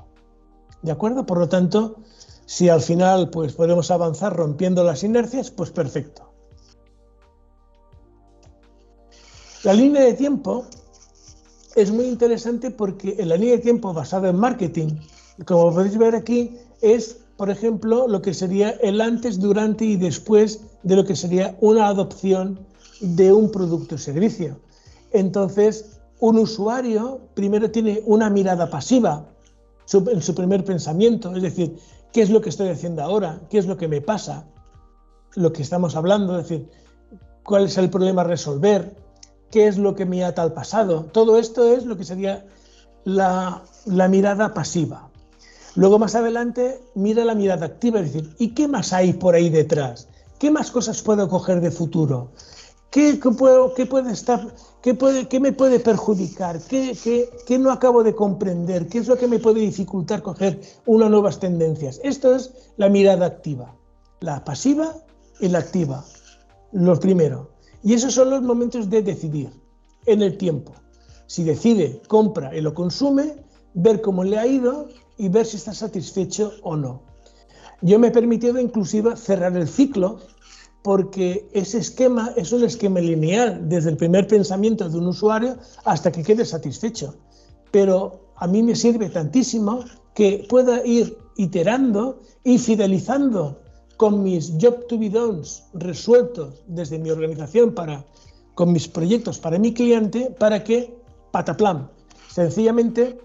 ¿De 0.82 0.92
acuerdo? 0.92 1.24
Por 1.24 1.38
lo 1.38 1.48
tanto, 1.48 1.96
si 2.44 2.68
al 2.68 2.82
final 2.82 3.30
pues, 3.30 3.54
podemos 3.54 3.90
avanzar 3.90 4.36
rompiendo 4.36 4.84
las 4.84 5.02
inercias, 5.02 5.50
pues 5.50 5.70
perfecto. 5.70 6.33
La 9.64 9.72
línea 9.72 10.02
de 10.02 10.12
tiempo 10.12 10.66
es 11.74 11.90
muy 11.90 12.04
interesante 12.04 12.70
porque 12.70 13.16
en 13.18 13.30
la 13.30 13.36
línea 13.36 13.56
de 13.56 13.62
tiempo 13.62 13.94
basada 13.94 14.28
en 14.28 14.36
marketing, 14.36 14.88
como 15.46 15.72
podéis 15.72 15.96
ver 15.96 16.14
aquí, 16.14 16.58
es, 16.82 17.20
por 17.38 17.48
ejemplo, 17.48 18.06
lo 18.06 18.20
que 18.20 18.34
sería 18.34 18.72
el 18.82 19.00
antes, 19.00 19.40
durante 19.40 19.86
y 19.86 19.96
después 19.96 20.60
de 20.82 20.96
lo 20.96 21.06
que 21.06 21.16
sería 21.16 21.56
una 21.62 21.86
adopción 21.86 22.60
de 23.00 23.32
un 23.32 23.50
producto 23.50 23.94
o 23.94 23.98
servicio. 23.98 24.60
Entonces, 25.12 25.98
un 26.20 26.38
usuario 26.38 27.22
primero 27.32 27.70
tiene 27.70 28.02
una 28.04 28.28
mirada 28.28 28.68
pasiva 28.68 29.30
en 29.90 30.20
su 30.20 30.34
primer 30.34 30.62
pensamiento, 30.64 31.34
es 31.34 31.42
decir, 31.42 31.78
¿qué 32.12 32.20
es 32.20 32.28
lo 32.28 32.42
que 32.42 32.50
estoy 32.50 32.68
haciendo 32.68 33.02
ahora? 33.02 33.40
¿Qué 33.48 33.56
es 33.56 33.66
lo 33.66 33.78
que 33.78 33.88
me 33.88 34.02
pasa? 34.02 34.46
Lo 35.36 35.54
que 35.54 35.62
estamos 35.62 35.96
hablando, 35.96 36.38
es 36.38 36.48
decir, 36.48 36.68
¿cuál 37.42 37.64
es 37.64 37.78
el 37.78 37.88
problema 37.88 38.20
a 38.20 38.24
resolver? 38.24 39.03
Qué 39.50 39.66
es 39.66 39.78
lo 39.78 39.94
que 39.94 40.04
me 40.04 40.24
ata 40.24 40.42
al 40.42 40.52
pasado. 40.52 41.04
Todo 41.12 41.38
esto 41.38 41.72
es 41.74 41.84
lo 41.84 41.96
que 41.96 42.04
sería 42.04 42.46
la, 43.04 43.62
mirada 44.08 44.54
pasiva. 44.54 45.10
Luego 45.76 45.98
más 45.98 46.14
adelante 46.14 46.80
mira 46.94 47.24
la 47.24 47.34
mirada 47.34 47.66
activa, 47.66 48.00
es 48.00 48.12
decir, 48.12 48.34
¿y 48.38 48.48
qué 48.54 48.68
más 48.68 48.92
hay 48.92 49.12
por 49.12 49.34
ahí 49.34 49.50
detrás? 49.50 50.08
¿Qué 50.38 50.50
más 50.50 50.70
cosas 50.70 51.02
puedo 51.02 51.28
coger 51.28 51.60
de 51.60 51.70
futuro? 51.70 52.30
¿Qué, 52.90 53.18
puede 53.18 54.12
estar, 54.12 54.54
qué, 54.80 54.94
puede, 54.94 55.26
me 55.40 55.52
puede 55.52 55.80
perjudicar? 55.80 56.60
¿Qué, 56.60 56.96
¿Qué, 57.02 57.28
qué, 57.44 57.58
no 57.58 57.72
acabo 57.72 58.04
de 58.04 58.14
comprender? 58.14 58.88
¿Qué 58.88 58.98
es 58.98 59.08
lo 59.08 59.16
que 59.16 59.26
me 59.26 59.40
puede 59.40 59.60
dificultar 59.60 60.22
coger 60.22 60.60
unas 60.86 61.10
nuevas 61.10 61.40
tendencias? 61.40 62.00
Esto 62.04 62.36
es 62.36 62.52
la 62.76 62.88
mirada 62.88 63.26
activa, 63.26 63.74
la 64.20 64.44
pasiva 64.44 64.94
y 65.40 65.48
la 65.48 65.58
activa. 65.58 66.04
Lo 66.70 66.98
primero. 67.00 67.53
Y 67.84 67.92
esos 67.92 68.14
son 68.14 68.30
los 68.30 68.42
momentos 68.42 68.88
de 68.88 69.02
decidir 69.02 69.50
en 70.06 70.22
el 70.22 70.38
tiempo. 70.38 70.72
Si 71.26 71.44
decide, 71.44 72.00
compra 72.08 72.56
y 72.56 72.62
lo 72.62 72.72
consume, 72.72 73.36
ver 73.74 74.00
cómo 74.00 74.24
le 74.24 74.38
ha 74.38 74.46
ido 74.46 74.88
y 75.18 75.28
ver 75.28 75.44
si 75.44 75.58
está 75.58 75.74
satisfecho 75.74 76.52
o 76.62 76.76
no. 76.76 77.02
Yo 77.82 77.98
me 77.98 78.08
he 78.08 78.10
permitido 78.10 78.58
inclusive 78.58 79.16
cerrar 79.16 79.54
el 79.56 79.68
ciclo 79.68 80.18
porque 80.82 81.46
ese 81.52 81.78
esquema 81.78 82.32
es 82.36 82.52
un 82.52 82.64
esquema 82.64 83.00
lineal 83.00 83.68
desde 83.68 83.90
el 83.90 83.98
primer 83.98 84.26
pensamiento 84.26 84.88
de 84.88 84.98
un 84.98 85.08
usuario 85.08 85.58
hasta 85.84 86.10
que 86.10 86.22
quede 86.22 86.46
satisfecho. 86.46 87.14
Pero 87.70 88.30
a 88.36 88.46
mí 88.46 88.62
me 88.62 88.76
sirve 88.76 89.10
tantísimo 89.10 89.84
que 90.14 90.46
pueda 90.48 90.84
ir 90.86 91.18
iterando 91.36 92.20
y 92.44 92.56
fidelizando 92.58 93.60
con 93.96 94.22
mis 94.22 94.52
job 94.60 94.86
to 94.86 94.98
be 94.98 95.08
dones 95.08 95.64
resueltos 95.74 96.62
desde 96.66 96.98
mi 96.98 97.10
organización 97.10 97.74
para 97.74 98.04
con 98.54 98.72
mis 98.72 98.88
proyectos 98.88 99.38
para 99.38 99.58
mi 99.58 99.72
cliente 99.72 100.34
para 100.38 100.62
que 100.62 100.96
pataplam 101.30 101.88
sencillamente 102.28 103.18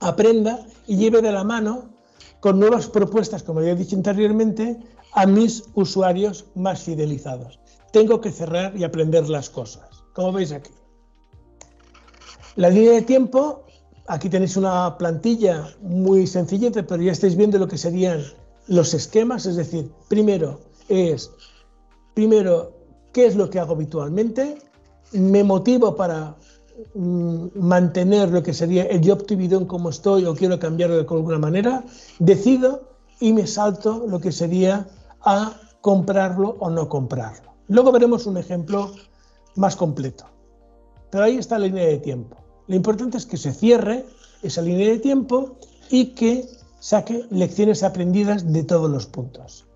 aprenda 0.00 0.66
y 0.86 0.96
lleve 0.96 1.22
de 1.22 1.32
la 1.32 1.44
mano 1.44 1.90
con 2.40 2.58
nuevas 2.58 2.88
propuestas, 2.88 3.42
como 3.42 3.62
ya 3.62 3.70
he 3.70 3.76
dicho 3.76 3.96
anteriormente, 3.96 4.78
a 5.12 5.26
mis 5.26 5.64
usuarios 5.74 6.46
más 6.54 6.82
fidelizados. 6.82 7.58
Tengo 7.92 8.20
que 8.20 8.30
cerrar 8.30 8.76
y 8.76 8.84
aprender 8.84 9.28
las 9.28 9.50
cosas, 9.50 9.88
como 10.12 10.32
veis 10.32 10.52
aquí. 10.52 10.70
La 12.56 12.70
línea 12.70 12.92
de 12.92 13.02
tiempo, 13.02 13.64
aquí 14.06 14.28
tenéis 14.28 14.56
una 14.56 14.96
plantilla 14.98 15.68
muy 15.80 16.26
sencillita, 16.26 16.82
pero 16.84 17.02
ya 17.02 17.12
estáis 17.12 17.36
viendo 17.36 17.58
lo 17.58 17.68
que 17.68 17.78
serían 17.78 18.22
los 18.68 18.94
esquemas, 18.94 19.46
es 19.46 19.56
decir, 19.56 19.90
primero 20.08 20.60
es 20.88 21.30
primero, 22.18 22.72
¿qué 23.12 23.26
es 23.26 23.36
lo 23.36 23.48
que 23.48 23.60
hago 23.60 23.74
habitualmente? 23.74 24.58
Me 25.12 25.44
motivo 25.44 25.94
para 25.94 26.34
mm, 26.94 27.46
mantener 27.54 28.30
lo 28.30 28.42
que 28.42 28.52
sería 28.52 28.86
el 28.86 29.08
job 29.08 29.24
to 29.24 29.66
como 29.68 29.90
estoy 29.90 30.24
o 30.24 30.34
quiero 30.34 30.58
cambiarlo 30.58 30.96
de 30.96 31.06
alguna 31.08 31.38
manera, 31.38 31.84
decido 32.18 32.88
y 33.20 33.32
me 33.32 33.46
salto 33.46 34.04
lo 34.08 34.18
que 34.18 34.32
sería 34.32 34.88
a 35.20 35.54
comprarlo 35.80 36.56
o 36.58 36.70
no 36.70 36.88
comprarlo. 36.88 37.52
Luego 37.68 37.92
veremos 37.92 38.26
un 38.26 38.36
ejemplo 38.36 38.90
más 39.54 39.76
completo. 39.76 40.24
Pero 41.10 41.22
ahí 41.22 41.36
está 41.36 41.56
la 41.56 41.66
línea 41.66 41.86
de 41.86 41.98
tiempo. 41.98 42.36
Lo 42.66 42.74
importante 42.74 43.16
es 43.16 43.26
que 43.26 43.36
se 43.36 43.52
cierre 43.52 44.04
esa 44.42 44.60
línea 44.60 44.88
de 44.88 44.98
tiempo 44.98 45.56
y 45.88 46.14
que 46.16 46.48
saque 46.80 47.24
lecciones 47.30 47.82
aprendidas 47.82 48.52
de 48.52 48.64
todos 48.64 48.90
los 48.90 49.06
puntos. 49.06 49.66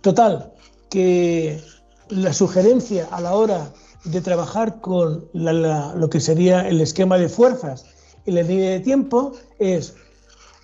Total, 0.00 0.52
que 0.90 1.60
la 2.08 2.32
sugerencia 2.32 3.08
a 3.10 3.20
la 3.20 3.34
hora 3.34 3.72
de 4.04 4.20
trabajar 4.20 4.80
con 4.80 5.28
lo 5.32 6.10
que 6.10 6.20
sería 6.20 6.68
el 6.68 6.80
esquema 6.80 7.18
de 7.18 7.28
fuerzas 7.28 7.86
y 8.26 8.32
la 8.32 8.42
línea 8.42 8.70
de 8.70 8.80
tiempo 8.80 9.32
es 9.58 9.94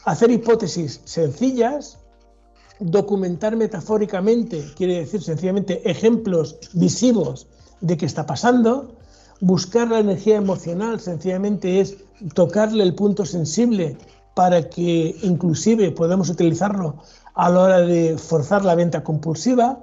hacer 0.05 0.31
hipótesis 0.31 1.01
sencillas, 1.05 1.99
documentar 2.81 3.57
metafóricamente, 3.57 4.65
quiere 4.77 5.01
decir 5.01 5.23
sencillamente 5.23 5.89
ejemplos 5.89 6.59
visivos 6.73 7.47
de 7.81 7.97
qué 7.97 8.07
está 8.07 8.27
pasando, 8.27 8.97
buscar 9.41 9.89
la 9.89 10.01
energía 10.01 10.37
emocional 10.37 11.01
sencillamente 11.01 11.81
es 11.81 11.97
tocarle 12.35 12.83
el 12.83 12.95
punto 12.95 13.25
sensible 13.25 13.97
para 14.39 14.71
que 14.71 15.17
inclusive 15.25 15.91
podamos 15.91 16.29
utilizarlo 16.31 16.99
a 17.35 17.51
la 17.51 17.61
hora 17.61 17.81
de 17.81 18.17
forzar 18.17 18.65
la 18.65 18.77
venta 18.77 19.03
compulsiva, 19.03 19.81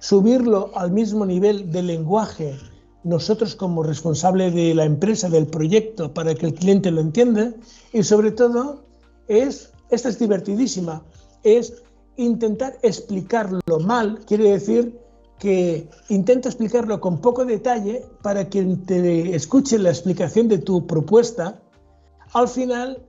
subirlo 0.00 0.72
al 0.74 0.90
mismo 0.90 1.24
nivel 1.24 1.70
de 1.70 1.80
lenguaje 1.80 2.56
nosotros 3.04 3.54
como 3.54 3.84
responsable 3.84 4.50
de 4.50 4.74
la 4.74 4.84
empresa, 4.84 5.28
del 5.28 5.46
proyecto, 5.46 6.12
para 6.12 6.34
que 6.34 6.46
el 6.46 6.54
cliente 6.54 6.90
lo 6.90 7.02
entienda 7.02 7.54
y 7.92 8.02
sobre 8.02 8.32
todo 8.32 8.82
es, 9.28 9.70
esta 9.90 10.08
es 10.08 10.18
divertidísima, 10.18 11.04
es 11.44 11.74
intentar 12.16 12.76
explicarlo 12.82 13.78
mal, 13.78 14.18
quiere 14.26 14.50
decir 14.50 14.98
que 15.38 15.88
intenta 16.08 16.48
explicarlo 16.48 17.00
con 17.00 17.20
poco 17.20 17.44
detalle 17.44 18.04
para 18.22 18.48
quien 18.48 18.84
te 18.86 19.36
escuche 19.36 19.78
la 19.78 19.90
explicación 19.90 20.48
de 20.48 20.58
tu 20.58 20.84
propuesta, 20.84 21.60
al 22.32 22.48
final, 22.48 23.06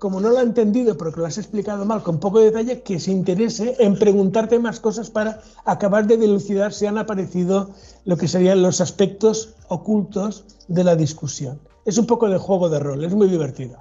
como 0.00 0.18
no 0.18 0.30
lo 0.30 0.38
ha 0.38 0.42
entendido 0.42 0.96
porque 0.96 1.20
lo 1.20 1.26
has 1.26 1.36
explicado 1.36 1.84
mal 1.84 2.02
con 2.02 2.18
poco 2.18 2.40
detalle, 2.40 2.82
que 2.82 2.98
se 2.98 3.10
interese 3.10 3.76
en 3.78 3.98
preguntarte 3.98 4.58
más 4.58 4.80
cosas 4.80 5.10
para 5.10 5.42
acabar 5.66 6.06
de 6.06 6.16
dilucidar 6.16 6.72
si 6.72 6.86
han 6.86 6.96
aparecido 6.96 7.70
lo 8.06 8.16
que 8.16 8.26
serían 8.26 8.62
los 8.62 8.80
aspectos 8.80 9.54
ocultos 9.68 10.46
de 10.68 10.84
la 10.84 10.96
discusión. 10.96 11.60
Es 11.84 11.98
un 11.98 12.06
poco 12.06 12.30
de 12.30 12.38
juego 12.38 12.70
de 12.70 12.78
rol, 12.78 13.04
es 13.04 13.14
muy 13.14 13.28
divertido. 13.28 13.78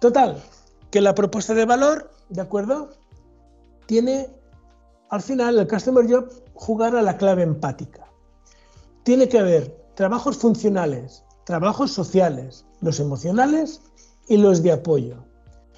Total, 0.00 0.42
que 0.90 1.00
la 1.00 1.14
propuesta 1.14 1.54
de 1.54 1.66
valor, 1.66 2.10
¿de 2.28 2.40
acuerdo? 2.40 2.90
Tiene 3.86 4.28
al 5.10 5.22
final 5.22 5.56
el 5.60 5.68
Customer 5.68 6.04
Job 6.10 6.32
jugar 6.54 6.96
a 6.96 7.02
la 7.02 7.16
clave 7.16 7.44
empática. 7.44 8.10
Tiene 9.04 9.28
que 9.28 9.38
haber 9.38 9.86
trabajos 9.94 10.36
funcionales, 10.36 11.22
trabajos 11.44 11.92
sociales, 11.92 12.66
los 12.80 12.98
emocionales 12.98 13.80
y 14.28 14.36
los 14.36 14.62
de 14.62 14.72
apoyo. 14.72 15.16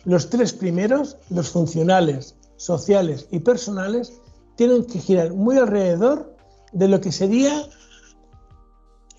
Los 0.04 0.30
tres 0.30 0.52
primeros, 0.52 1.16
los 1.30 1.50
funcionales, 1.50 2.36
sociales 2.56 3.26
y 3.30 3.40
personales, 3.40 4.12
tienen 4.56 4.84
que 4.84 4.98
girar 5.00 5.32
muy 5.32 5.58
alrededor 5.58 6.34
de 6.72 6.88
lo 6.88 7.00
que 7.00 7.12
sería 7.12 7.62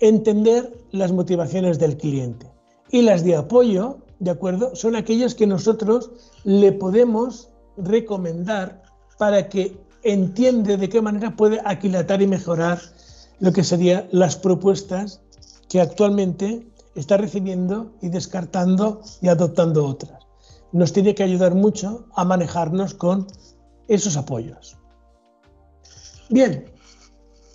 entender 0.00 0.72
las 0.90 1.12
motivaciones 1.12 1.78
del 1.78 1.96
cliente. 1.96 2.50
Y 2.90 3.02
las 3.02 3.24
de 3.24 3.36
apoyo, 3.36 3.98
¿de 4.18 4.30
acuerdo? 4.30 4.74
Son 4.74 4.96
aquellas 4.96 5.34
que 5.34 5.46
nosotros 5.46 6.10
le 6.44 6.72
podemos 6.72 7.50
recomendar 7.76 8.82
para 9.18 9.48
que 9.48 9.76
entiende 10.02 10.76
de 10.76 10.88
qué 10.88 11.00
manera 11.00 11.36
puede 11.36 11.60
aquilatar 11.64 12.22
y 12.22 12.26
mejorar 12.26 12.80
lo 13.38 13.52
que 13.52 13.64
serían 13.64 14.06
las 14.12 14.36
propuestas 14.36 15.20
que 15.68 15.80
actualmente 15.80 16.66
está 16.94 17.16
recibiendo 17.16 17.92
y 18.00 18.08
descartando 18.08 19.00
y 19.20 19.28
adoptando 19.28 19.86
otras. 19.86 20.26
Nos 20.72 20.92
tiene 20.92 21.14
que 21.14 21.22
ayudar 21.22 21.54
mucho 21.54 22.06
a 22.14 22.24
manejarnos 22.24 22.94
con 22.94 23.26
esos 23.88 24.16
apoyos. 24.16 24.76
Bien, 26.28 26.64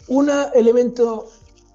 un 0.07 0.29
elemento 0.53 1.27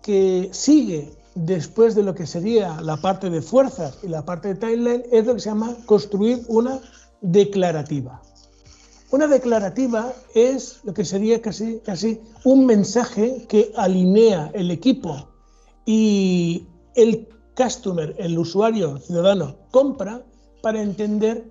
que 0.03 0.51
sigue 0.53 1.11
después 1.35 1.95
de 1.95 2.03
lo 2.03 2.15
que 2.15 2.27
sería 2.27 2.81
la 2.81 2.97
parte 2.97 3.31
de 3.31 3.41
fuerzas 3.41 3.99
y 4.03 4.09
la 4.09 4.25
parte 4.25 4.49
de 4.49 4.55
timeline 4.57 5.05
es 5.11 5.27
lo 5.27 5.35
que 5.35 5.41
se 5.41 5.51
llama 5.51 5.77
construir 5.87 6.45
una 6.49 6.81
declarativa. 7.21 8.23
Una 9.11 9.27
declarativa 9.27 10.13
es 10.35 10.81
lo 10.85 10.95
que 10.95 11.05
sería 11.05 11.43
casi, 11.43 11.81
casi 11.81 12.21
un 12.45 12.67
mensaje 12.67 13.47
que 13.49 13.73
alinea 13.77 14.51
el 14.55 14.71
equipo 14.71 15.29
y 15.85 16.69
el 16.95 17.29
customer, 17.61 18.15
el 18.19 18.39
usuario 18.39 18.97
ciudadano, 18.99 19.55
compra 19.71 20.23
para 20.63 20.81
entender 20.81 21.45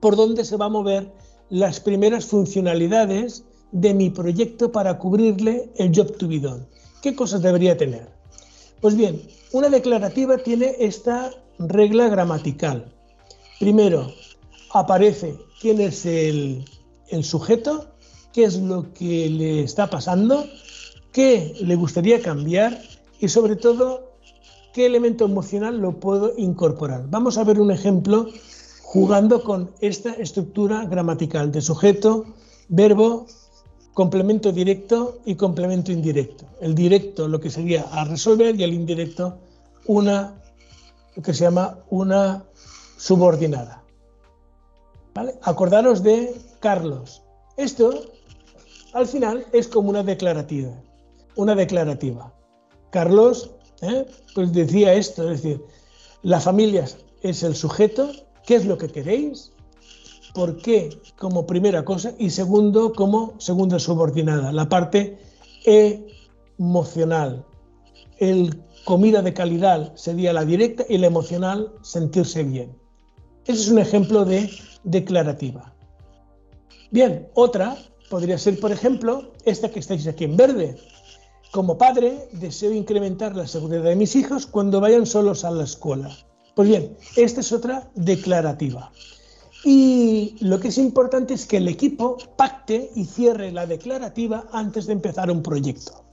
por 0.00 0.16
dónde 0.16 0.44
se 0.44 0.56
va 0.56 0.66
a 0.66 0.70
mover 0.70 1.12
las 1.50 1.78
primeras 1.78 2.26
funcionalidades 2.26 3.44
de 3.70 3.94
mi 3.94 4.10
proyecto 4.10 4.72
para 4.72 4.98
cubrirle 4.98 5.70
el 5.76 5.94
job 5.94 6.16
to 6.16 6.26
be 6.26 6.40
done. 6.40 6.66
¿Qué 7.00 7.14
cosas 7.14 7.42
debería 7.42 7.76
tener? 7.76 8.08
Pues 8.80 8.96
bien, 8.96 9.22
una 9.52 9.68
declarativa 9.68 10.38
tiene 10.38 10.74
esta 10.80 11.30
regla 11.60 12.08
gramatical. 12.08 12.92
Primero, 13.60 14.12
aparece 14.72 15.36
quién 15.60 15.80
es 15.80 16.04
el, 16.06 16.64
sujeto, 17.22 17.86
qué 18.32 18.44
es 18.44 18.56
lo 18.56 18.92
que 18.94 19.30
le 19.30 19.62
está 19.62 19.88
pasando, 19.88 20.44
qué 21.12 21.54
le 21.60 21.76
gustaría 21.76 22.20
cambiar 22.20 22.82
y 23.20 23.28
sobre 23.28 23.54
todo 23.54 24.13
qué 24.74 24.84
elemento 24.84 25.24
emocional 25.24 25.78
lo 25.78 26.00
puedo 26.00 26.34
incorporar. 26.36 27.08
Vamos 27.08 27.38
a 27.38 27.44
ver 27.44 27.60
un 27.60 27.70
ejemplo 27.70 28.26
jugando 28.82 29.42
con 29.42 29.70
esta 29.80 30.12
estructura 30.12 30.84
gramatical 30.84 31.52
de 31.52 31.62
sujeto, 31.62 32.26
verbo, 32.68 33.26
complemento 33.94 34.50
directo 34.50 35.20
y 35.24 35.36
complemento 35.36 35.92
indirecto. 35.92 36.44
El 36.60 36.74
directo 36.74 37.28
lo 37.28 37.40
que 37.40 37.50
sería 37.50 37.82
a 37.92 38.04
resolver 38.04 38.56
y 38.56 38.64
el 38.64 38.74
indirecto 38.74 39.38
una 39.86 40.34
lo 41.14 41.22
que 41.22 41.32
se 41.32 41.44
llama 41.44 41.78
una 41.90 42.44
subordinada. 42.96 43.84
Acordaros 45.42 46.02
de 46.02 46.34
Carlos. 46.58 47.22
Esto, 47.56 48.06
al 48.92 49.06
final, 49.06 49.46
es 49.52 49.68
como 49.68 49.90
una 49.90 50.02
declarativa. 50.02 50.72
Una 51.36 51.54
declarativa. 51.54 52.32
Carlos, 52.90 53.52
¿eh? 53.82 54.06
pues 54.34 54.52
decía 54.52 54.94
esto, 54.94 55.30
es 55.30 55.42
decir, 55.42 55.64
la 56.22 56.40
familia 56.40 56.86
es 57.22 57.42
el 57.42 57.54
sujeto, 57.54 58.10
¿qué 58.46 58.56
es 58.56 58.66
lo 58.66 58.78
que 58.78 58.88
queréis? 58.88 59.52
¿Por 60.34 60.56
qué? 60.56 60.90
Como 61.16 61.46
primera 61.46 61.84
cosa. 61.84 62.12
Y 62.18 62.30
segundo, 62.30 62.92
como 62.92 63.34
segunda 63.38 63.78
subordinada, 63.78 64.50
la 64.52 64.68
parte 64.68 65.18
emocional. 65.64 67.44
El 68.18 68.60
comida 68.84 69.22
de 69.22 69.32
calidad 69.32 69.94
sería 69.94 70.32
la 70.32 70.44
directa 70.44 70.84
y 70.88 70.98
la 70.98 71.06
emocional, 71.06 71.72
sentirse 71.82 72.42
bien. 72.42 72.76
Ese 73.46 73.62
es 73.62 73.68
un 73.68 73.78
ejemplo 73.78 74.24
de 74.24 74.50
declarativa. 74.82 75.74
Bien, 76.90 77.28
otra 77.34 77.76
podría 78.10 78.38
ser, 78.38 78.58
por 78.60 78.72
ejemplo, 78.72 79.32
esta 79.44 79.70
que 79.70 79.80
estáis 79.80 80.06
aquí 80.06 80.24
en 80.24 80.36
verde. 80.36 80.76
Como 81.54 81.78
padre, 81.78 82.28
deseo 82.32 82.72
incrementar 82.72 83.36
la 83.36 83.46
seguridad 83.46 83.84
de 83.84 83.94
mis 83.94 84.16
hijos 84.16 84.44
cuando 84.44 84.80
vayan 84.80 85.06
solos 85.06 85.44
a 85.44 85.52
la 85.52 85.62
escuela. 85.62 86.10
Pues 86.56 86.68
bien, 86.68 86.96
esta 87.14 87.42
es 87.42 87.52
otra 87.52 87.88
declarativa. 87.94 88.90
Y 89.64 90.34
lo 90.40 90.58
que 90.58 90.66
es 90.66 90.78
importante 90.78 91.32
es 91.34 91.46
que 91.46 91.58
el 91.58 91.68
equipo 91.68 92.16
pacte 92.36 92.90
y 92.96 93.04
cierre 93.04 93.52
la 93.52 93.66
declarativa 93.66 94.48
antes 94.50 94.86
de 94.86 94.94
empezar 94.94 95.30
un 95.30 95.44
proyecto. 95.44 96.04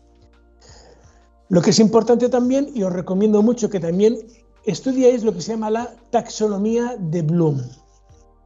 Lo 1.50 1.64
que 1.64 1.72
es 1.72 1.80
importante 1.80 2.30
también, 2.30 2.70
y 2.76 2.84
os 2.84 2.94
recomiendo 2.94 3.42
mucho 3.42 3.68
que 3.68 3.80
también 3.80 4.20
estudiéis 4.66 5.24
lo 5.24 5.34
que 5.34 5.42
se 5.42 5.54
llama 5.54 5.72
la 5.72 5.92
taxonomía 6.12 6.98
de 7.00 7.24
Bloom. 7.24 7.64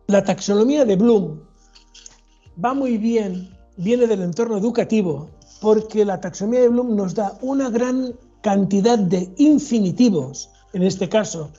La 0.07 0.23
taxonomía 0.23 0.85
de 0.85 0.95
Bloom 0.95 1.41
va 2.63 2.73
muy 2.73 2.97
bien, 2.97 3.53
viene 3.75 4.07
del 4.07 4.21
entorno 4.21 4.57
educativo, 4.57 5.34
porque 5.65 6.05
la 6.05 6.21
taxonomía 6.21 6.61
de 6.61 6.69
Bloom 6.69 6.95
nos 6.95 7.15
da 7.15 7.39
una 7.41 7.71
gran 7.71 8.13
cantidad 8.41 8.99
de 8.99 9.33
infinitivos, 9.37 10.51
en 10.73 10.83
este 10.83 11.09
caso, 11.09 11.49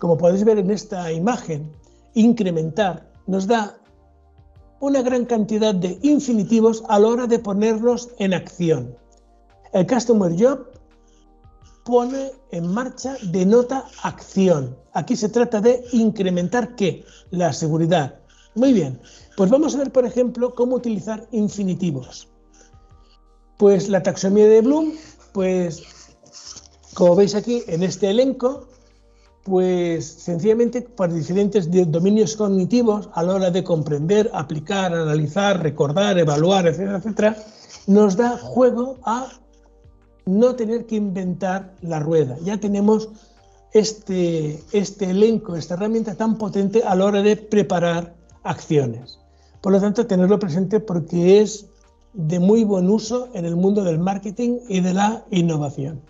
como 0.00 0.18
podéis 0.18 0.44
ver 0.44 0.58
en 0.58 0.70
esta 0.70 1.10
imagen, 1.10 1.72
incrementar, 2.12 3.10
nos 3.26 3.46
da 3.46 3.78
una 4.80 5.00
gran 5.00 5.24
cantidad 5.24 5.74
de 5.74 5.98
infinitivos 6.02 6.84
a 6.90 6.98
la 6.98 7.08
hora 7.08 7.26
de 7.26 7.38
ponerlos 7.38 8.10
en 8.18 8.34
acción. 8.34 8.98
El 9.72 9.86
Customer 9.86 10.30
Job 10.38 10.66
pone 11.86 12.32
en 12.50 12.66
marcha, 12.66 13.16
denota 13.32 13.86
acción. 14.02 14.76
Aquí 14.92 15.16
se 15.16 15.30
trata 15.30 15.62
de 15.62 15.82
incrementar 15.92 16.76
qué? 16.76 17.02
La 17.30 17.50
seguridad. 17.54 18.20
Muy 18.56 18.74
bien, 18.74 19.00
pues 19.38 19.48
vamos 19.48 19.74
a 19.74 19.78
ver, 19.78 19.90
por 19.90 20.04
ejemplo, 20.04 20.54
cómo 20.54 20.76
utilizar 20.76 21.26
infinitivos. 21.32 22.28
Pues 23.56 23.88
la 23.88 24.02
taxonomía 24.02 24.48
de 24.48 24.60
Bloom, 24.60 24.92
pues 25.32 25.82
como 26.94 27.16
veis 27.16 27.34
aquí 27.34 27.62
en 27.66 27.82
este 27.82 28.10
elenco, 28.10 28.68
pues 29.44 30.06
sencillamente 30.06 30.80
por 30.82 31.12
diferentes 31.12 31.68
dominios 31.90 32.36
cognitivos 32.36 33.10
a 33.12 33.22
la 33.22 33.34
hora 33.34 33.50
de 33.50 33.62
comprender, 33.62 34.30
aplicar, 34.32 34.94
analizar, 34.94 35.62
recordar, 35.62 36.18
evaluar, 36.18 36.66
etcétera, 36.66 36.98
etcétera, 36.98 37.36
nos 37.86 38.16
da 38.16 38.38
juego 38.38 38.96
a 39.04 39.28
no 40.24 40.54
tener 40.56 40.86
que 40.86 40.96
inventar 40.96 41.74
la 41.82 42.00
rueda. 42.00 42.36
Ya 42.42 42.58
tenemos 42.58 43.10
este, 43.72 44.62
este 44.72 45.10
elenco, 45.10 45.56
esta 45.56 45.74
herramienta 45.74 46.14
tan 46.14 46.38
potente 46.38 46.82
a 46.82 46.94
la 46.94 47.04
hora 47.04 47.22
de 47.22 47.36
preparar 47.36 48.14
acciones. 48.44 49.18
Por 49.60 49.72
lo 49.72 49.80
tanto, 49.80 50.06
tenerlo 50.06 50.38
presente 50.38 50.80
porque 50.80 51.42
es 51.42 51.66
de 52.14 52.38
muy 52.38 52.64
buen 52.64 52.88
uso 52.88 53.28
en 53.34 53.44
el 53.44 53.56
mundo 53.56 53.82
del 53.84 53.98
marketing 53.98 54.60
y 54.68 54.80
de 54.80 54.94
la 54.94 55.24
innovación. 55.30 56.00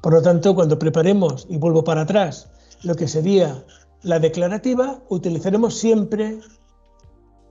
Por 0.00 0.14
lo 0.14 0.22
tanto, 0.22 0.54
cuando 0.54 0.78
preparemos, 0.78 1.46
y 1.48 1.56
vuelvo 1.56 1.82
para 1.82 2.02
atrás, 2.02 2.48
lo 2.82 2.94
que 2.94 3.08
sería 3.08 3.64
la 4.02 4.18
declarativa, 4.18 5.00
utilizaremos 5.08 5.74
siempre 5.74 6.38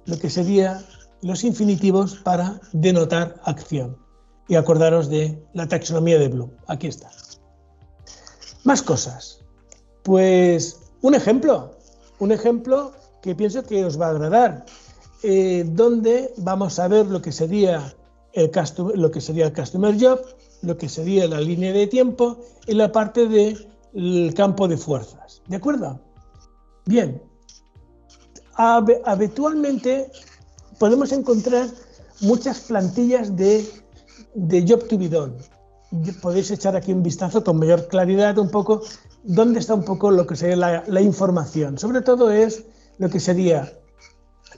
lo 0.06 0.18
que 0.18 0.30
sería 0.30 0.84
los 1.22 1.44
infinitivos 1.44 2.16
para 2.16 2.60
denotar 2.74 3.36
acción 3.46 3.98
y 4.48 4.56
acordaros 4.56 5.10
de 5.10 5.42
la 5.54 5.68
taxonomía 5.68 6.20
de 6.20 6.28
Bloom. 6.28 6.52
Aquí 6.68 6.88
está. 6.88 7.10
Más 8.64 8.82
cosas. 8.82 9.40
Pues 10.04 10.80
un 11.02 11.16
ejemplo, 11.16 11.78
un 12.20 12.32
ejemplo 12.32 12.94
que 13.22 13.36
pienso 13.36 13.64
que 13.64 13.86
os 13.86 14.00
va 14.00 14.08
a 14.08 14.12
agradar, 14.12 14.66
eh, 15.24 15.66
donde 15.68 16.34
vamos 16.38 16.80
a 16.80 16.88
ver 16.88 17.08
lo 17.08 17.22
que 17.22 17.32
sería 17.32 17.96
el 18.34 18.52
lo 18.96 19.12
que 19.12 19.22
sería 19.22 19.48
el 19.48 19.54
customer 19.54 19.96
job, 20.00 20.20
lo 20.62 20.78
que 20.78 20.90
sería 20.90 21.28
la 21.28 21.40
línea 21.40 21.72
de 21.72 21.88
tiempo 21.88 22.38
y 22.68 22.74
la 22.74 22.92
parte 22.92 23.28
del 23.28 24.34
campo 24.36 24.68
de 24.68 24.78
fuerzas. 24.78 25.42
¿De 25.48 25.56
acuerdo? 25.56 26.00
Bien. 26.86 27.22
habitualmente 28.56 30.12
podemos 30.80 31.12
encontrar 31.12 31.68
muchas 32.22 32.60
plantillas 32.62 33.36
de 33.36 33.66
de 34.36 34.66
Job 34.68 34.88
to 34.88 34.98
be 34.98 35.10
done. 35.10 35.34
Podéis 36.22 36.50
echar 36.52 36.76
aquí 36.76 36.92
un 36.92 37.04
vistazo 37.04 37.44
con 37.44 37.60
mayor 37.60 37.88
claridad 37.88 38.38
un 38.38 38.50
poco 38.50 38.82
dónde 39.24 39.60
está 39.60 39.76
un 39.76 39.84
poco 39.84 40.10
lo 40.10 40.26
que 40.26 40.36
sería 40.36 40.84
la, 40.88 41.02
información. 41.02 41.78
Sobre 41.78 42.02
todo 42.02 42.32
es 42.32 42.64
lo 42.98 43.10
que 43.10 43.20
sería 43.20 43.72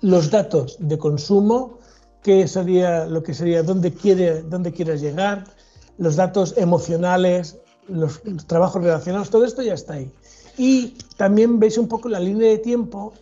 los 0.05 0.29
datos 0.29 0.77
de 0.79 0.99
consumo, 0.99 1.79
qué 2.21 2.47
sería 2.47 3.05
lo 3.05 3.23
que 3.23 3.33
sería 3.33 3.63
dónde 3.63 3.91
quiere 3.91 4.43
dónde 4.43 4.71
quieres 4.71 5.01
llegar, 5.01 5.45
los 5.97 6.15
datos 6.15 6.53
emocionales, 6.57 7.57
los, 7.87 8.23
los, 8.23 8.45
trabajos 8.45 8.83
relacionados, 8.83 9.31
todo 9.31 9.45
esto 9.45 9.63
ya 9.63 9.73
está 9.73 9.93
ahí. 9.93 10.11
Y 10.57 10.97
también 11.17 11.59
veis 11.59 11.79
un 11.79 11.87
poco 11.87 12.07
la 12.07 12.19
línea 12.19 12.49
de 12.49 12.59
tiempo, 12.59 13.13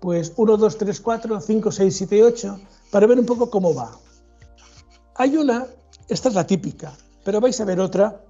pues 0.00 0.32
1, 0.36 0.56
2, 0.58 0.78
3, 0.78 1.00
4, 1.00 1.40
5, 1.40 1.72
6, 1.72 1.96
7, 1.96 2.24
8, 2.24 2.60
para 2.90 3.06
ver 3.06 3.18
un 3.18 3.26
poco 3.26 3.48
cómo 3.48 3.74
va. 3.74 3.90
Hay 5.14 5.38
una 5.38 5.66
esta 6.08 6.28
es 6.28 6.34
la 6.34 6.46
típica, 6.46 6.92
pero 7.24 7.40
vais 7.40 7.58
a 7.60 7.64
ver 7.64 7.80
otra 7.80 8.20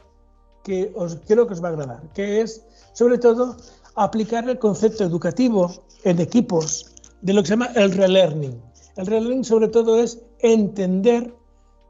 que 0.63 0.93
os 0.95 1.19
creo 1.27 1.47
que 1.47 1.55
os 1.55 1.63
va 1.63 1.69
a 1.69 1.73
agradar, 1.73 2.03
que 2.15 2.41
es 2.41 2.63
sobre 2.93 3.19
todo 3.19 3.57
aplicar 3.97 4.49
el 4.49 4.59
concepto 4.59 5.03
educativo 5.03 5.73
en 6.05 6.21
equipos 6.21 6.93
de 7.23 7.33
lo 7.33 7.43
que 7.43 7.49
se 7.49 7.53
llama 7.55 7.71
el 7.75 7.93
relearning. 7.93 8.61
El 8.97 9.07
relearning 9.07 9.45
sobre 9.45 9.69
todo 9.69 10.01
es 10.01 10.23
entender 10.41 11.35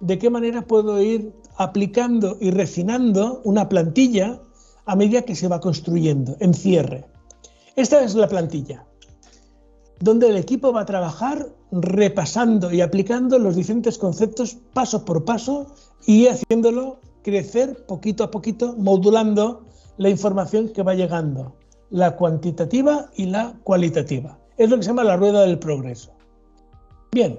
de 0.01 0.18
qué 0.18 0.31
manera 0.31 0.62
puedo 0.62 1.01
ir 1.01 1.33
aplicando 1.57 2.37
y 2.41 2.51
refinando 2.51 3.41
una 3.45 3.68
plantilla 3.68 4.41
a 4.85 4.97
medida 4.97 5.22
que 5.22 5.35
se 5.35 5.49
va 5.49 5.61
construyendo 5.61 6.37
en 6.41 6.55
cierre. 6.55 7.05
Esta 7.77 8.03
es 8.03 8.14
la 8.14 8.29
plantilla 8.29 8.87
donde 10.01 10.29
el 10.29 10.37
equipo 10.37 10.72
va 10.72 10.83
a 10.83 10.87
trabajar 10.87 11.49
repasando 11.72 12.72
y 12.72 12.81
aplicando 12.81 13.39
los 13.39 13.57
diferentes 13.57 13.99
conceptos 13.99 14.57
paso 14.72 15.05
por 15.05 15.24
paso 15.24 15.74
y 16.07 16.27
haciéndolo 16.27 17.01
crecer 17.22 17.87
poquito 17.87 18.24
a 18.24 18.31
poquito, 18.31 18.74
modulando 18.77 19.64
la 19.97 20.11
información 20.11 20.68
que 20.68 20.83
va 20.83 20.95
llegando, 20.95 21.57
la 21.91 22.16
cuantitativa 22.16 23.11
y 23.16 23.27
la 23.27 23.55
cualitativa. 23.64 24.39
Es 24.57 24.70
lo 24.70 24.76
que 24.76 24.82
se 24.82 24.88
llama 24.88 25.04
la 25.04 25.16
rueda 25.16 25.42
del 25.42 25.59
progreso. 25.59 26.12
Bien, 27.12 27.38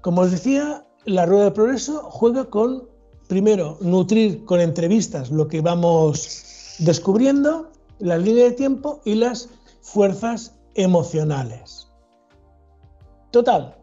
como 0.00 0.22
os 0.22 0.30
decía, 0.30 0.86
la 1.06 1.24
rueda 1.26 1.44
del 1.44 1.52
progreso 1.52 2.10
juega 2.10 2.44
con, 2.44 2.88
primero, 3.28 3.78
nutrir 3.80 4.44
con 4.44 4.60
entrevistas 4.60 5.30
lo 5.30 5.48
que 5.48 5.60
vamos 5.60 6.76
descubriendo, 6.78 7.70
la 7.98 8.18
línea 8.18 8.44
de 8.44 8.52
tiempo 8.52 9.00
y 9.04 9.14
las 9.14 9.48
fuerzas 9.80 10.58
emocionales. 10.74 11.88
Total, 13.30 13.76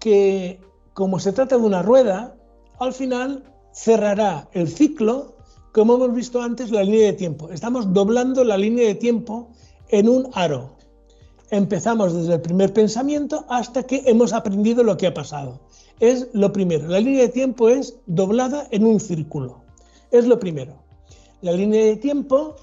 que 0.00 0.60
como 0.92 1.18
se 1.18 1.32
trata 1.32 1.56
de 1.56 1.62
una 1.62 1.82
rueda, 1.82 2.36
al 2.78 2.92
final 2.92 3.44
cerrará 3.72 4.48
el 4.52 4.68
ciclo, 4.68 5.36
como 5.72 5.94
hemos 5.94 6.14
visto 6.14 6.40
antes, 6.42 6.70
la 6.70 6.82
línea 6.84 7.06
de 7.06 7.12
tiempo. 7.14 7.50
Estamos 7.50 7.92
doblando 7.92 8.44
la 8.44 8.56
línea 8.56 8.86
de 8.86 8.94
tiempo 8.94 9.50
en 9.88 10.08
un 10.08 10.30
aro. 10.34 10.76
Empezamos 11.50 12.14
desde 12.14 12.34
el 12.34 12.40
primer 12.40 12.72
pensamiento 12.72 13.44
hasta 13.48 13.82
que 13.82 14.02
hemos 14.06 14.32
aprendido 14.32 14.82
lo 14.82 14.96
que 14.96 15.06
ha 15.06 15.14
pasado. 15.14 15.60
Es 16.00 16.28
lo 16.32 16.52
primero. 16.52 16.88
La 16.88 17.00
línea 17.00 17.22
de 17.22 17.28
tiempo 17.28 17.68
es 17.68 17.96
doblada 18.06 18.66
en 18.70 18.84
un 18.84 18.98
círculo. 18.98 19.62
Es 20.10 20.26
lo 20.26 20.38
primero. 20.38 20.74
La 21.42 21.52
línea 21.52 21.84
de 21.84 21.96
tiempo 21.96 22.56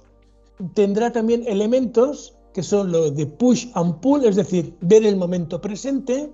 tendrá 0.73 1.11
también 1.11 1.43
elementos 1.47 2.35
que 2.53 2.63
son 2.63 2.91
los 2.91 3.15
de 3.15 3.25
push 3.25 3.67
and 3.73 3.99
pull, 4.01 4.25
es 4.25 4.35
decir, 4.35 4.75
ver 4.81 5.05
el 5.05 5.15
momento 5.15 5.61
presente, 5.61 6.33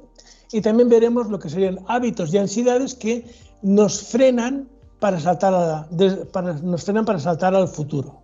y 0.52 0.62
también 0.62 0.90
veremos 0.90 1.30
lo 1.30 1.40
que 1.40 1.50
serían 1.50 1.80
hábitos 1.88 2.34
y 2.34 2.38
ansiedades 2.38 2.96
que 2.96 3.26
nos 3.62 4.02
frenan 4.02 4.70
para 5.00 5.20
saltar, 5.20 5.88
para, 6.32 6.54
nos 6.54 6.84
frenan 6.84 7.06
para 7.06 7.20
saltar 7.20 7.54
al 7.54 7.68
futuro. 7.68 8.24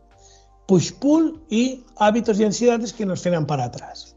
Push-pull 0.67 1.41
y 1.49 1.83
hábitos 1.97 2.39
y 2.39 2.45
ansiedades 2.45 2.93
que 2.93 3.05
nos 3.05 3.21
frenan 3.21 3.45
para 3.45 3.65
atrás. 3.65 4.15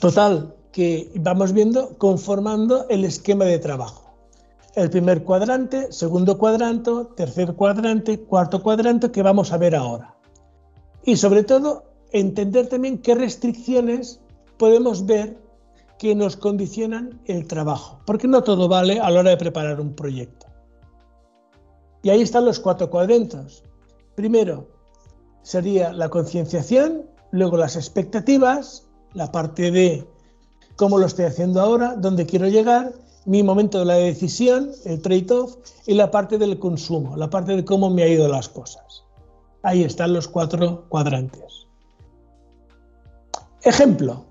Total, 0.00 0.54
que 0.72 1.12
vamos 1.16 1.52
viendo 1.52 1.96
conformando 1.98 2.88
el 2.88 3.04
esquema 3.04 3.44
de 3.44 3.58
trabajo. 3.58 4.14
El 4.74 4.88
primer 4.88 5.22
cuadrante, 5.22 5.92
segundo 5.92 6.38
cuadrante, 6.38 6.90
tercer 7.14 7.54
cuadrante, 7.54 8.20
cuarto 8.20 8.62
cuadrante 8.62 9.10
que 9.10 9.22
vamos 9.22 9.52
a 9.52 9.58
ver 9.58 9.76
ahora. 9.76 10.16
Y 11.04 11.16
sobre 11.16 11.44
todo, 11.44 11.84
entender 12.10 12.68
también 12.68 12.98
qué 12.98 13.14
restricciones 13.14 14.20
podemos 14.56 15.04
ver 15.04 15.38
que 15.98 16.14
nos 16.14 16.36
condicionan 16.36 17.20
el 17.26 17.46
trabajo, 17.46 18.00
porque 18.06 18.26
no 18.26 18.42
todo 18.42 18.66
vale 18.66 18.98
a 18.98 19.10
la 19.10 19.20
hora 19.20 19.30
de 19.30 19.36
preparar 19.36 19.80
un 19.80 19.94
proyecto. 19.94 20.46
Y 22.02 22.10
ahí 22.10 22.22
están 22.22 22.44
los 22.44 22.58
cuatro 22.58 22.90
cuadrantes. 22.90 23.62
Primero 24.14 24.68
sería 25.42 25.92
la 25.92 26.08
concienciación, 26.08 27.06
luego 27.30 27.56
las 27.56 27.76
expectativas, 27.76 28.88
la 29.14 29.32
parte 29.32 29.70
de 29.70 30.06
cómo 30.76 30.98
lo 30.98 31.06
estoy 31.06 31.24
haciendo 31.26 31.60
ahora, 31.60 31.94
dónde 31.96 32.26
quiero 32.26 32.48
llegar, 32.48 32.92
mi 33.24 33.42
momento 33.42 33.78
de 33.78 33.84
la 33.84 33.94
decisión, 33.94 34.72
el 34.84 35.00
trade-off, 35.00 35.56
y 35.86 35.94
la 35.94 36.10
parte 36.10 36.38
del 36.38 36.58
consumo, 36.58 37.16
la 37.16 37.30
parte 37.30 37.54
de 37.56 37.64
cómo 37.64 37.90
me 37.90 38.02
ha 38.02 38.08
ido 38.08 38.28
las 38.28 38.48
cosas. 38.48 39.04
Ahí 39.62 39.84
están 39.84 40.12
los 40.12 40.28
cuatro 40.28 40.86
cuadrantes. 40.88 41.66
Ejemplo, 43.62 44.24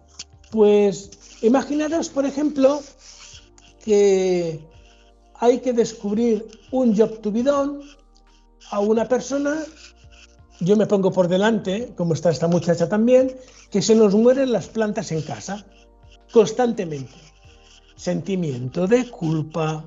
pues 0.51 1.11
imaginaros, 1.41 2.09
por 2.09 2.25
ejemplo, 2.25 2.81
que 3.83 4.67
hay 5.35 5.59
que 5.59 5.73
descubrir 5.73 6.45
un 6.71 6.95
job 6.95 7.19
to 7.21 7.31
be 7.31 7.43
done 7.43 7.79
a 8.69 8.79
una 8.79 9.07
persona, 9.07 9.63
yo 10.59 10.75
me 10.75 10.85
pongo 10.85 11.11
por 11.11 11.27
delante, 11.27 11.93
como 11.95 12.13
está 12.13 12.29
esta 12.29 12.47
muchacha 12.47 12.87
también, 12.87 13.35
que 13.69 13.81
se 13.81 13.95
nos 13.95 14.13
mueren 14.13 14.51
las 14.51 14.67
plantas 14.67 15.11
en 15.11 15.21
casa, 15.21 15.65
constantemente. 16.31 17.13
Sentimiento 17.95 18.87
de 18.87 19.09
culpa, 19.09 19.85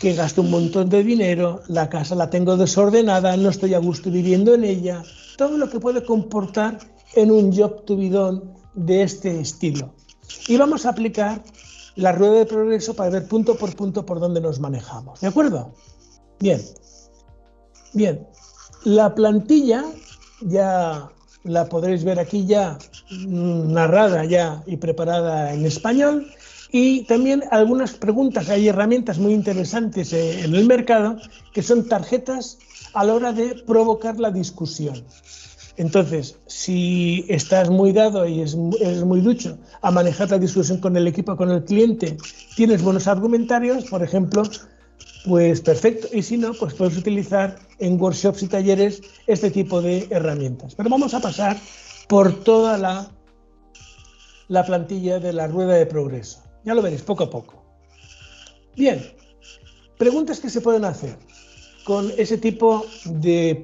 que 0.00 0.14
gasto 0.14 0.42
un 0.42 0.50
montón 0.50 0.88
de 0.88 1.02
dinero, 1.02 1.62
la 1.68 1.88
casa 1.88 2.14
la 2.14 2.30
tengo 2.30 2.56
desordenada, 2.56 3.36
no 3.36 3.48
estoy 3.48 3.74
a 3.74 3.78
gusto 3.78 4.10
viviendo 4.10 4.54
en 4.54 4.64
ella, 4.64 5.02
todo 5.36 5.58
lo 5.58 5.68
que 5.68 5.80
puede 5.80 6.04
comportar 6.04 6.78
en 7.14 7.30
un 7.30 7.56
job 7.56 7.84
to 7.84 7.96
be 7.96 8.10
done 8.10 8.42
de 8.74 9.02
este 9.02 9.40
estilo. 9.40 9.94
Y 10.46 10.56
vamos 10.56 10.86
a 10.86 10.90
aplicar 10.90 11.42
la 11.96 12.12
rueda 12.12 12.34
de 12.34 12.46
progreso 12.46 12.94
para 12.94 13.10
ver 13.10 13.26
punto 13.26 13.56
por 13.56 13.74
punto 13.74 14.06
por 14.06 14.20
dónde 14.20 14.40
nos 14.40 14.60
manejamos. 14.60 15.20
¿De 15.20 15.26
acuerdo? 15.26 15.74
Bien. 16.38 16.60
Bien. 17.92 18.26
La 18.84 19.14
plantilla 19.14 19.84
ya 20.40 21.08
la 21.44 21.68
podréis 21.68 22.04
ver 22.04 22.18
aquí 22.18 22.46
ya 22.46 22.78
mm, 23.10 23.72
narrada 23.72 24.24
ya 24.24 24.62
y 24.66 24.76
preparada 24.76 25.52
en 25.52 25.66
español 25.66 26.26
y 26.70 27.04
también 27.04 27.44
algunas 27.50 27.92
preguntas. 27.94 28.48
Hay 28.50 28.68
herramientas 28.68 29.18
muy 29.18 29.32
interesantes 29.32 30.12
eh, 30.12 30.44
en 30.44 30.54
el 30.54 30.66
mercado 30.66 31.16
que 31.52 31.62
son 31.62 31.88
tarjetas 31.88 32.58
a 32.92 33.04
la 33.04 33.14
hora 33.14 33.32
de 33.32 33.54
provocar 33.66 34.18
la 34.18 34.30
discusión. 34.30 35.04
Entonces, 35.76 36.36
si 36.46 37.24
estás 37.28 37.70
muy 37.70 37.92
dado 37.92 38.26
y 38.26 38.40
es, 38.40 38.56
muy 38.56 39.20
ducho 39.20 39.58
a 39.80 39.92
manejar 39.92 40.28
la 40.28 40.38
discusión 40.38 40.78
con 40.78 40.96
el 40.96 41.06
equipo, 41.06 41.36
con 41.36 41.52
el 41.52 41.64
cliente, 41.64 42.16
tienes 42.56 42.82
buenos 42.82 43.06
argumentarios, 43.06 43.84
por 43.84 44.02
ejemplo, 44.02 44.42
pues 45.28 45.60
perfecto. 45.60 46.08
Y 46.12 46.22
si 46.22 46.36
no, 46.38 46.54
pues 46.54 46.74
puedes 46.74 46.96
utilizar 46.96 47.58
en 47.78 48.00
workshops 48.00 48.42
y 48.42 48.48
talleres 48.48 49.02
este 49.26 49.50
tipo 49.50 49.82
de 49.82 50.08
herramientas. 50.10 50.74
Pero 50.74 50.88
vamos 50.88 51.14
a 51.14 51.20
pasar 51.20 51.56
por 52.08 52.42
toda 52.42 52.78
la, 52.78 53.10
la 54.48 54.64
plantilla 54.64 55.20
de 55.20 55.32
la 55.32 55.46
rueda 55.46 55.74
de 55.74 55.86
progreso. 55.86 56.42
Ya 56.64 56.74
lo 56.74 56.82
veréis 56.82 57.02
poco 57.02 57.24
a 57.24 57.30
poco. 57.30 57.62
Bien, 58.74 59.04
preguntas 59.98 60.40
que 60.40 60.50
se 60.50 60.60
pueden 60.60 60.84
hacer 60.84 61.18
con 61.84 62.10
ese 62.16 62.38
tipo 62.38 62.86
de 63.04 63.62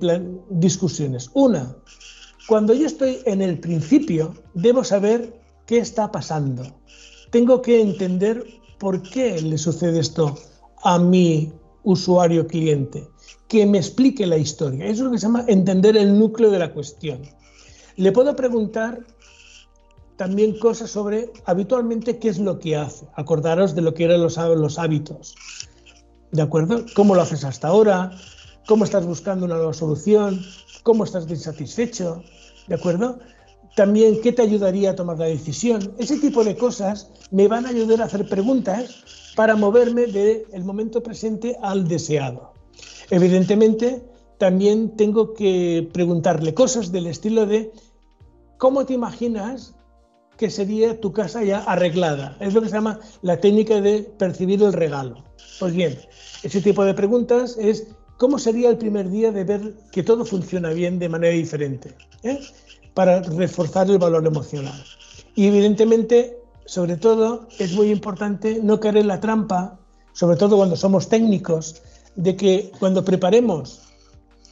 discusiones. 0.51 1.31
Una, 1.35 1.77
cuando 2.47 2.75
yo 2.75 2.87
estoy 2.87 3.21
en 3.25 3.41
el 3.41 3.59
principio, 3.59 4.35
debo 4.55 4.85
saber 4.85 5.41
qué 5.67 5.79
está 5.79 6.12
pasando. 6.12 6.81
Tengo 7.31 7.62
que 7.62 7.81
entender 7.81 8.45
por 8.79 9.03
qué 9.03 9.41
le 9.41 9.57
sucede 9.57 10.01
esto 10.01 10.39
a 10.85 10.99
mi 10.99 11.53
usuario 11.82 12.47
cliente, 12.47 13.09
que 13.49 13.66
me 13.66 13.78
explique 13.78 14.26
la 14.26 14.37
historia. 14.37 14.85
Eso 14.85 14.93
es 14.93 15.01
lo 15.01 15.11
que 15.11 15.18
se 15.18 15.26
llama 15.26 15.45
entender 15.49 15.97
el 15.97 16.18
núcleo 16.18 16.51
de 16.51 16.59
la 16.59 16.72
cuestión. 16.72 17.22
Le 17.97 18.12
puedo 18.12 18.37
preguntar 18.37 19.05
también 20.16 20.59
cosas 20.59 20.91
sobre 20.91 21.32
habitualmente 21.47 22.18
qué 22.18 22.28
es 22.28 22.39
lo 22.39 22.59
que 22.59 22.76
hace. 22.76 23.07
Acordaros 23.14 23.74
de 23.74 23.82
lo 23.82 23.95
que 23.95 24.05
eran 24.05 24.22
los, 24.22 24.37
los 24.37 24.78
hábitos. 24.78 25.35
¿De 26.32 26.43
acuerdo? 26.43 26.85
¿Cómo 26.95 27.14
lo 27.14 27.22
haces 27.22 27.45
hasta 27.45 27.68
ahora? 27.68 28.11
¿Cómo 28.66 28.85
estás 28.85 29.07
buscando 29.07 29.47
una 29.47 29.57
nueva 29.57 29.72
solución? 29.72 30.41
¿Cómo 30.82 31.05
estás 31.05 31.28
insatisfecho? 31.28 32.22
¿De 32.68 32.74
acuerdo? 32.74 33.18
También, 33.76 34.20
¿qué 34.22 34.32
te 34.32 34.43
ayudaría 34.43 34.91
a 34.91 34.95
tomar 34.95 35.18
la 35.18 35.26
decisión? 35.26 35.95
Ese 35.99 36.18
tipo 36.18 36.45
de 36.45 36.57
cosas 36.57 37.11
me 37.30 37.49
van 37.49 37.66
a 37.66 37.70
ayudar 37.70 38.03
a 38.03 38.05
hacer 38.05 38.28
preguntas 38.28 39.24
para 39.35 39.57
moverme 39.57 40.07
del 40.07 40.64
momento 40.64 41.03
presente 41.03 41.57
al 41.62 41.89
deseado. 41.89 42.53
Evidentemente, 43.11 44.03
también 44.39 44.97
tengo 44.97 45.35
que 45.35 45.89
preguntarle 45.93 46.55
cosas 46.55 46.93
del 46.93 47.07
estilo 47.07 47.47
de 47.47 47.72
¿cómo 48.59 48.85
te 48.87 48.95
imaginas 48.95 49.74
que 50.37 50.51
sería 50.51 51.01
tu 51.01 51.12
casa 51.12 51.45
ya 51.45 51.59
arreglada? 51.61 52.37
Es 52.41 52.55
lo 52.55 52.62
que 52.62 52.68
se 52.68 52.74
llama 52.74 52.99
la 53.22 53.39
técnica 53.41 53.80
de 53.80 54.03
percibir 54.18 54.62
el 54.62 54.72
regalo. 54.72 55.22
Pues 55.61 55.74
bien, 55.74 55.99
ese 56.43 56.61
tipo 56.61 56.85
de 56.85 56.95
preguntas 56.95 57.57
es 57.59 57.87
cómo 58.18 58.39
sería 58.39 58.70
el 58.70 58.78
primer 58.78 59.11
día 59.11 59.30
de 59.32 59.45
ver 59.45 59.74
que 59.93 60.03
todo 60.03 60.24
funciona 60.24 60.70
bien 60.70 60.99
de 60.99 61.09
manera 61.09 61.35
diferente, 61.35 61.95
¿eh? 62.22 62.41
para 62.95 63.22
reforzar 63.22 63.89
el 63.91 63.99
valor 63.99 64.26
emocional. 64.26 64.82
Y 65.35 65.47
evidentemente, 65.47 66.39
sobre 66.67 66.97
todo, 66.97 67.49
es 67.59 67.73
muy 67.75 67.91
importante 67.91 68.61
no 68.62 68.81
caer 68.81 68.99
en 68.99 69.09
la 69.09 69.21
trampa, 69.21 69.79
sobre 70.12 70.37
todo 70.37 70.57
cuando 70.57 70.77
somos 70.77 71.09
técnicos, 71.09 71.83
de 72.17 72.37
que 72.37 72.73
cuando 72.79 73.05
preparemos 73.05 73.81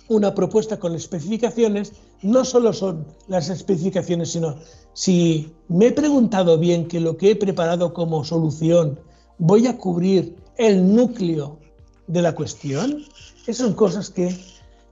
una 0.08 0.34
propuesta 0.34 0.78
con 0.78 0.94
especificaciones, 0.94 1.92
no 2.22 2.44
solo 2.44 2.72
son 2.72 3.06
las 3.28 3.48
especificaciones, 3.48 4.32
sino 4.32 4.56
si 4.92 5.52
me 5.68 5.86
he 5.86 5.92
preguntado 5.92 6.58
bien 6.58 6.86
que 6.86 7.00
lo 7.00 7.16
que 7.16 7.30
he 7.30 7.36
preparado 7.36 7.94
como 7.94 8.24
solución 8.24 9.00
voy 9.38 9.66
a 9.66 9.78
cubrir 9.78 10.36
el 10.56 10.94
núcleo 10.94 11.58
de 12.06 12.22
la 12.22 12.34
cuestión, 12.34 13.04
esas 13.46 13.66
son 13.66 13.74
cosas 13.74 14.10
que 14.10 14.36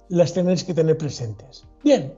las 0.08 0.32
tenéis 0.32 0.64
que 0.64 0.74
tener 0.74 0.96
presentes. 0.96 1.64
Bien, 1.84 2.14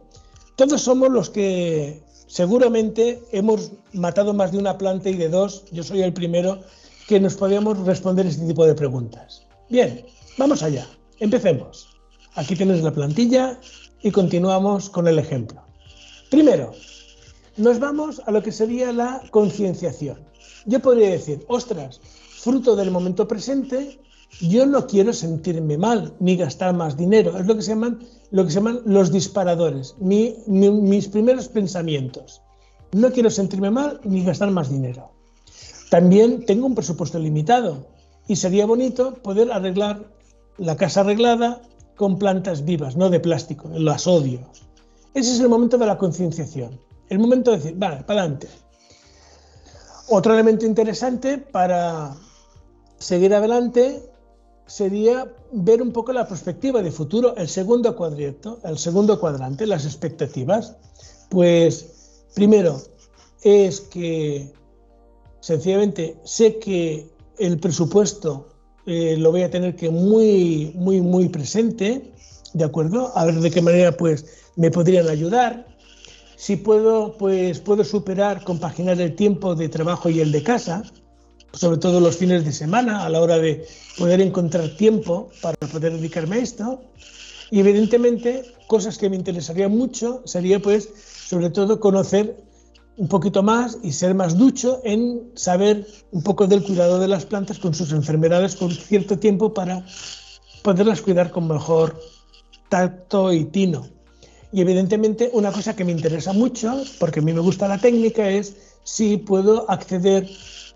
todos 0.57 0.80
somos 0.82 1.11
los 1.11 1.28
que 1.28 2.03
seguramente 2.32 3.22
hemos 3.30 3.72
matado 3.92 4.32
más 4.32 4.52
de 4.52 4.58
una 4.58 4.78
planta 4.78 5.10
y 5.10 5.16
de 5.16 5.28
dos, 5.28 5.66
yo 5.70 5.82
soy 5.82 6.00
el 6.00 6.14
primero, 6.14 6.60
que 7.06 7.20
nos 7.20 7.34
podemos 7.34 7.78
responder 7.80 8.24
este 8.24 8.46
tipo 8.46 8.64
de 8.64 8.74
preguntas. 8.74 9.46
Bien, 9.68 10.06
vamos 10.38 10.62
allá, 10.62 10.86
empecemos. 11.18 11.88
Aquí 12.34 12.56
tienes 12.56 12.82
la 12.82 12.90
plantilla 12.90 13.60
y 14.00 14.10
continuamos 14.10 14.88
con 14.88 15.08
el 15.08 15.18
ejemplo. 15.18 15.60
Primero, 16.30 16.72
nos 17.58 17.78
vamos 17.78 18.22
a 18.24 18.30
lo 18.30 18.42
que 18.42 18.50
sería 18.50 18.92
la 18.92 19.20
concienciación. 19.30 20.18
Yo 20.64 20.80
podría 20.80 21.10
decir, 21.10 21.44
ostras, 21.48 22.00
fruto 22.30 22.76
del 22.76 22.90
momento 22.90 23.28
presente, 23.28 24.00
yo 24.40 24.66
no 24.66 24.86
quiero 24.86 25.12
sentirme 25.12 25.78
mal 25.78 26.14
ni 26.18 26.36
gastar 26.36 26.74
más 26.74 26.96
dinero. 26.96 27.38
Es 27.38 27.46
lo 27.46 27.54
que 27.54 27.62
se 27.62 27.70
llaman, 27.70 28.00
los 28.30 29.12
disparadores, 29.12 29.94
mis 29.98 31.08
primeros 31.08 31.48
pensamientos. 31.48 32.42
No 32.92 33.10
quiero 33.12 33.30
sentirme 33.30 33.70
mal 33.70 34.00
ni 34.04 34.24
gastar 34.24 34.50
más 34.50 34.70
dinero. 34.70 35.12
También 35.90 36.44
tengo 36.46 36.66
un 36.66 36.74
presupuesto 36.74 37.18
limitado 37.18 37.86
y 38.26 38.36
sería 38.36 38.66
bonito 38.66 39.14
poder 39.22 39.52
arreglar 39.52 40.04
la 40.58 40.76
casa 40.76 41.00
arreglada 41.00 41.60
con 41.96 42.18
plantas 42.18 42.64
vivas, 42.64 42.96
no 42.96 43.10
de 43.10 43.20
plástico, 43.20 43.68
las 43.74 44.06
odio. 44.06 44.40
Ese 45.14 45.32
es 45.32 45.40
el 45.40 45.48
momento 45.48 45.76
de 45.76 45.86
la 45.86 45.98
concienciación, 45.98 46.80
el 47.08 47.18
momento 47.18 47.50
de 47.50 47.58
decir, 47.58 47.74
vale, 47.76 48.02
para 48.04 48.20
adelante. 48.20 48.48
Otro 50.08 50.32
elemento 50.32 50.66
interesante 50.66 51.38
para 51.38 52.14
seguir 52.98 53.34
adelante 53.34 54.10
sería 54.66 55.32
ver 55.52 55.82
un 55.82 55.92
poco 55.92 56.12
la 56.12 56.26
perspectiva 56.26 56.82
de 56.82 56.90
futuro, 56.90 57.36
el 57.36 57.48
segundo 57.48 57.94
cuadrante, 57.96 58.48
el 58.64 58.78
segundo 58.78 59.18
cuadrante, 59.20 59.66
las 59.66 59.84
expectativas. 59.84 60.76
Pues 61.28 62.24
primero 62.34 62.80
es 63.42 63.80
que 63.80 64.52
sencillamente 65.40 66.16
sé 66.24 66.58
que 66.58 67.10
el 67.38 67.58
presupuesto 67.58 68.48
eh, 68.86 69.16
lo 69.18 69.30
voy 69.30 69.42
a 69.42 69.50
tener 69.50 69.76
que 69.76 69.90
muy, 69.90 70.72
muy, 70.74 71.00
muy 71.00 71.28
presente, 71.28 72.12
¿de 72.52 72.64
acuerdo? 72.64 73.12
A 73.16 73.24
ver 73.24 73.40
de 73.40 73.50
qué 73.50 73.62
manera 73.62 73.92
pues 73.96 74.26
me 74.56 74.70
podrían 74.70 75.08
ayudar. 75.08 75.66
Si 76.36 76.56
puedo, 76.56 77.16
pues 77.18 77.60
puedo 77.60 77.84
superar, 77.84 78.42
compaginar 78.42 79.00
el 79.00 79.14
tiempo 79.14 79.54
de 79.54 79.68
trabajo 79.68 80.10
y 80.10 80.20
el 80.20 80.32
de 80.32 80.42
casa, 80.42 80.82
sobre 81.53 81.78
todo 81.78 82.00
los 82.00 82.16
fines 82.16 82.44
de 82.44 82.53
semana, 82.53 83.05
a 83.05 83.09
la 83.09 83.20
hora 83.20 83.38
de 83.38 83.66
poder 83.98 84.20
encontrar 84.20 84.70
tiempo 84.76 85.30
para 85.40 85.57
poder 85.70 85.92
dedicarme 85.92 86.36
a 86.36 86.38
esto. 86.40 86.82
Y 87.50 87.61
evidentemente, 87.61 88.44
cosas 88.66 88.96
que 88.96 89.11
me 89.11 89.16
interesaría 89.16 89.68
mucho 89.68 90.22
sería, 90.24 90.61
pues, 90.61 90.88
sobre 91.26 91.50
todo 91.50 91.80
conocer 91.80 92.36
un 92.96 93.09
poquito 93.09 93.42
más 93.42 93.78
y 93.82 93.92
ser 93.92 94.14
más 94.14 94.36
ducho 94.36 94.80
en 94.84 95.30
saber 95.34 95.86
un 96.11 96.22
poco 96.22 96.46
del 96.46 96.62
cuidado 96.62 96.98
de 96.98 97.09
las 97.09 97.24
plantas 97.24 97.59
con 97.59 97.74
sus 97.74 97.92
enfermedades 97.92 98.57
con 98.57 98.70
cierto 98.70 99.18
tiempo 99.18 99.55
para 99.55 99.84
poderlas 100.62 101.00
cuidar 101.00 101.30
con 101.30 101.48
mejor 101.48 101.98
tacto 102.68 103.32
y 103.32 103.44
tino. 103.46 103.86
Y 104.53 104.61
evidentemente 104.61 105.30
una 105.32 105.50
cosa 105.53 105.74
que 105.74 105.84
me 105.84 105.92
interesa 105.92 106.32
mucho, 106.32 106.82
porque 106.98 107.20
a 107.20 107.22
mí 107.22 107.32
me 107.32 107.40
gusta 107.40 107.68
la 107.68 107.78
técnica, 107.78 108.28
es 108.28 108.57
si 108.84 109.16
puedo 109.16 109.70
acceder 109.70 110.28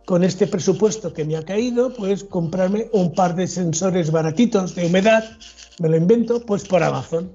con 0.06 0.22
este 0.22 0.46
presupuesto 0.46 1.12
que 1.12 1.24
me 1.24 1.36
ha 1.36 1.44
caído, 1.44 1.92
pues 1.92 2.22
comprarme 2.22 2.88
un 2.92 3.12
par 3.12 3.34
de 3.34 3.48
sensores 3.48 4.12
baratitos 4.12 4.76
de 4.76 4.86
humedad, 4.86 5.24
me 5.80 5.88
lo 5.88 5.96
invento, 5.96 6.40
pues 6.40 6.64
por 6.66 6.82
Amazon. 6.82 7.32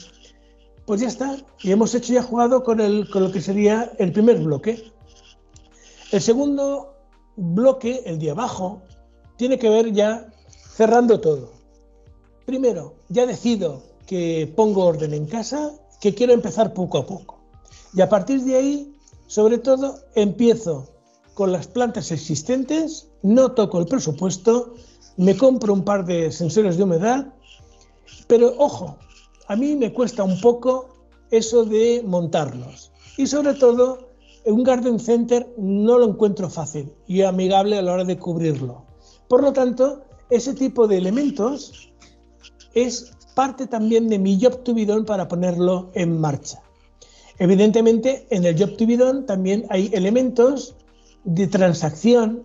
Pues 0.86 1.02
ya 1.02 1.10
está, 1.10 1.38
y 1.62 1.72
hemos 1.72 1.94
hecho 1.94 2.14
ya 2.14 2.24
jugado 2.24 2.64
con, 2.64 2.80
el, 2.80 3.10
con 3.10 3.24
lo 3.24 3.32
que 3.32 3.42
sería 3.42 3.92
el 4.00 4.14
primer 4.14 4.40
bloque. 4.40 4.90
El 6.12 6.22
segundo 6.22 6.96
bloque, 7.36 8.04
el 8.06 8.18
de 8.20 8.32
abajo, 8.32 8.82
tiene 9.36 9.60
que 9.60 9.70
ver 9.70 9.92
ya 9.92 10.28
cerrando 10.74 11.20
todo. 11.20 11.52
Primero, 12.46 12.96
ya 13.10 13.26
decido 13.26 13.84
que 14.08 14.52
pongo 14.56 14.86
orden 14.86 15.14
en 15.14 15.26
casa, 15.26 15.74
que 16.00 16.16
quiero 16.16 16.32
empezar 16.32 16.74
poco 16.74 17.00
a 17.00 17.06
poco. 17.06 17.42
Y 17.94 18.00
a 18.00 18.08
partir 18.08 18.42
de 18.44 18.56
ahí, 18.56 18.96
sobre 19.28 19.58
todo, 19.58 20.00
empiezo 20.16 20.91
con 21.34 21.52
las 21.52 21.68
plantas 21.68 22.12
existentes, 22.12 23.10
no 23.22 23.52
toco 23.52 23.80
el 23.80 23.86
presupuesto, 23.86 24.76
me 25.18 25.38
compro 25.38 25.74
un 25.74 25.84
par 25.84 26.06
de 26.06 26.32
sensores 26.32 26.78
de 26.78 26.84
humedad, 26.84 27.34
pero 28.28 28.54
ojo, 28.58 28.98
a 29.48 29.56
mí 29.56 29.76
me 29.76 29.94
cuesta 29.94 30.24
un 30.24 30.40
poco 30.40 30.90
eso 31.32 31.66
de 31.66 32.04
montarlos. 32.06 32.92
Y 33.18 33.28
sobre 33.28 33.54
todo, 33.54 34.10
un 34.46 34.64
garden 34.64 35.00
center 35.00 35.54
no 35.58 35.98
lo 35.98 36.10
encuentro 36.10 36.50
fácil 36.50 36.92
y 37.08 37.22
amigable 37.22 37.78
a 37.78 37.82
la 37.82 37.94
hora 37.94 38.04
de 38.04 38.18
cubrirlo. 38.18 38.86
Por 39.28 39.44
lo 39.44 39.54
tanto, 39.54 40.04
ese 40.30 40.54
tipo 40.54 40.88
de 40.88 40.98
elementos 40.98 41.94
es 42.74 43.12
parte 43.36 43.68
también 43.68 44.08
de 44.08 44.20
mi 44.20 44.40
job 44.42 44.64
to 44.64 44.74
be 44.74 44.86
done 44.86 45.06
para 45.06 45.28
ponerlo 45.28 45.92
en 45.94 46.20
marcha. 46.20 46.62
Evidentemente, 47.38 48.28
en 48.30 48.46
el 48.46 48.58
job 48.58 48.78
to 48.78 48.86
be 48.86 48.98
done 48.98 49.24
también 49.24 49.66
hay 49.70 49.90
elementos 49.94 50.76
de 51.24 51.48
transacción 51.48 52.44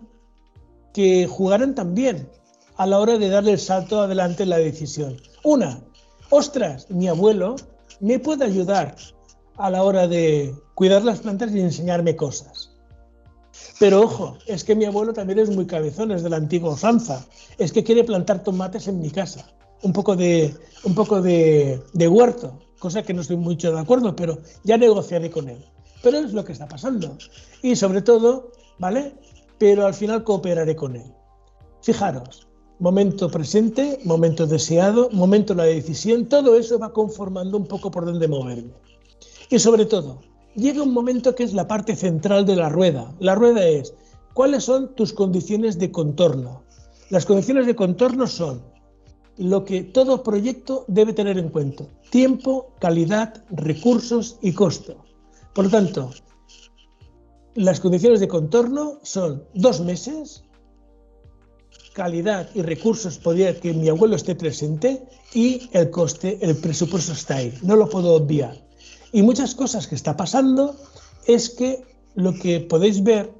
que 0.93 1.27
jugarán 1.27 1.75
también 1.75 2.29
a 2.75 2.85
la 2.85 2.99
hora 2.99 3.17
de 3.17 3.29
darle 3.29 3.53
el 3.53 3.59
salto 3.59 4.01
adelante 4.01 4.43
en 4.43 4.49
la 4.49 4.57
decisión. 4.57 5.17
Una, 5.43 5.81
ostras, 6.29 6.89
mi 6.89 7.07
abuelo 7.07 7.55
me 7.99 8.19
puede 8.19 8.45
ayudar 8.45 8.95
a 9.57 9.69
la 9.69 9.83
hora 9.83 10.07
de 10.07 10.55
cuidar 10.75 11.03
las 11.03 11.19
plantas 11.19 11.51
y 11.51 11.59
enseñarme 11.59 12.15
cosas. 12.15 12.71
Pero 13.79 14.01
ojo, 14.01 14.37
es 14.45 14.63
que 14.63 14.75
mi 14.75 14.85
abuelo 14.85 15.13
también 15.13 15.39
es 15.39 15.49
muy 15.49 15.65
cabezón, 15.65 16.11
es 16.11 16.23
de 16.23 16.29
la 16.29 16.37
antigua 16.37 16.73
usanza. 16.73 17.25
Es 17.57 17.71
que 17.71 17.83
quiere 17.83 18.03
plantar 18.03 18.43
tomates 18.43 18.87
en 18.87 18.99
mi 18.99 19.11
casa. 19.11 19.45
Un 19.83 19.93
poco 19.93 20.15
de, 20.15 20.55
un 20.83 20.95
poco 20.95 21.21
de, 21.21 21.81
de 21.93 22.07
huerto, 22.07 22.59
cosa 22.79 23.03
que 23.03 23.13
no 23.13 23.21
estoy 23.21 23.37
mucho 23.37 23.71
de 23.71 23.79
acuerdo, 23.79 24.15
pero 24.15 24.39
ya 24.63 24.77
negociaré 24.77 25.29
con 25.29 25.49
él. 25.49 25.63
Pero 26.01 26.17
es 26.17 26.33
lo 26.33 26.43
que 26.43 26.53
está 26.53 26.67
pasando. 26.67 27.17
Y 27.61 27.75
sobre 27.75 28.01
todo, 28.01 28.51
¿vale? 28.79 29.15
Pero 29.57 29.85
al 29.85 29.93
final 29.93 30.23
cooperaré 30.23 30.75
con 30.75 30.95
él. 30.95 31.13
Fijaros, 31.81 32.47
momento 32.79 33.29
presente, 33.29 33.99
momento 34.03 34.45
deseado, 34.45 35.09
momento 35.11 35.53
de 35.53 35.57
la 35.57 35.63
decisión, 35.65 36.27
todo 36.27 36.57
eso 36.57 36.77
va 36.77 36.93
conformando 36.93 37.57
un 37.57 37.65
poco 37.65 37.89
por 37.89 38.05
dónde 38.05 38.27
moverme. 38.27 38.73
Y 39.49 39.59
sobre 39.59 39.85
todo, 39.85 40.19
llega 40.55 40.83
un 40.83 40.93
momento 40.93 41.33
que 41.33 41.43
es 41.43 41.53
la 41.53 41.67
parte 41.67 41.95
central 41.95 42.45
de 42.45 42.55
la 42.55 42.69
rueda. 42.69 43.13
La 43.19 43.35
rueda 43.35 43.65
es, 43.65 43.93
¿cuáles 44.33 44.63
son 44.63 44.93
tus 44.95 45.13
condiciones 45.13 45.79
de 45.79 45.91
contorno? 45.91 46.63
Las 47.09 47.25
condiciones 47.25 47.65
de 47.65 47.75
contorno 47.75 48.27
son 48.27 48.61
lo 49.37 49.63
que 49.63 49.83
todo 49.83 50.23
proyecto 50.23 50.83
debe 50.87 51.13
tener 51.13 51.37
en 51.37 51.49
cuenta. 51.49 51.85
Tiempo, 52.09 52.71
calidad, 52.79 53.43
recursos 53.51 54.37
y 54.41 54.51
costo. 54.51 54.97
Por 55.53 55.65
lo 55.65 55.71
tanto, 55.71 56.09
las 57.57 57.79
condiciones 57.79 58.19
de 58.19 58.27
contorno 58.27 58.99
son 59.01 59.43
dos 59.55 59.81
meses, 59.81 60.43
calidad 61.93 62.47
y 62.53 62.61
recursos 62.61 63.17
podría 63.17 63.59
que 63.59 63.73
mi 63.73 63.89
abuelo 63.89 64.15
esté 64.15 64.35
presente 64.35 65.07
y 65.33 65.67
el 65.73 65.89
coste, 65.89 66.37
el 66.39 66.55
presupuesto 66.57 67.13
está 67.13 67.37
ahí. 67.37 67.57
No 67.63 67.75
lo 67.75 67.89
puedo 67.89 68.13
obviar. 68.13 68.63
Y 69.11 69.23
muchas 69.23 69.55
cosas 69.55 69.87
que 69.87 69.95
está 69.95 70.15
pasando 70.15 70.75
es 71.25 71.49
que 71.49 71.83
lo 72.13 72.35
que 72.35 72.59
podéis 72.59 73.03
ver 73.03 73.33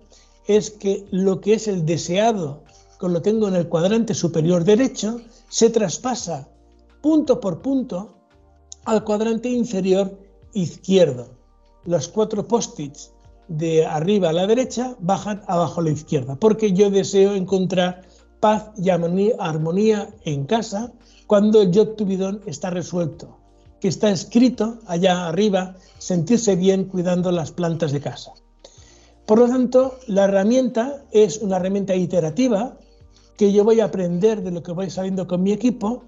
es 0.47 0.72
que 0.72 1.05
lo 1.11 1.39
que 1.39 1.53
es 1.53 1.68
el 1.68 1.86
deseado, 1.86 2.63
con 2.97 3.13
lo 3.13 3.22
tengo 3.22 3.47
en 3.47 3.55
el 3.55 3.70
cuadrante 3.70 4.15
superior 4.15 4.63
derecho, 4.63 5.22
se 5.47 5.70
traspasa 5.70 6.49
punto 7.01 7.39
por 7.39 7.61
punto 7.61 8.18
al 8.86 9.03
cuadrante 9.03 9.47
inferior 9.47 10.18
izquierdo. 10.53 11.38
Los 11.86 12.07
cuatro 12.07 12.47
post-its 12.47 13.11
de 13.48 13.86
arriba 13.86 14.30
a 14.30 14.34
la 14.34 14.48
derecha 14.48 14.95
bajan 15.00 15.41
abajo 15.48 15.82
a 15.82 15.86
la 15.86 15.91
izquierda, 15.91 16.36
porque 16.36 16.74
yo 16.74 16.89
deseo 16.89 17.34
encontrar 17.34 18.02
paz 18.39 18.72
y 18.78 18.89
armonía 18.89 20.10
en 20.26 20.45
casa 20.45 20.91
cuando 21.26 21.62
el 21.62 21.74
job 21.74 21.95
to 21.95 22.06
está 22.45 22.70
resuelto, 22.70 23.38
que 23.80 23.88
está 23.88 24.10
escrito 24.10 24.80
allá 24.88 25.28
arriba, 25.28 25.76
sentirse 25.98 26.56
bien 26.56 26.86
cuidando 26.86 27.32
las 27.32 27.52
plantas 27.52 27.91
de 27.91 28.02
casa. 28.02 28.34
Por 29.26 29.39
lo 29.39 29.48
tanto, 29.48 30.00
la 30.08 30.24
herramienta 30.24 31.04
es 31.12 31.39
una 31.39 31.58
herramienta 31.58 31.95
iterativa 31.95 32.78
que 33.38 33.52
yo 33.52 33.64
voy 33.64 33.82
a 33.82 33.86
aprender 33.86 34.41
de 34.41 34.52
lo 34.52 34.64
que 34.64 34.72
voy 34.72 34.89
saliendo 34.89 35.28
con 35.28 35.43
mi 35.43 35.52
equipo 35.52 36.04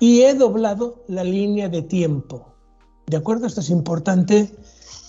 y 0.00 0.22
he 0.22 0.34
doblado 0.34 1.04
la 1.06 1.22
línea 1.22 1.68
de 1.68 1.82
tiempo. 1.82 2.46
¿De 3.06 3.16
acuerdo? 3.18 3.46
Esto 3.46 3.60
es 3.60 3.70
importante 3.70 4.50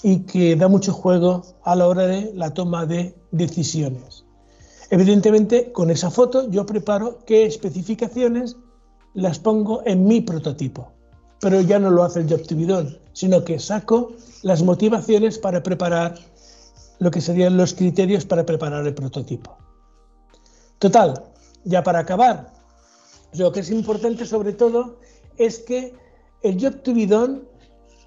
y 0.04 0.20
que 0.22 0.56
da 0.56 0.68
mucho 0.68 0.94
juego 0.94 1.44
a 1.64 1.76
la 1.76 1.88
hora 1.88 2.08
de 2.08 2.32
la 2.34 2.54
toma 2.54 2.86
de 2.86 3.16
decisiones. 3.32 4.26
Evidentemente, 4.90 5.72
con 5.72 5.90
esa 5.90 6.12
foto 6.12 6.50
yo 6.50 6.66
preparo 6.66 7.20
qué 7.26 7.46
especificaciones 7.46 8.58
las 9.14 9.40
pongo 9.40 9.82
en 9.86 10.06
mi 10.06 10.22
prototipo, 10.22 10.92
pero 11.40 11.62
ya 11.62 11.80
no 11.80 11.90
lo 11.90 12.04
hace 12.04 12.20
el 12.20 12.28
JobTibidón, 12.28 13.00
sino 13.14 13.44
que 13.44 13.60
saco 13.60 14.12
las 14.42 14.62
motivaciones 14.62 15.40
para 15.40 15.64
preparar 15.64 16.16
lo 17.00 17.12
que 17.12 17.22
serían 17.22 17.58
los 17.58 17.74
criterios 17.74 18.26
para 18.26 18.46
preparar 18.46 18.86
el 18.86 18.94
prototipo. 18.94 19.58
Total, 20.80 21.24
ya 21.64 21.82
para 21.84 22.00
acabar, 22.00 22.54
lo 23.34 23.52
que 23.52 23.62
es 23.62 23.72
importante 23.72 24.26
sobre 24.26 24.54
todo 24.54 25.00
es 25.38 25.60
que 25.60 25.94
el 26.42 26.58
JobTibidón, 26.58 27.48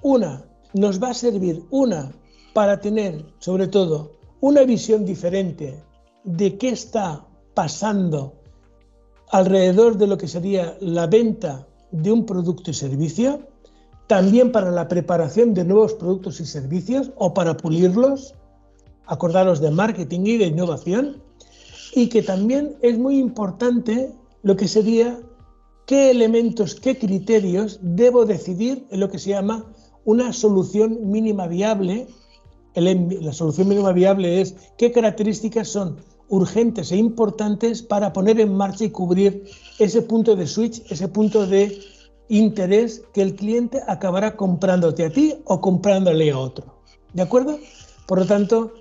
una, 0.02 0.44
nos 0.74 1.02
va 1.02 1.10
a 1.10 1.14
servir, 1.14 1.62
una, 1.70 2.12
para 2.52 2.80
tener 2.80 3.24
sobre 3.38 3.68
todo 3.68 4.12
una 4.40 4.62
visión 4.62 5.04
diferente 5.04 5.82
de 6.24 6.58
qué 6.58 6.70
está 6.70 7.26
pasando 7.54 8.34
alrededor 9.30 9.96
de 9.96 10.06
lo 10.06 10.18
que 10.18 10.28
sería 10.28 10.76
la 10.80 11.06
venta 11.06 11.66
de 11.90 12.12
un 12.12 12.26
producto 12.26 12.70
y 12.70 12.74
servicio, 12.74 13.48
también 14.06 14.52
para 14.52 14.70
la 14.70 14.88
preparación 14.88 15.54
de 15.54 15.64
nuevos 15.64 15.94
productos 15.94 16.40
y 16.40 16.46
servicios 16.46 17.10
o 17.16 17.34
para 17.34 17.56
pulirlos, 17.56 18.34
acordaros 19.06 19.60
de 19.60 19.70
marketing 19.70 20.20
y 20.26 20.36
de 20.36 20.46
innovación, 20.46 21.22
y 21.94 22.08
que 22.08 22.22
también 22.22 22.76
es 22.82 22.98
muy 22.98 23.18
importante 23.18 24.12
lo 24.42 24.56
que 24.56 24.68
sería 24.68 25.18
qué 25.86 26.10
elementos, 26.10 26.74
qué 26.74 26.98
criterios 26.98 27.78
debo 27.82 28.26
decidir 28.26 28.86
en 28.90 29.00
lo 29.00 29.08
que 29.08 29.18
se 29.18 29.30
llama 29.30 29.64
una 30.06 30.32
solución 30.32 31.10
mínima 31.10 31.46
viable. 31.46 32.06
La 32.74 33.32
solución 33.32 33.68
mínima 33.68 33.92
viable 33.92 34.40
es 34.40 34.54
qué 34.78 34.90
características 34.92 35.68
son 35.68 35.98
urgentes 36.28 36.92
e 36.92 36.96
importantes 36.96 37.82
para 37.82 38.12
poner 38.12 38.40
en 38.40 38.54
marcha 38.54 38.84
y 38.84 38.90
cubrir 38.90 39.44
ese 39.78 40.02
punto 40.02 40.34
de 40.34 40.46
switch, 40.46 40.82
ese 40.90 41.08
punto 41.08 41.46
de 41.46 41.78
interés 42.28 43.02
que 43.12 43.22
el 43.22 43.34
cliente 43.34 43.80
acabará 43.86 44.36
comprándote 44.36 45.04
a 45.04 45.10
ti 45.10 45.34
o 45.44 45.60
comprándole 45.60 46.30
a 46.30 46.38
otro. 46.38 46.80
¿De 47.12 47.22
acuerdo? 47.22 47.58
Por 48.06 48.18
lo 48.18 48.26
tanto, 48.26 48.74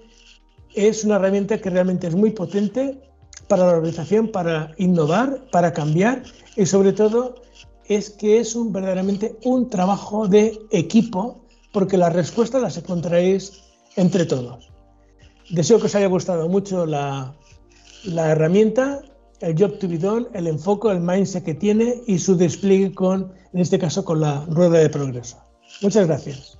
es 0.73 1.03
una 1.03 1.15
herramienta 1.15 1.59
que 1.59 1.69
realmente 1.69 2.07
es 2.07 2.15
muy 2.15 2.31
potente 2.31 2.99
para 3.47 3.65
la 3.65 3.77
organización, 3.77 4.31
para 4.31 4.73
innovar, 4.77 5.45
para 5.51 5.71
cambiar 5.71 6.23
y 6.55 6.65
sobre 6.65 6.93
todo 6.93 7.35
es 7.87 8.09
que 8.09 8.39
es 8.39 8.55
un, 8.55 8.71
verdaderamente 8.71 9.37
un 9.43 9.69
trabajo 9.69 10.27
de 10.27 10.59
equipo 10.71 11.45
porque 11.71 11.97
las 11.97 12.13
respuestas 12.13 12.61
las 12.61 12.77
encontraréis 12.77 13.63
entre 13.95 14.25
todos. 14.25 14.71
Deseo 15.49 15.79
que 15.79 15.85
os 15.85 15.95
haya 15.95 16.07
gustado 16.07 16.47
mucho 16.49 16.85
la, 16.85 17.35
herramienta, 18.05 19.01
el 19.41 19.55
job 19.59 19.77
to 19.77 19.87
be 19.87 19.97
done, 19.97 20.27
el 20.33 20.47
enfoque, 20.47 20.89
el 20.89 21.01
mindset 21.01 21.43
que 21.43 21.53
tiene 21.53 22.01
y 22.07 22.17
su 22.19 22.35
despliegue 22.35 22.93
con, 22.93 23.33
en 23.53 23.59
este 23.59 23.77
caso, 23.77 24.03
con 24.03 24.21
la 24.21 24.45
rueda 24.45 24.79
de 24.79 24.89
progreso. 24.89 25.37
Muchas 25.81 26.07
gracias. 26.07 26.54